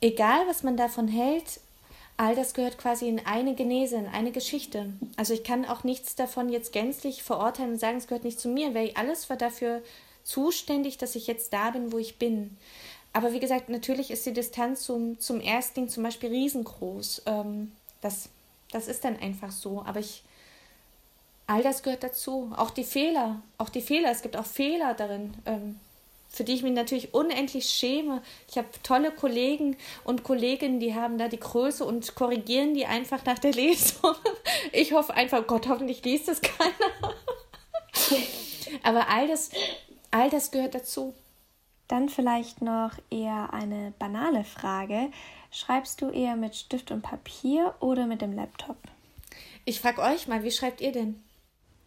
egal, 0.00 0.46
was 0.46 0.62
man 0.62 0.76
davon 0.76 1.08
hält, 1.08 1.60
all 2.16 2.36
das 2.36 2.54
gehört 2.54 2.78
quasi 2.78 3.08
in 3.08 3.24
eine 3.26 3.54
Genese, 3.54 3.96
in 3.96 4.06
eine 4.06 4.30
Geschichte. 4.30 4.92
Also 5.16 5.34
ich 5.34 5.42
kann 5.42 5.64
auch 5.64 5.82
nichts 5.82 6.14
davon 6.14 6.48
jetzt 6.48 6.72
gänzlich 6.72 7.22
verurteilen 7.22 7.72
und 7.72 7.80
sagen, 7.80 7.98
es 7.98 8.06
gehört 8.06 8.24
nicht 8.24 8.38
zu 8.38 8.48
mir, 8.48 8.74
weil 8.74 8.92
alles 8.94 9.28
war 9.28 9.36
dafür 9.36 9.82
zuständig, 10.22 10.98
dass 10.98 11.16
ich 11.16 11.26
jetzt 11.26 11.52
da 11.52 11.70
bin, 11.70 11.92
wo 11.92 11.98
ich 11.98 12.18
bin. 12.18 12.56
Aber 13.12 13.32
wie 13.32 13.40
gesagt, 13.40 13.68
natürlich 13.68 14.10
ist 14.10 14.26
die 14.26 14.32
Distanz 14.32 14.82
zum, 14.82 15.18
zum 15.18 15.40
Erstling 15.40 15.88
zum 15.88 16.02
Beispiel 16.02 16.30
riesengroß. 16.30 17.22
Ähm, 17.26 17.72
das, 18.00 18.28
das 18.70 18.88
ist 18.88 19.04
dann 19.04 19.18
einfach 19.18 19.52
so. 19.52 19.82
Aber 19.84 20.00
ich 20.00 20.22
all 21.46 21.62
das 21.62 21.82
gehört 21.82 22.02
dazu. 22.02 22.52
Auch 22.56 22.70
die 22.70 22.84
Fehler, 22.84 23.42
auch 23.58 23.68
die 23.68 23.82
Fehler. 23.82 24.10
Es 24.10 24.22
gibt 24.22 24.36
auch 24.36 24.46
Fehler 24.46 24.94
darin. 24.94 25.34
Ähm, 25.46 25.80
für 26.34 26.44
die 26.44 26.54
ich 26.54 26.62
mich 26.62 26.72
natürlich 26.72 27.14
unendlich 27.14 27.70
schäme. 27.70 28.20
Ich 28.48 28.58
habe 28.58 28.66
tolle 28.82 29.12
Kollegen 29.12 29.76
und 30.02 30.24
Kolleginnen, 30.24 30.80
die 30.80 30.94
haben 30.94 31.16
da 31.16 31.28
die 31.28 31.38
Größe 31.38 31.84
und 31.84 32.14
korrigieren 32.16 32.74
die 32.74 32.86
einfach 32.86 33.24
nach 33.24 33.38
der 33.38 33.52
Lesung. 33.52 34.14
Ich 34.72 34.92
hoffe 34.92 35.14
einfach, 35.14 35.46
Gott, 35.46 35.68
hoffentlich 35.68 36.02
liest 36.04 36.26
das 36.26 36.40
keiner. 36.40 37.14
Aber 38.82 39.08
all 39.08 39.28
das, 39.28 39.50
all 40.10 40.30
das 40.30 40.50
gehört 40.50 40.74
dazu. 40.74 41.14
Dann 41.86 42.08
vielleicht 42.08 42.62
noch 42.62 42.92
eher 43.10 43.52
eine 43.52 43.92
banale 43.98 44.42
Frage. 44.42 45.10
Schreibst 45.50 46.00
du 46.00 46.08
eher 46.08 46.34
mit 46.34 46.56
Stift 46.56 46.90
und 46.90 47.02
Papier 47.02 47.74
oder 47.78 48.06
mit 48.06 48.22
dem 48.22 48.34
Laptop? 48.34 48.76
Ich 49.64 49.80
frage 49.80 50.02
euch 50.02 50.26
mal, 50.26 50.42
wie 50.42 50.50
schreibt 50.50 50.80
ihr 50.80 50.92
denn? 50.92 51.22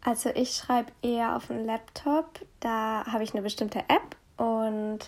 Also 0.08 0.30
ich 0.34 0.53
schreibe 0.53 0.93
eher 1.01 1.36
auf 1.36 1.47
dem 1.47 1.66
Laptop. 1.66 2.39
Da 2.62 3.05
habe 3.08 3.26
ich 3.26 3.34
eine 3.34 3.41
bestimmte 3.41 3.80
App 3.89 4.16
und 4.38 4.99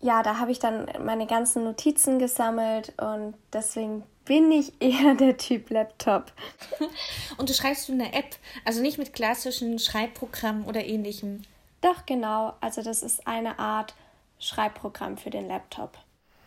ja, 0.00 0.22
da 0.22 0.38
habe 0.38 0.52
ich 0.52 0.60
dann 0.60 0.86
meine 1.04 1.26
ganzen 1.26 1.64
Notizen 1.64 2.20
gesammelt 2.20 2.92
und 3.00 3.34
deswegen 3.52 4.04
bin 4.24 4.52
ich 4.52 4.74
eher 4.80 5.16
der 5.16 5.36
Typ 5.36 5.70
Laptop. 5.70 6.30
Und 7.36 7.48
du 7.48 7.52
schreibst 7.52 7.88
du 7.88 7.92
eine 7.92 8.12
App, 8.12 8.36
also 8.64 8.80
nicht 8.80 8.96
mit 8.96 9.12
klassischen 9.12 9.80
Schreibprogrammen 9.80 10.66
oder 10.66 10.84
ähnlichem. 10.84 11.42
Doch, 11.80 12.06
genau. 12.06 12.54
Also 12.60 12.82
das 12.82 13.02
ist 13.02 13.26
eine 13.26 13.58
Art 13.58 13.94
Schreibprogramm 14.38 15.16
für 15.16 15.30
den 15.30 15.48
Laptop. 15.48 15.98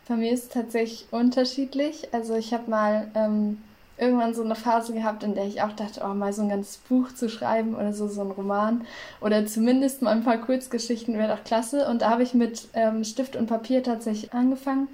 Bei 0.08 0.16
mir 0.16 0.32
ist 0.32 0.44
es 0.44 0.50
tatsächlich 0.50 1.08
unterschiedlich. 1.12 2.14
Also 2.14 2.36
ich 2.36 2.54
habe 2.54 2.70
mal 2.70 3.12
ähm, 3.16 3.62
irgendwann 4.04 4.34
so 4.34 4.44
eine 4.44 4.56
Phase 4.56 4.94
gehabt, 4.94 5.24
in 5.24 5.36
der 5.36 5.46
ich 5.46 5.62
auch 5.62 5.72
dachte, 5.72 6.02
oh, 6.04 6.14
mal 6.14 6.34
so 6.34 6.42
ein 6.42 6.50
ganzes 6.50 6.78
Buch 6.78 7.14
zu 7.14 7.30
schreiben 7.30 7.76
oder 7.76 7.94
so, 7.94 8.08
so 8.08 8.22
ein 8.22 8.32
Roman 8.32 8.82
oder 9.22 9.46
zumindest 9.46 10.02
mal 10.02 10.12
ein 10.12 10.24
paar 10.24 10.38
Kurzgeschichten 10.38 11.18
wäre 11.18 11.36
doch 11.36 11.44
klasse. 11.44 11.88
Und 11.88 12.02
da 12.02 12.10
habe 12.10 12.24
ich 12.24 12.34
mit 12.34 12.68
ähm, 12.74 13.04
Stift 13.04 13.36
und 13.36 13.48
Papier 13.48 13.84
tatsächlich 13.84 14.34
angefangen 14.34 14.88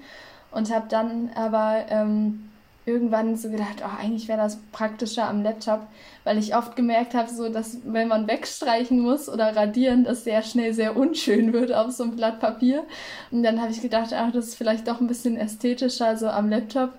und 0.50 0.72
habe 0.72 0.86
dann 0.88 1.30
aber 1.34 1.84
ähm, 1.88 2.50
irgendwann 2.86 3.36
so 3.36 3.50
gedacht, 3.50 3.82
oh, 3.84 4.00
eigentlich 4.00 4.28
wäre 4.28 4.38
das 4.38 4.58
praktischer 4.72 5.28
am 5.28 5.42
Laptop, 5.42 5.80
weil 6.24 6.38
ich 6.38 6.56
oft 6.56 6.76
gemerkt 6.76 7.14
habe, 7.14 7.30
so 7.30 7.48
dass 7.48 7.78
wenn 7.84 8.08
man 8.08 8.26
wegstreichen 8.26 9.00
muss 9.00 9.28
oder 9.28 9.54
radieren, 9.54 10.04
das 10.04 10.24
sehr 10.24 10.42
schnell 10.42 10.72
sehr 10.72 10.96
unschön 10.96 11.52
wird 11.52 11.72
auf 11.72 11.92
so 11.92 12.04
einem 12.04 12.16
Blatt 12.16 12.40
Papier. 12.40 12.84
Und 13.30 13.42
dann 13.42 13.60
habe 13.60 13.70
ich 13.70 13.82
gedacht, 13.82 14.12
ach, 14.12 14.32
das 14.32 14.48
ist 14.48 14.54
vielleicht 14.56 14.88
doch 14.88 15.00
ein 15.00 15.06
bisschen 15.06 15.36
ästhetischer 15.36 16.16
so 16.16 16.28
am 16.28 16.48
Laptop 16.48 16.90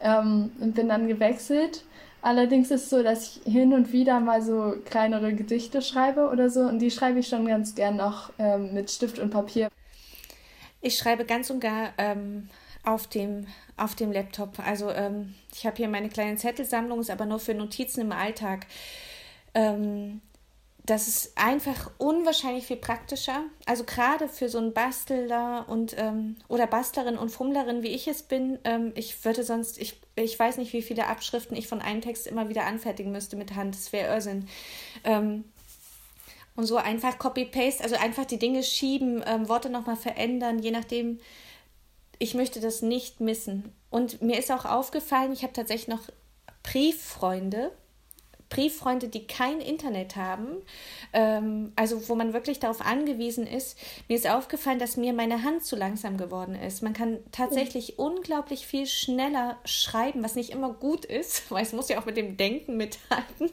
ähm, 0.00 0.52
und 0.60 0.74
bin 0.74 0.88
dann 0.88 1.08
gewechselt. 1.08 1.84
Allerdings 2.22 2.70
ist 2.70 2.84
es 2.84 2.90
so, 2.90 3.02
dass 3.02 3.40
ich 3.44 3.52
hin 3.52 3.72
und 3.72 3.92
wieder 3.92 4.20
mal 4.20 4.42
so 4.42 4.74
kleinere 4.84 5.32
Gedichte 5.32 5.80
schreibe 5.80 6.28
oder 6.28 6.50
so 6.50 6.60
und 6.60 6.78
die 6.78 6.90
schreibe 6.90 7.20
ich 7.20 7.28
schon 7.28 7.46
ganz 7.46 7.74
gern 7.74 7.96
noch 7.96 8.30
ähm, 8.38 8.74
mit 8.74 8.90
Stift 8.90 9.18
und 9.18 9.30
Papier. 9.30 9.70
Ich 10.82 10.98
schreibe 10.98 11.24
ganz 11.24 11.50
und 11.50 11.60
gar 11.60 11.90
ähm, 11.96 12.48
auf, 12.84 13.06
dem, 13.06 13.46
auf 13.76 13.94
dem 13.94 14.12
Laptop. 14.12 14.58
Also 14.58 14.90
ähm, 14.90 15.34
ich 15.54 15.66
habe 15.66 15.76
hier 15.76 15.88
meine 15.88 16.08
kleine 16.10 16.36
Zettelsammlung, 16.36 17.00
ist 17.00 17.10
aber 17.10 17.26
nur 17.26 17.38
für 17.38 17.54
Notizen 17.54 18.02
im 18.02 18.12
Alltag. 18.12 18.66
Ähm, 19.54 20.20
das 20.84 21.08
ist 21.08 21.36
einfach 21.36 21.90
unwahrscheinlich 21.98 22.66
viel 22.66 22.76
praktischer. 22.76 23.44
Also 23.66 23.84
gerade 23.84 24.28
für 24.28 24.48
so 24.48 24.58
einen 24.58 24.72
Bastler 24.72 25.66
und 25.68 25.94
ähm, 25.98 26.36
oder 26.48 26.66
Bastlerin 26.66 27.18
und 27.18 27.30
Fummlerin, 27.30 27.82
wie 27.82 27.88
ich 27.88 28.08
es 28.08 28.22
bin, 28.22 28.58
ähm, 28.64 28.92
ich 28.94 29.24
würde 29.24 29.44
sonst, 29.44 29.78
ich, 29.78 30.00
ich 30.16 30.38
weiß 30.38 30.56
nicht, 30.56 30.72
wie 30.72 30.82
viele 30.82 31.06
Abschriften 31.06 31.56
ich 31.56 31.68
von 31.68 31.82
einem 31.82 32.00
Text 32.00 32.26
immer 32.26 32.48
wieder 32.48 32.66
anfertigen 32.66 33.12
müsste 33.12 33.36
mit 33.36 33.54
Hand. 33.54 33.74
Das 33.74 33.92
wäre 33.92 34.12
Irrsinn. 34.12 34.48
Ähm, 35.04 35.44
und 36.56 36.66
so 36.66 36.76
einfach 36.76 37.18
Copy-Paste, 37.18 37.84
also 37.84 37.96
einfach 37.96 38.24
die 38.24 38.38
Dinge 38.38 38.62
schieben, 38.62 39.22
ähm, 39.26 39.48
Worte 39.48 39.70
nochmal 39.70 39.96
verändern, 39.96 40.58
je 40.58 40.70
nachdem. 40.70 41.20
Ich 42.22 42.34
möchte 42.34 42.60
das 42.60 42.82
nicht 42.82 43.20
missen. 43.20 43.72
Und 43.88 44.20
mir 44.20 44.38
ist 44.38 44.52
auch 44.52 44.66
aufgefallen, 44.66 45.32
ich 45.32 45.42
habe 45.42 45.54
tatsächlich 45.54 45.88
noch 45.88 46.02
Brieffreunde, 46.62 47.72
Brieffreunde, 48.50 49.08
die 49.08 49.26
kein 49.26 49.60
Internet 49.60 50.16
haben, 50.16 50.56
ähm, 51.12 51.72
also 51.76 52.08
wo 52.08 52.16
man 52.16 52.34
wirklich 52.34 52.58
darauf 52.58 52.80
angewiesen 52.82 53.46
ist. 53.46 53.78
Mir 54.08 54.16
ist 54.16 54.28
aufgefallen, 54.28 54.80
dass 54.80 54.96
mir 54.96 55.12
meine 55.12 55.44
Hand 55.44 55.64
zu 55.64 55.76
langsam 55.76 56.18
geworden 56.18 56.56
ist. 56.56 56.82
Man 56.82 56.92
kann 56.92 57.20
tatsächlich 57.32 57.94
oh. 57.98 58.06
unglaublich 58.06 58.66
viel 58.66 58.86
schneller 58.86 59.56
schreiben, 59.64 60.22
was 60.22 60.34
nicht 60.34 60.50
immer 60.50 60.72
gut 60.72 61.04
ist, 61.04 61.50
weil 61.50 61.62
es 61.62 61.72
muss 61.72 61.88
ja 61.88 61.98
auch 61.98 62.06
mit 62.06 62.16
dem 62.16 62.36
Denken 62.36 62.76
mithalten. 62.76 63.50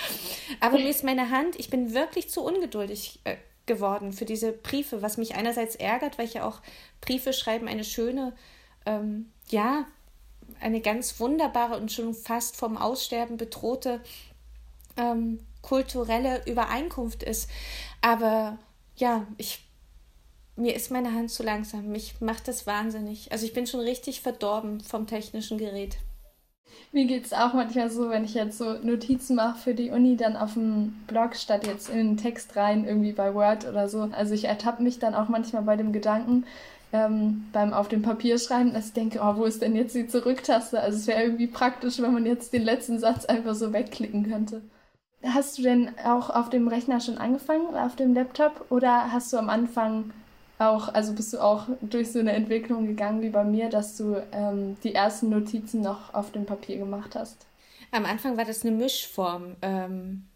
Aber 0.60 0.78
mir 0.78 0.88
ist 0.88 1.04
meine 1.04 1.30
Hand, 1.30 1.58
ich 1.58 1.68
bin 1.68 1.94
wirklich 1.94 2.30
zu 2.30 2.42
ungeduldig 2.42 3.20
äh, 3.24 3.36
geworden 3.66 4.12
für 4.12 4.24
diese 4.24 4.52
Briefe, 4.52 5.02
was 5.02 5.18
mich 5.18 5.34
einerseits 5.34 5.76
ärgert, 5.76 6.18
weil 6.18 6.24
ich 6.24 6.34
ja 6.34 6.48
auch 6.48 6.60
Briefe 7.02 7.34
schreiben 7.34 7.68
eine 7.68 7.84
schöne, 7.84 8.32
ähm, 8.86 9.30
ja, 9.50 9.84
eine 10.60 10.80
ganz 10.80 11.20
wunderbare 11.20 11.76
und 11.76 11.92
schon 11.92 12.14
fast 12.14 12.56
vom 12.56 12.76
Aussterben 12.76 13.36
bedrohte 13.36 14.00
ähm, 14.96 15.40
kulturelle 15.62 16.42
Übereinkunft 16.46 17.22
ist. 17.22 17.50
Aber 18.00 18.58
ja, 18.96 19.26
ich 19.36 19.66
mir 20.56 20.74
ist 20.74 20.90
meine 20.90 21.14
Hand 21.14 21.30
zu 21.30 21.42
langsam. 21.42 21.88
Mich 21.88 22.20
macht 22.20 22.46
das 22.46 22.66
wahnsinnig. 22.66 23.32
Also 23.32 23.46
ich 23.46 23.54
bin 23.54 23.66
schon 23.66 23.80
richtig 23.80 24.20
verdorben 24.20 24.80
vom 24.80 25.06
technischen 25.06 25.58
Gerät. 25.58 25.96
Mir 26.92 27.06
geht 27.06 27.24
es 27.24 27.32
auch 27.32 27.54
manchmal 27.54 27.90
so, 27.90 28.10
wenn 28.10 28.24
ich 28.24 28.34
jetzt 28.34 28.58
so 28.58 28.74
Notizen 28.74 29.36
mache 29.36 29.58
für 29.58 29.74
die 29.74 29.90
Uni, 29.90 30.16
dann 30.16 30.36
auf 30.36 30.54
dem 30.54 30.92
Blog 31.06 31.36
statt 31.36 31.66
jetzt 31.66 31.88
in 31.88 31.96
den 31.96 32.16
Text 32.16 32.56
rein, 32.56 32.84
irgendwie 32.84 33.12
bei 33.12 33.34
Word 33.34 33.66
oder 33.66 33.88
so. 33.88 34.08
Also 34.12 34.34
ich 34.34 34.44
ertappe 34.44 34.82
mich 34.82 34.98
dann 34.98 35.14
auch 35.14 35.28
manchmal 35.28 35.62
bei 35.62 35.76
dem 35.76 35.92
Gedanken, 35.92 36.44
ähm, 36.92 37.46
beim 37.52 37.72
auf 37.72 37.88
dem 37.88 38.02
Papier 38.02 38.38
schreiben, 38.38 38.72
dass 38.72 38.88
ich 38.88 38.92
denke, 38.92 39.20
oh, 39.22 39.36
wo 39.36 39.44
ist 39.44 39.62
denn 39.62 39.76
jetzt 39.76 39.94
die 39.94 40.08
Zurücktaste? 40.08 40.80
Also 40.80 40.98
es 40.98 41.06
wäre 41.06 41.22
irgendwie 41.22 41.46
praktisch, 41.46 42.00
wenn 42.00 42.12
man 42.12 42.26
jetzt 42.26 42.52
den 42.52 42.62
letzten 42.62 42.98
Satz 42.98 43.24
einfach 43.24 43.54
so 43.54 43.72
wegklicken 43.72 44.28
könnte. 44.28 44.62
Hast 45.22 45.58
du 45.58 45.62
denn 45.62 45.92
auch 46.04 46.30
auf 46.30 46.48
dem 46.48 46.68
Rechner 46.68 47.00
schon 47.00 47.18
angefangen, 47.18 47.74
auf 47.74 47.94
dem 47.94 48.14
Laptop? 48.14 48.66
Oder 48.70 49.12
hast 49.12 49.32
du 49.32 49.36
am 49.36 49.50
Anfang 49.50 50.12
auch, 50.58 50.92
also 50.94 51.12
bist 51.12 51.32
du 51.32 51.38
auch 51.38 51.66
durch 51.82 52.12
so 52.12 52.18
eine 52.18 52.32
Entwicklung 52.32 52.86
gegangen 52.86 53.20
wie 53.22 53.30
bei 53.30 53.44
mir, 53.44 53.68
dass 53.68 53.96
du 53.96 54.22
ähm, 54.32 54.76
die 54.82 54.94
ersten 54.94 55.28
Notizen 55.28 55.82
noch 55.82 56.14
auf 56.14 56.32
dem 56.32 56.46
Papier 56.46 56.78
gemacht 56.78 57.14
hast? 57.14 57.46
Am 57.92 58.04
Anfang 58.04 58.36
war 58.36 58.44
das 58.44 58.64
eine 58.64 58.74
Mischform. 58.74 59.56
Ähm, 59.62 60.26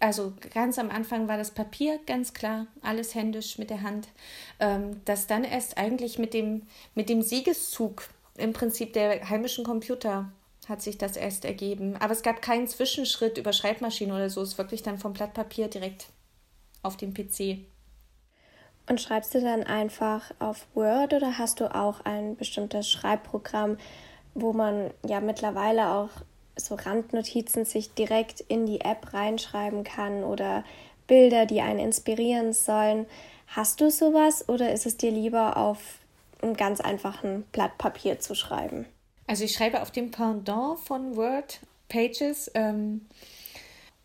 also 0.00 0.34
ganz 0.54 0.78
am 0.78 0.90
Anfang 0.90 1.26
war 1.28 1.36
das 1.36 1.50
Papier 1.50 1.98
ganz 2.06 2.32
klar, 2.32 2.66
alles 2.82 3.14
händisch 3.14 3.58
mit 3.58 3.70
der 3.70 3.82
Hand. 3.82 4.08
Ähm, 4.60 5.00
das 5.04 5.26
dann 5.26 5.44
erst 5.44 5.78
eigentlich 5.78 6.18
mit 6.18 6.34
dem, 6.34 6.62
mit 6.94 7.08
dem 7.08 7.22
Siegeszug 7.22 8.08
im 8.36 8.52
Prinzip 8.52 8.92
der 8.92 9.28
heimischen 9.28 9.64
Computer 9.64 10.30
hat 10.68 10.82
sich 10.82 10.98
das 10.98 11.16
erst 11.16 11.44
ergeben. 11.44 11.96
Aber 11.96 12.12
es 12.12 12.22
gab 12.22 12.42
keinen 12.42 12.66
Zwischenschritt 12.66 13.38
über 13.38 13.52
Schreibmaschine 13.52 14.14
oder 14.14 14.30
so. 14.30 14.42
Es 14.42 14.50
ist 14.50 14.58
wirklich 14.58 14.82
dann 14.82 14.98
vom 14.98 15.12
Blatt 15.12 15.34
Papier 15.34 15.68
direkt 15.68 16.06
auf 16.82 16.96
dem 16.96 17.14
PC. 17.14 17.64
Und 18.88 19.00
schreibst 19.00 19.34
du 19.34 19.40
dann 19.40 19.64
einfach 19.64 20.30
auf 20.38 20.66
Word 20.74 21.12
oder 21.12 21.38
hast 21.38 21.60
du 21.60 21.74
auch 21.74 22.00
ein 22.04 22.36
bestimmtes 22.36 22.88
Schreibprogramm, 22.90 23.76
wo 24.34 24.52
man 24.52 24.90
ja 25.06 25.20
mittlerweile 25.20 25.90
auch 25.90 26.10
so 26.56 26.74
Randnotizen 26.74 27.64
sich 27.64 27.92
direkt 27.94 28.40
in 28.40 28.66
die 28.66 28.80
App 28.80 29.12
reinschreiben 29.12 29.84
kann 29.84 30.24
oder 30.24 30.64
Bilder, 31.06 31.46
die 31.46 31.60
einen 31.60 31.78
inspirieren 31.78 32.52
sollen? 32.52 33.06
Hast 33.48 33.80
du 33.80 33.90
sowas 33.90 34.48
oder 34.48 34.72
ist 34.72 34.86
es 34.86 34.96
dir 34.96 35.10
lieber 35.10 35.56
auf 35.56 35.78
einem 36.42 36.56
ganz 36.56 36.80
einfachen 36.80 37.44
Blatt 37.52 37.76
Papier 37.78 38.20
zu 38.20 38.34
schreiben? 38.34 38.86
Also 39.28 39.44
ich 39.44 39.52
schreibe 39.52 39.82
auf 39.82 39.92
dem 39.92 40.10
Pendant 40.10 40.80
von 40.80 41.14
Word 41.14 41.60
Pages. 41.88 42.50
Ähm, 42.54 43.06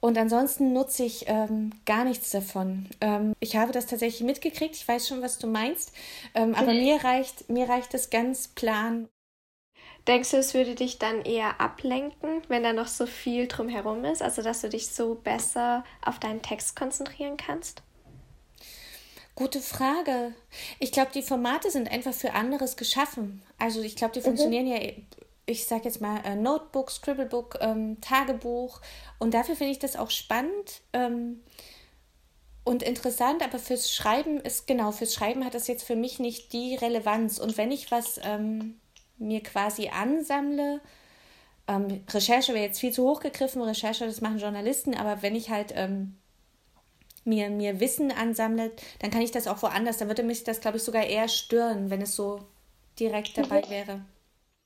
und 0.01 0.17
ansonsten 0.17 0.74
nutze 0.74 1.05
ich 1.05 1.26
ähm, 1.28 1.71
gar 1.86 2.03
nichts 2.03 2.30
davon. 2.32 2.89
Ähm, 2.99 3.34
ich 3.39 3.55
habe 3.55 3.71
das 3.71 3.86
tatsächlich 3.86 4.21
mitgekriegt. 4.21 4.76
Ich 4.76 4.86
weiß 4.86 5.07
schon, 5.07 5.21
was 5.21 5.39
du 5.39 5.47
meinst. 5.47 5.93
Ähm, 6.36 6.53
aber 6.55 6.74
mir 6.74 7.03
reicht, 7.05 7.49
mir 7.49 7.69
reicht 7.69 7.93
es 7.93 8.09
ganz 8.09 8.49
plan. 8.49 9.07
Denkst 10.05 10.32
du, 10.32 10.38
es 10.38 10.53
würde 10.53 10.76
dich 10.76 10.99
dann 10.99 11.21
eher 11.21 11.61
ablenken, 11.61 12.41
wenn 12.49 12.63
da 12.63 12.74
noch 12.74 12.88
so 12.88 13.05
viel 13.05 13.47
drumherum 13.47 14.03
ist? 14.03 14.21
Also, 14.21 14.41
dass 14.41 14.59
du 14.59 14.67
dich 14.67 14.88
so 14.88 15.15
besser 15.15 15.86
auf 16.01 16.19
deinen 16.19 16.41
Text 16.41 16.76
konzentrieren 16.76 17.38
kannst? 17.38 17.82
Gute 19.36 19.61
Frage. 19.61 20.34
Ich 20.79 20.91
glaube, 20.91 21.11
die 21.13 21.23
Formate 21.23 21.71
sind 21.71 21.91
einfach 21.91 22.13
für 22.13 22.34
anderes 22.34 22.77
geschaffen. 22.77 23.41
Also 23.57 23.81
ich 23.81 23.95
glaube, 23.95 24.13
die 24.13 24.19
mhm. 24.19 24.25
funktionieren 24.25 24.67
ja, 24.67 24.77
ich 25.45 25.65
sage 25.65 25.86
jetzt 25.86 26.01
mal, 26.01 26.21
äh, 26.23 26.36
Notebook, 26.36 26.91
Scribblebook, 26.91 27.57
ähm, 27.61 27.99
Tagebuch. 27.99 28.79
Und 29.17 29.34
dafür 29.34 29.55
finde 29.55 29.71
ich 29.71 29.79
das 29.79 29.95
auch 29.95 30.11
spannend 30.11 30.81
ähm, 30.93 31.41
und 32.63 32.84
interessant. 32.84 33.43
Aber 33.43 33.57
fürs 33.57 33.91
Schreiben 33.91 34.39
ist, 34.39 34.67
genau, 34.67 34.91
fürs 34.91 35.15
Schreiben 35.15 35.43
hat 35.43 35.55
das 35.55 35.67
jetzt 35.67 35.84
für 35.84 35.95
mich 35.95 36.19
nicht 36.19 36.53
die 36.53 36.75
Relevanz. 36.75 37.39
Und 37.39 37.57
wenn 37.57 37.71
ich 37.71 37.89
was 37.89 38.19
ähm, 38.23 38.79
mir 39.17 39.41
quasi 39.41 39.89
ansammle, 39.89 40.79
ähm, 41.67 42.03
Recherche 42.09 42.53
wäre 42.53 42.65
jetzt 42.65 42.79
viel 42.79 42.91
zu 42.91 43.03
hoch 43.03 43.19
gegriffen, 43.19 43.61
Recherche, 43.61 44.05
das 44.05 44.21
machen 44.21 44.38
Journalisten, 44.38 44.95
aber 44.95 45.21
wenn 45.21 45.36
ich 45.36 45.49
halt 45.49 45.73
ähm, 45.75 46.17
mir, 47.26 47.49
mir 47.49 47.80
Wissen 47.80 48.11
ansammelt, 48.11 48.82
dann 48.99 49.11
kann 49.11 49.21
ich 49.21 49.32
das 49.32 49.47
auch 49.47 49.61
woanders. 49.61 49.97
Dann 49.97 50.07
würde 50.07 50.24
mich 50.24 50.43
das, 50.43 50.61
glaube 50.61 50.78
ich, 50.78 50.84
sogar 50.84 51.03
eher 51.03 51.28
stören, 51.28 51.89
wenn 51.89 52.01
es 52.01 52.15
so 52.15 52.39
direkt 52.99 53.38
dabei 53.38 53.61
mhm. 53.61 53.69
wäre. 53.69 54.01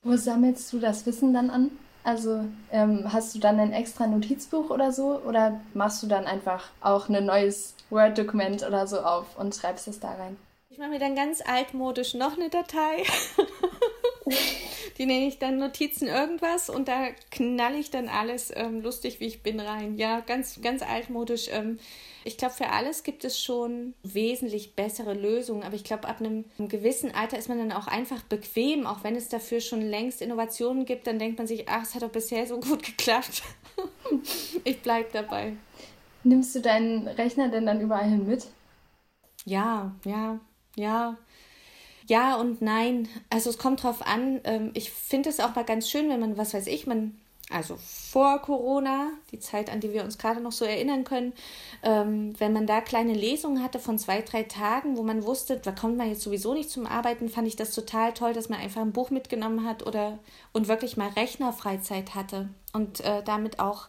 Wo 0.02 0.16
sammelst 0.16 0.72
du 0.72 0.78
das 0.78 1.04
Wissen 1.06 1.34
dann 1.34 1.50
an? 1.50 1.70
Also 2.04 2.44
ähm, 2.70 3.12
hast 3.12 3.34
du 3.34 3.38
dann 3.38 3.58
ein 3.58 3.72
extra 3.72 4.06
Notizbuch 4.06 4.70
oder 4.70 4.92
so? 4.92 5.20
Oder 5.26 5.60
machst 5.74 6.02
du 6.02 6.06
dann 6.06 6.26
einfach 6.26 6.70
auch 6.80 7.08
ein 7.08 7.26
neues 7.26 7.74
Word-Dokument 7.90 8.66
oder 8.66 8.86
so 8.86 9.00
auf 9.00 9.38
und 9.38 9.54
schreibst 9.54 9.88
es 9.88 10.00
da 10.00 10.12
rein? 10.12 10.36
Ich 10.70 10.78
mache 10.78 10.90
mir 10.90 11.00
dann 11.00 11.16
ganz 11.16 11.40
altmodisch 11.40 12.14
noch 12.14 12.36
eine 12.36 12.48
Datei. 12.50 13.02
Die 14.98 15.06
nenne 15.06 15.28
ich 15.28 15.38
dann 15.38 15.58
Notizen 15.58 16.08
irgendwas 16.08 16.68
und 16.68 16.88
da 16.88 17.08
knalle 17.30 17.78
ich 17.78 17.90
dann 17.90 18.08
alles 18.08 18.52
ähm, 18.54 18.82
lustig, 18.82 19.20
wie 19.20 19.26
ich 19.26 19.44
bin, 19.44 19.60
rein. 19.60 19.96
Ja, 19.96 20.20
ganz, 20.20 20.60
ganz 20.60 20.82
altmodisch. 20.82 21.48
Ähm, 21.52 21.78
ich 22.24 22.36
glaube, 22.36 22.54
für 22.54 22.70
alles 22.70 23.04
gibt 23.04 23.24
es 23.24 23.40
schon 23.40 23.94
wesentlich 24.02 24.74
bessere 24.74 25.14
Lösungen, 25.14 25.62
aber 25.62 25.76
ich 25.76 25.84
glaube, 25.84 26.08
ab 26.08 26.20
einem, 26.20 26.44
einem, 26.58 26.68
gewissen 26.68 27.14
Alter 27.14 27.38
ist 27.38 27.48
man 27.48 27.58
dann 27.58 27.72
auch 27.72 27.86
einfach 27.86 28.22
bequem, 28.22 28.86
auch 28.86 29.04
wenn 29.04 29.14
es 29.14 29.28
dafür 29.28 29.60
schon 29.60 29.82
längst 29.82 30.20
Innovationen 30.20 30.84
gibt, 30.84 31.06
dann 31.06 31.20
denkt 31.20 31.38
man 31.38 31.46
sich, 31.46 31.68
ach, 31.68 31.84
es 31.84 31.94
hat 31.94 32.02
doch 32.02 32.10
bisher 32.10 32.46
so 32.46 32.58
gut 32.58 32.82
geklappt. 32.82 33.42
ich 34.64 34.82
bleibe 34.82 35.08
dabei. 35.12 35.52
Nimmst 36.24 36.56
du 36.56 36.60
deinen 36.60 37.06
Rechner 37.06 37.48
denn 37.48 37.66
dann 37.66 37.80
überall 37.80 38.08
hin 38.08 38.26
mit? 38.26 38.46
Ja, 39.44 39.94
ja, 40.04 40.40
ja. 40.74 41.16
Ja 42.08 42.36
und 42.36 42.62
nein. 42.62 43.08
Also 43.30 43.50
es 43.50 43.58
kommt 43.58 43.82
drauf 43.82 44.04
an. 44.04 44.40
Ähm, 44.44 44.70
ich 44.74 44.90
finde 44.90 45.30
es 45.30 45.40
auch 45.40 45.54
mal 45.54 45.64
ganz 45.64 45.88
schön, 45.88 46.08
wenn 46.08 46.20
man, 46.20 46.36
was 46.36 46.54
weiß 46.54 46.66
ich, 46.66 46.86
man 46.86 47.18
also 47.50 47.78
vor 47.80 48.40
Corona, 48.40 49.10
die 49.32 49.38
Zeit, 49.38 49.70
an 49.70 49.80
die 49.80 49.92
wir 49.92 50.04
uns 50.04 50.18
gerade 50.18 50.40
noch 50.40 50.52
so 50.52 50.66
erinnern 50.66 51.04
können, 51.04 51.32
ähm, 51.82 52.38
wenn 52.38 52.52
man 52.52 52.66
da 52.66 52.82
kleine 52.82 53.14
Lesungen 53.14 53.62
hatte 53.62 53.78
von 53.78 53.98
zwei, 53.98 54.20
drei 54.20 54.42
Tagen, 54.42 54.98
wo 54.98 55.02
man 55.02 55.24
wusste, 55.24 55.56
da 55.56 55.72
kommt 55.72 55.96
man 55.96 56.10
jetzt 56.10 56.22
sowieso 56.22 56.52
nicht 56.52 56.70
zum 56.70 56.86
Arbeiten, 56.86 57.30
fand 57.30 57.48
ich 57.48 57.56
das 57.56 57.74
total 57.74 58.12
toll, 58.12 58.34
dass 58.34 58.50
man 58.50 58.60
einfach 58.60 58.82
ein 58.82 58.92
Buch 58.92 59.10
mitgenommen 59.10 59.64
hat 59.64 59.86
oder 59.86 60.18
und 60.52 60.68
wirklich 60.68 60.98
mal 60.98 61.08
Rechnerfreizeit 61.08 62.14
hatte 62.14 62.50
und 62.74 63.00
äh, 63.00 63.22
damit 63.22 63.60
auch 63.60 63.88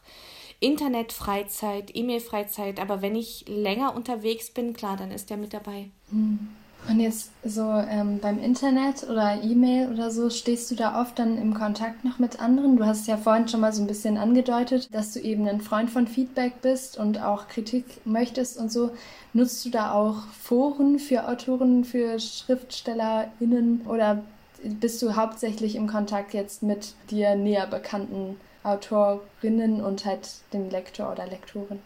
Internetfreizeit, 0.62 1.92
E-Mail-Freizeit. 1.94 2.80
Aber 2.80 3.02
wenn 3.02 3.16
ich 3.16 3.46
länger 3.48 3.94
unterwegs 3.94 4.52
bin, 4.52 4.74
klar, 4.74 4.96
dann 4.96 5.12
ist 5.12 5.30
der 5.30 5.38
mit 5.38 5.54
dabei. 5.54 5.90
Mhm. 6.12 6.50
Und 6.88 7.00
jetzt 7.00 7.32
so 7.44 7.62
ähm, 7.62 8.20
beim 8.20 8.40
Internet 8.40 9.04
oder 9.04 9.44
E-Mail 9.44 9.92
oder 9.92 10.10
so, 10.10 10.30
stehst 10.30 10.72
du 10.72 10.76
da 10.76 11.00
oft 11.00 11.20
dann 11.20 11.38
im 11.38 11.54
Kontakt 11.54 12.04
noch 12.04 12.18
mit 12.18 12.40
anderen? 12.40 12.78
Du 12.78 12.86
hast 12.86 13.08
ja 13.08 13.18
vorhin 13.18 13.48
schon 13.48 13.60
mal 13.60 13.74
so 13.74 13.84
ein 13.84 13.88
bisschen 13.88 14.18
angedeutet, 14.18 14.94
dass 14.94 15.14
du 15.14 15.20
eben 15.20 15.48
ein 15.48 15.62
Freund 15.62 15.92
von 15.92 16.08
Feedback 16.08 16.62
bist 16.62 16.98
und 16.98 17.22
auch 17.22 17.48
Kritik 17.48 17.86
möchtest 18.06 18.58
und 18.58 18.72
so. 18.72 18.92
Nutzt 19.34 19.64
du 19.66 19.70
da 19.70 19.94
auch 19.94 20.24
Foren 20.42 20.98
für 20.98 21.28
Autoren, 21.28 21.84
für 21.84 22.20
SchriftstellerInnen 22.20 23.82
oder 23.88 24.24
bist 24.64 25.02
du 25.02 25.16
hauptsächlich 25.16 25.76
im 25.76 25.88
Kontakt 25.88 26.34
jetzt 26.34 26.64
mit 26.64 26.94
dir 27.12 27.36
näher 27.36 27.68
bekannten 27.68 28.38
Autorinnen 28.64 29.84
und 29.84 30.06
halt 30.06 30.28
dem 30.54 30.70
Lektor 30.70 31.12
oder 31.12 31.28
Lektorin? 31.28 31.80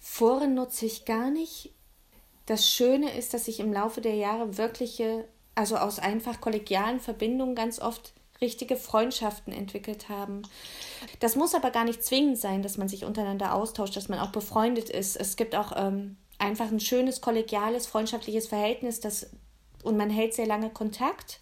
Foren 0.00 0.54
nutze 0.54 0.86
ich 0.86 1.04
gar 1.04 1.30
nicht 1.30 1.70
das 2.46 2.70
Schöne 2.70 3.16
ist, 3.16 3.34
dass 3.34 3.44
sich 3.44 3.60
im 3.60 3.72
Laufe 3.72 4.00
der 4.00 4.14
Jahre 4.14 4.56
wirkliche, 4.56 5.26
also 5.54 5.76
aus 5.76 5.98
einfach 5.98 6.40
kollegialen 6.40 7.00
Verbindungen 7.00 7.54
ganz 7.54 7.80
oft 7.80 8.12
richtige 8.40 8.76
Freundschaften 8.76 9.52
entwickelt 9.52 10.08
haben. 10.08 10.42
Das 11.20 11.36
muss 11.36 11.54
aber 11.54 11.70
gar 11.70 11.84
nicht 11.84 12.04
zwingend 12.04 12.38
sein, 12.38 12.62
dass 12.62 12.76
man 12.76 12.88
sich 12.88 13.04
untereinander 13.04 13.54
austauscht, 13.54 13.96
dass 13.96 14.08
man 14.08 14.18
auch 14.18 14.30
befreundet 14.30 14.90
ist. 14.90 15.16
Es 15.16 15.36
gibt 15.36 15.54
auch 15.56 15.72
ähm, 15.74 16.16
einfach 16.38 16.66
ein 16.66 16.80
schönes 16.80 17.20
kollegiales, 17.20 17.86
freundschaftliches 17.86 18.46
Verhältnis, 18.46 19.00
das 19.00 19.30
und 19.82 19.96
man 19.96 20.10
hält 20.10 20.34
sehr 20.34 20.46
lange 20.46 20.70
Kontakt. 20.70 21.40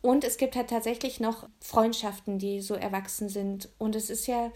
Und 0.00 0.22
es 0.22 0.36
gibt 0.36 0.54
halt 0.54 0.70
tatsächlich 0.70 1.18
noch 1.18 1.48
Freundschaften, 1.60 2.38
die 2.38 2.60
so 2.60 2.74
erwachsen 2.74 3.28
sind. 3.28 3.68
Und 3.78 3.96
es 3.96 4.10
ist 4.10 4.26
ja 4.26 4.52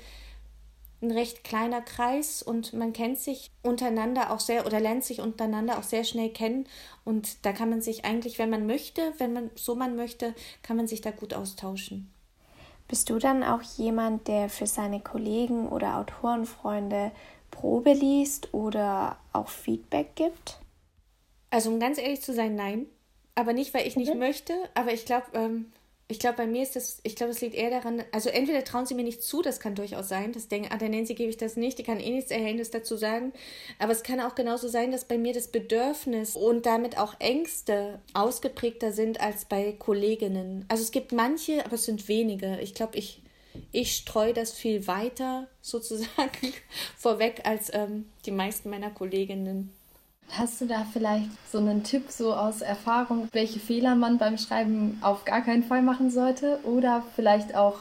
ein 1.03 1.11
recht 1.11 1.45
kleiner 1.45 1.81
Kreis 1.81 2.43
und 2.43 2.73
man 2.73 2.93
kennt 2.93 3.19
sich 3.19 3.51
untereinander 3.63 4.31
auch 4.33 4.41
sehr 4.41 4.67
oder 4.67 4.81
lernt 4.81 5.05
sich 5.05 5.21
untereinander 5.21 5.79
auch 5.79 5.83
sehr 5.83 6.05
schnell 6.05 6.31
kennen 6.31 6.67
und 7.05 7.45
da 7.45 7.53
kann 7.53 7.71
man 7.71 7.83
sich 7.83 8.05
eigentlich, 8.05 8.39
wenn 8.39 8.51
man 8.51 8.67
möchte, 8.67 9.13
wenn 9.19 9.33
man 9.33 9.51
so 9.55 9.75
man 9.75 9.97
möchte, 9.97 10.35
kann 10.63 10.77
man 10.77 10.87
sich 10.87 11.01
da 11.01 11.11
gut 11.11 11.35
austauschen. 11.35 12.13
Bist 12.89 13.11
du 13.11 13.19
dann 13.19 13.43
auch 13.43 13.63
jemand, 13.79 14.29
der 14.29 14.49
für 14.49 14.67
seine 14.67 15.01
Kollegen 15.01 15.69
oder 15.69 15.97
Autorenfreunde 15.97 17.11
Probe 17.51 17.93
liest 17.93 18.53
oder 18.53 19.17
auch 19.33 19.49
Feedback 19.49 20.15
gibt? 20.15 20.59
Also 21.51 21.71
um 21.71 21.81
ganz 21.81 21.99
ehrlich 21.99 22.23
zu 22.23 22.33
sein, 22.33 22.55
nein. 22.55 22.87
Aber 23.35 23.53
nicht, 23.53 23.73
weil 23.73 23.87
ich 23.87 23.97
nicht 23.97 24.13
mhm. 24.13 24.21
möchte, 24.21 24.53
aber 24.75 24.93
ich 24.93 25.07
glaube, 25.07 25.27
ähm, 25.35 25.73
ich 26.13 26.19
glaube, 26.19 26.37
bei 26.37 26.47
mir 26.47 26.63
ist 26.63 26.77
das, 26.77 27.01
ich 27.05 27.17
glaube, 27.17 27.33
es 27.33 27.41
liegt 27.41 27.55
eher 27.55 27.71
daran, 27.71 28.05
also 28.13 28.29
entweder 28.29 28.63
trauen 28.65 28.85
sie 28.85 28.95
mir 28.95 29.03
nicht 29.03 29.23
zu, 29.23 29.41
das 29.41 29.61
kann 29.61 29.75
durchaus 29.75 30.11
sein, 30.11 30.33
das 30.33 30.47
denken, 30.47 30.69
ah, 30.71 30.77
der 30.77 30.91
Nancy 30.91 31.15
gebe 31.15 31.31
ich 31.31 31.39
das 31.39 31.57
nicht, 31.57 31.79
die 31.79 31.85
kann 31.85 32.01
eh 32.01 32.11
nichts 32.11 32.31
Erhellendes 32.31 32.71
dazu 32.71 32.97
sagen. 32.97 33.33
Aber 33.79 33.93
es 33.93 34.03
kann 34.03 34.21
auch 34.21 34.35
genauso 34.35 34.69
sein, 34.69 34.93
dass 34.93 35.07
bei 35.07 35.17
mir 35.17 35.33
das 35.33 35.49
Bedürfnis 35.49 36.37
und 36.37 36.67
damit 36.67 36.99
auch 36.99 37.15
Ängste 37.19 37.99
ausgeprägter 38.13 38.93
sind 38.93 39.23
als 39.23 39.47
bei 39.47 39.73
Kolleginnen. 39.73 40.67
Also 40.69 40.83
es 40.83 40.91
gibt 40.91 41.13
manche, 41.13 41.65
aber 41.65 41.77
es 41.77 41.87
sind 41.87 42.07
wenige. 42.09 42.61
Ich 42.61 42.75
glaube, 42.75 42.99
ich, 42.99 43.23
ich 43.73 43.97
streue 43.97 44.35
das 44.35 44.53
viel 44.53 44.87
weiter 44.87 45.49
sozusagen 45.63 46.53
vorweg 46.99 47.41
als 47.45 47.73
ähm, 47.73 48.11
die 48.27 48.33
meisten 48.33 48.69
meiner 48.69 48.91
Kolleginnen. 48.91 49.73
Hast 50.35 50.62
du 50.62 50.64
da 50.64 50.87
vielleicht 50.91 51.28
so 51.51 51.59
einen 51.59 51.85
Tipp 51.85 52.05
so 52.09 52.33
aus 52.33 52.62
Erfahrung, 52.62 53.28
welche 53.33 53.61
Fehler 53.61 53.95
man 53.95 54.16
beim 54.16 54.39
Schreiben 54.39 54.99
auf 55.03 55.26
gar 55.26 55.43
keinen 55.43 55.62
Fall 55.62 55.83
machen 55.83 56.11
sollte? 56.11 56.59
Oder 56.64 57.05
vielleicht 57.14 57.55
auch 57.55 57.80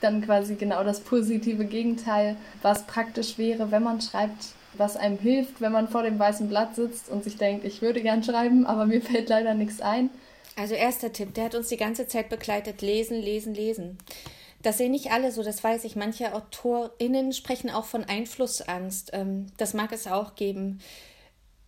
dann 0.00 0.22
quasi 0.22 0.54
genau 0.54 0.82
das 0.82 1.00
positive 1.00 1.66
Gegenteil, 1.66 2.36
was 2.62 2.86
praktisch 2.86 3.36
wäre, 3.36 3.70
wenn 3.70 3.82
man 3.82 4.00
schreibt, 4.00 4.54
was 4.78 4.96
einem 4.96 5.18
hilft, 5.18 5.60
wenn 5.60 5.72
man 5.72 5.88
vor 5.88 6.02
dem 6.02 6.18
weißen 6.18 6.48
Blatt 6.48 6.74
sitzt 6.74 7.10
und 7.10 7.22
sich 7.22 7.36
denkt, 7.36 7.66
ich 7.66 7.82
würde 7.82 8.00
gern 8.00 8.24
schreiben, 8.24 8.64
aber 8.64 8.86
mir 8.86 9.02
fällt 9.02 9.28
leider 9.28 9.52
nichts 9.52 9.82
ein. 9.82 10.08
Also 10.56 10.74
erster 10.74 11.12
Tipp, 11.12 11.34
der 11.34 11.44
hat 11.44 11.54
uns 11.54 11.68
die 11.68 11.76
ganze 11.76 12.06
Zeit 12.06 12.30
begleitet, 12.30 12.80
lesen, 12.80 13.20
lesen, 13.20 13.52
lesen. 13.52 13.98
Das 14.62 14.78
sehen 14.78 14.92
nicht 14.92 15.12
alle 15.12 15.32
so, 15.32 15.42
das 15.42 15.62
weiß 15.62 15.84
ich. 15.84 15.96
Manche 15.96 16.34
AutorInnen 16.34 17.34
sprechen 17.34 17.68
auch 17.68 17.84
von 17.84 18.04
Einflussangst. 18.04 19.10
Ähm, 19.12 19.46
das 19.58 19.74
mag 19.74 19.92
es 19.92 20.06
auch 20.06 20.34
geben 20.34 20.80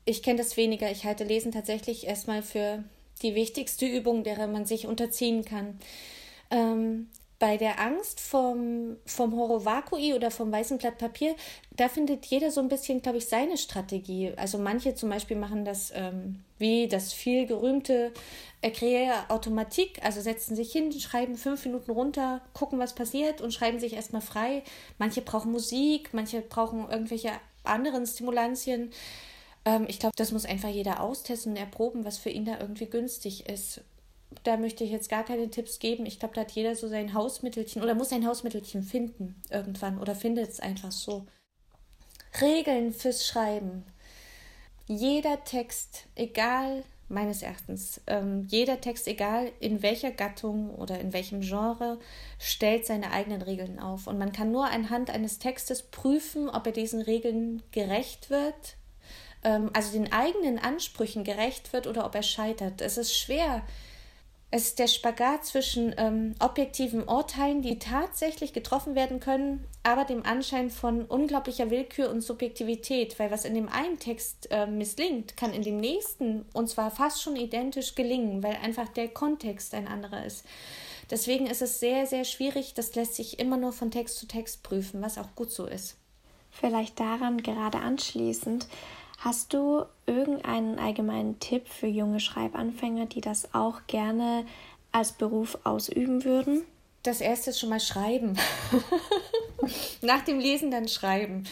ich 0.04 0.22
kenne 0.22 0.38
das 0.38 0.56
weniger. 0.56 0.90
Ich 0.90 1.04
halte 1.04 1.24
Lesen 1.24 1.52
tatsächlich 1.52 2.06
erstmal 2.06 2.42
für 2.42 2.84
die 3.22 3.34
wichtigste 3.34 3.86
Übung, 3.86 4.24
der 4.24 4.46
man 4.48 4.66
sich 4.66 4.86
unterziehen 4.86 5.44
kann. 5.44 5.78
Ähm, 6.50 7.08
bei 7.38 7.56
der 7.56 7.80
Angst 7.80 8.20
vom, 8.20 8.98
vom 9.04 9.34
Horovakui 9.36 10.14
oder 10.14 10.30
vom 10.30 10.52
weißen 10.52 10.78
Blatt 10.78 10.98
Papier, 10.98 11.34
da 11.72 11.88
findet 11.88 12.26
jeder 12.26 12.52
so 12.52 12.60
ein 12.60 12.68
bisschen, 12.68 13.02
glaube 13.02 13.18
ich, 13.18 13.26
seine 13.26 13.58
Strategie. 13.58 14.32
Also 14.36 14.58
manche 14.58 14.94
zum 14.94 15.08
Beispiel 15.08 15.36
machen 15.36 15.64
das 15.64 15.92
ähm, 15.92 16.44
wie 16.58 16.86
das 16.86 17.12
viel 17.12 17.46
gerühmte 17.46 18.12
Ecrea 18.60 19.26
Automatik, 19.28 19.98
also 20.04 20.20
setzen 20.20 20.54
sich 20.54 20.70
hin, 20.70 20.92
schreiben 20.92 21.36
fünf 21.36 21.64
Minuten 21.64 21.90
runter, 21.90 22.40
gucken, 22.54 22.78
was 22.78 22.94
passiert 22.94 23.40
und 23.40 23.52
schreiben 23.52 23.80
sich 23.80 23.94
erstmal 23.94 24.22
frei. 24.22 24.62
Manche 24.98 25.20
brauchen 25.20 25.50
Musik, 25.50 26.10
manche 26.12 26.42
brauchen 26.42 26.88
irgendwelche 26.88 27.32
anderen 27.64 28.06
Stimulantien. 28.06 28.92
Ähm, 29.64 29.86
ich 29.88 29.98
glaube, 29.98 30.14
das 30.16 30.32
muss 30.32 30.44
einfach 30.44 30.68
jeder 30.68 31.00
austesten 31.00 31.52
und 31.52 31.58
erproben, 31.58 32.04
was 32.04 32.18
für 32.18 32.30
ihn 32.30 32.44
da 32.44 32.58
irgendwie 32.60 32.86
günstig 32.86 33.48
ist. 33.48 33.82
Da 34.44 34.56
möchte 34.56 34.82
ich 34.84 34.90
jetzt 34.90 35.10
gar 35.10 35.24
keine 35.24 35.50
Tipps 35.50 35.78
geben. 35.78 36.06
Ich 36.06 36.18
glaube, 36.18 36.34
da 36.34 36.42
hat 36.42 36.52
jeder 36.52 36.74
so 36.74 36.88
sein 36.88 37.14
Hausmittelchen 37.14 37.82
oder 37.82 37.94
muss 37.94 38.08
sein 38.08 38.26
Hausmittelchen 38.26 38.82
finden 38.82 39.40
irgendwann 39.50 39.98
oder 39.98 40.14
findet 40.14 40.48
es 40.48 40.60
einfach 40.60 40.90
so. 40.90 41.26
Regeln 42.40 42.92
fürs 42.92 43.26
Schreiben. 43.26 43.84
Jeder 44.86 45.44
Text, 45.44 46.06
egal 46.16 46.82
meines 47.08 47.42
Erachtens, 47.42 48.00
ähm, 48.06 48.46
jeder 48.48 48.80
Text, 48.80 49.06
egal 49.06 49.52
in 49.60 49.82
welcher 49.82 50.10
Gattung 50.10 50.74
oder 50.74 50.98
in 50.98 51.12
welchem 51.12 51.42
Genre, 51.42 51.98
stellt 52.38 52.86
seine 52.86 53.10
eigenen 53.10 53.42
Regeln 53.42 53.78
auf. 53.78 54.06
Und 54.06 54.18
man 54.18 54.32
kann 54.32 54.50
nur 54.50 54.70
anhand 54.70 55.10
eines 55.10 55.38
Textes 55.38 55.82
prüfen, 55.82 56.48
ob 56.48 56.66
er 56.66 56.72
diesen 56.72 57.02
Regeln 57.02 57.62
gerecht 57.70 58.30
wird 58.30 58.76
ähm, 59.42 59.70
also 59.72 59.92
den 59.92 60.12
eigenen 60.12 60.58
Ansprüchen 60.58 61.24
gerecht 61.24 61.72
wird 61.72 61.86
oder 61.86 62.04
ob 62.06 62.14
er 62.14 62.22
scheitert. 62.22 62.80
Es 62.80 62.98
ist 62.98 63.16
schwer. 63.16 63.62
Es 64.54 64.64
ist 64.64 64.78
der 64.78 64.86
Spagat 64.86 65.46
zwischen 65.46 65.94
ähm, 65.96 66.34
objektiven 66.38 67.08
Urteilen, 67.08 67.62
die 67.62 67.78
tatsächlich 67.78 68.52
getroffen 68.52 68.94
werden 68.94 69.18
können, 69.18 69.64
aber 69.82 70.04
dem 70.04 70.26
Anschein 70.26 70.68
von 70.68 71.06
unglaublicher 71.06 71.70
Willkür 71.70 72.10
und 72.10 72.20
Subjektivität, 72.20 73.18
weil 73.18 73.30
was 73.30 73.46
in 73.46 73.54
dem 73.54 73.70
einen 73.70 73.98
Text 73.98 74.48
äh, 74.50 74.66
misslingt, 74.66 75.38
kann 75.38 75.54
in 75.54 75.62
dem 75.62 75.78
nächsten 75.78 76.44
und 76.52 76.68
zwar 76.68 76.90
fast 76.90 77.22
schon 77.22 77.34
identisch 77.34 77.94
gelingen, 77.94 78.42
weil 78.42 78.56
einfach 78.62 78.88
der 78.88 79.08
Kontext 79.08 79.72
ein 79.72 79.88
anderer 79.88 80.26
ist. 80.26 80.44
Deswegen 81.10 81.46
ist 81.46 81.62
es 81.62 81.80
sehr, 81.80 82.06
sehr 82.06 82.24
schwierig. 82.24 82.74
Das 82.74 82.94
lässt 82.94 83.14
sich 83.14 83.38
immer 83.38 83.56
nur 83.56 83.72
von 83.72 83.90
Text 83.90 84.18
zu 84.18 84.26
Text 84.26 84.62
prüfen, 84.62 85.00
was 85.00 85.16
auch 85.16 85.34
gut 85.34 85.50
so 85.50 85.64
ist. 85.64 85.96
Vielleicht 86.50 87.00
daran 87.00 87.42
gerade 87.42 87.78
anschließend, 87.78 88.66
hast 89.24 89.52
du 89.52 89.84
irgendeinen 90.06 90.78
allgemeinen 90.78 91.38
Tipp 91.38 91.68
für 91.68 91.86
junge 91.86 92.20
Schreibanfänger, 92.20 93.06
die 93.06 93.20
das 93.20 93.54
auch 93.54 93.86
gerne 93.86 94.44
als 94.90 95.12
Beruf 95.12 95.58
ausüben 95.64 96.24
würden? 96.24 96.64
Das 97.04 97.20
erste 97.20 97.50
ist 97.50 97.58
schon 97.58 97.70
mal 97.70 97.80
schreiben. 97.80 98.36
Nach 100.02 100.22
dem 100.22 100.38
Lesen 100.38 100.70
dann 100.70 100.88
schreiben. 100.88 101.44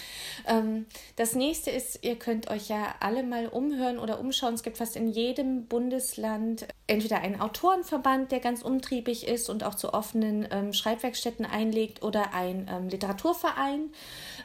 Ähm, 0.46 0.86
das 1.16 1.34
nächste 1.34 1.70
ist, 1.70 2.04
ihr 2.04 2.16
könnt 2.16 2.50
euch 2.50 2.68
ja 2.68 2.94
alle 3.00 3.22
mal 3.24 3.48
umhören 3.48 3.98
oder 3.98 4.20
umschauen. 4.20 4.54
Es 4.54 4.62
gibt 4.62 4.78
fast 4.78 4.94
in 4.94 5.08
jedem 5.08 5.66
Bundesland 5.66 6.66
entweder 6.86 7.20
einen 7.20 7.40
Autorenverband, 7.40 8.30
der 8.30 8.40
ganz 8.40 8.62
umtriebig 8.62 9.26
ist 9.26 9.48
und 9.48 9.64
auch 9.64 9.74
zu 9.74 9.92
offenen 9.92 10.46
ähm, 10.52 10.72
Schreibwerkstätten 10.72 11.44
einlegt, 11.44 12.02
oder 12.02 12.32
ein 12.32 12.68
ähm, 12.70 12.88
Literaturverein, 12.88 13.90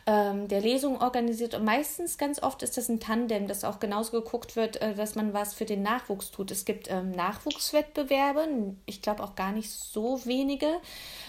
ähm, 0.06 0.48
der 0.48 0.62
Lesungen 0.62 1.02
organisiert. 1.02 1.56
Und 1.56 1.64
meistens, 1.64 2.18
ganz 2.18 2.42
oft, 2.42 2.62
ist 2.62 2.78
das 2.78 2.90
ein 2.90 3.00
Tandem, 3.00 3.48
dass 3.48 3.64
auch 3.64 3.80
genauso 3.80 4.12
geguckt 4.12 4.56
wird, 4.56 4.82
äh, 4.82 4.94
dass 4.94 5.16
man 5.16 5.34
was 5.34 5.54
für 5.54 5.66
den 5.66 5.82
Nachwuchs 5.82 6.32
tut. 6.32 6.52
Es 6.52 6.66
gibt 6.66 6.90
ähm, 6.90 7.12
Nachwuchswettbewerbe, 7.12 8.48
ich 8.86 9.02
glaube 9.02 9.24
auch 9.24 9.36
gar 9.36 9.52
nicht 9.52 9.72
so 9.72 10.26
wenige, 10.26 10.68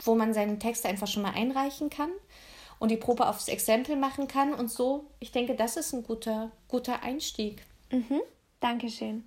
wo 0.05 0.15
man 0.15 0.35
seine 0.35 0.59
Texte 0.59 0.89
einfach 0.89 1.07
schon 1.07 1.23
mal 1.23 1.35
einreichen 1.35 1.91
kann 1.91 2.11
und 2.79 2.91
die 2.91 2.97
Probe 2.97 3.29
aufs 3.29 3.49
Exempel 3.49 3.97
machen 3.97 4.29
kann. 4.29 4.53
Und 4.53 4.71
so, 4.71 5.05
ich 5.21 5.33
denke, 5.33 5.55
das 5.55 5.77
ist 5.77 5.95
ein 5.95 6.03
guter, 6.03 6.51
guter 6.69 7.03
Einstieg. 7.03 7.63
Mhm. 7.91 8.21
Dankeschön. 8.61 9.25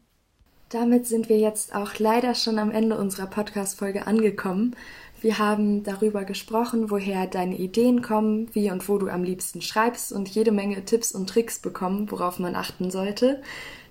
Damit 0.69 1.07
sind 1.07 1.29
wir 1.29 1.39
jetzt 1.39 1.73
auch 1.73 1.97
leider 1.97 2.35
schon 2.35 2.59
am 2.59 2.69
Ende 2.69 2.95
unserer 2.95 3.25
Podcast-Folge 3.25 4.05
angekommen. 4.05 4.75
Wir 5.21 5.37
haben 5.37 5.83
darüber 5.83 6.23
gesprochen, 6.23 6.89
woher 6.89 7.27
deine 7.27 7.57
Ideen 7.57 8.01
kommen, 8.01 8.49
wie 8.53 8.71
und 8.71 8.87
wo 8.87 8.97
du 8.97 9.09
am 9.09 9.23
liebsten 9.23 9.61
schreibst 9.61 10.11
und 10.13 10.29
jede 10.29 10.51
Menge 10.51 10.85
Tipps 10.85 11.11
und 11.11 11.27
Tricks 11.27 11.59
bekommen, 11.59 12.09
worauf 12.09 12.39
man 12.39 12.55
achten 12.55 12.89
sollte. 12.89 13.41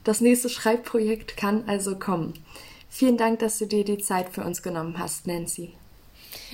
Das 0.04 0.20
nächste 0.20 0.48
Schreibprojekt 0.48 1.36
kann 1.36 1.68
also 1.68 1.98
kommen. 1.98 2.34
Vielen 2.88 3.18
Dank, 3.18 3.40
dass 3.40 3.58
du 3.58 3.66
dir 3.66 3.84
die 3.84 3.98
Zeit 3.98 4.30
für 4.30 4.42
uns 4.42 4.62
genommen 4.62 4.98
hast, 4.98 5.26
Nancy. 5.26 5.74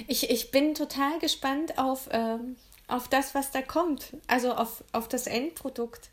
Ich, 0.08 0.28
ich 0.30 0.50
bin 0.50 0.74
total 0.74 1.18
gespannt 1.20 1.78
auf, 1.78 2.08
äh, 2.08 2.38
auf 2.88 3.06
das, 3.08 3.34
was 3.34 3.52
da 3.52 3.62
kommt, 3.62 4.16
also 4.26 4.52
auf, 4.52 4.82
auf 4.92 5.08
das 5.08 5.28
Endprodukt. 5.28 6.10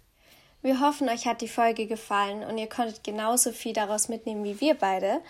Wir 0.62 0.80
hoffen, 0.80 1.09
euch 1.09 1.26
hat 1.26 1.41
die 1.41 1.47
Folge 1.47 1.88
gefallen 1.88 2.43
und 2.43 2.59
ihr 2.59 2.70
konntet 2.70 3.03
genauso 3.03 3.51
viel 3.51 3.74
daraus 3.74 4.09
mitnehmen 4.09 4.43
wie 4.43 4.62
wir 4.62 4.76
beide. 4.76 5.22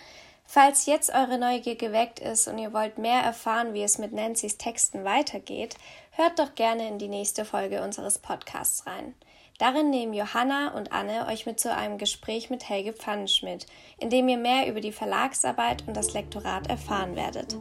Falls 0.54 0.84
jetzt 0.84 1.14
eure 1.14 1.38
Neugier 1.38 1.76
geweckt 1.76 2.18
ist 2.18 2.46
und 2.46 2.58
ihr 2.58 2.74
wollt 2.74 2.98
mehr 2.98 3.22
erfahren, 3.22 3.72
wie 3.72 3.82
es 3.82 3.96
mit 3.96 4.12
Nancy's 4.12 4.58
Texten 4.58 5.02
weitergeht, 5.02 5.76
hört 6.10 6.38
doch 6.38 6.54
gerne 6.54 6.86
in 6.88 6.98
die 6.98 7.08
nächste 7.08 7.46
Folge 7.46 7.82
unseres 7.82 8.18
Podcasts 8.18 8.86
rein. 8.86 9.14
Darin 9.56 9.88
nehmen 9.88 10.12
Johanna 10.12 10.74
und 10.74 10.92
Anne 10.92 11.26
euch 11.26 11.46
mit 11.46 11.58
zu 11.58 11.74
einem 11.74 11.96
Gespräch 11.96 12.50
mit 12.50 12.68
Helge 12.68 12.92
Pfannenschmidt, 12.92 13.64
in 13.96 14.10
dem 14.10 14.28
ihr 14.28 14.36
mehr 14.36 14.68
über 14.68 14.82
die 14.82 14.92
Verlagsarbeit 14.92 15.88
und 15.88 15.96
das 15.96 16.12
Lektorat 16.12 16.68
erfahren 16.68 17.16
werdet. 17.16 17.56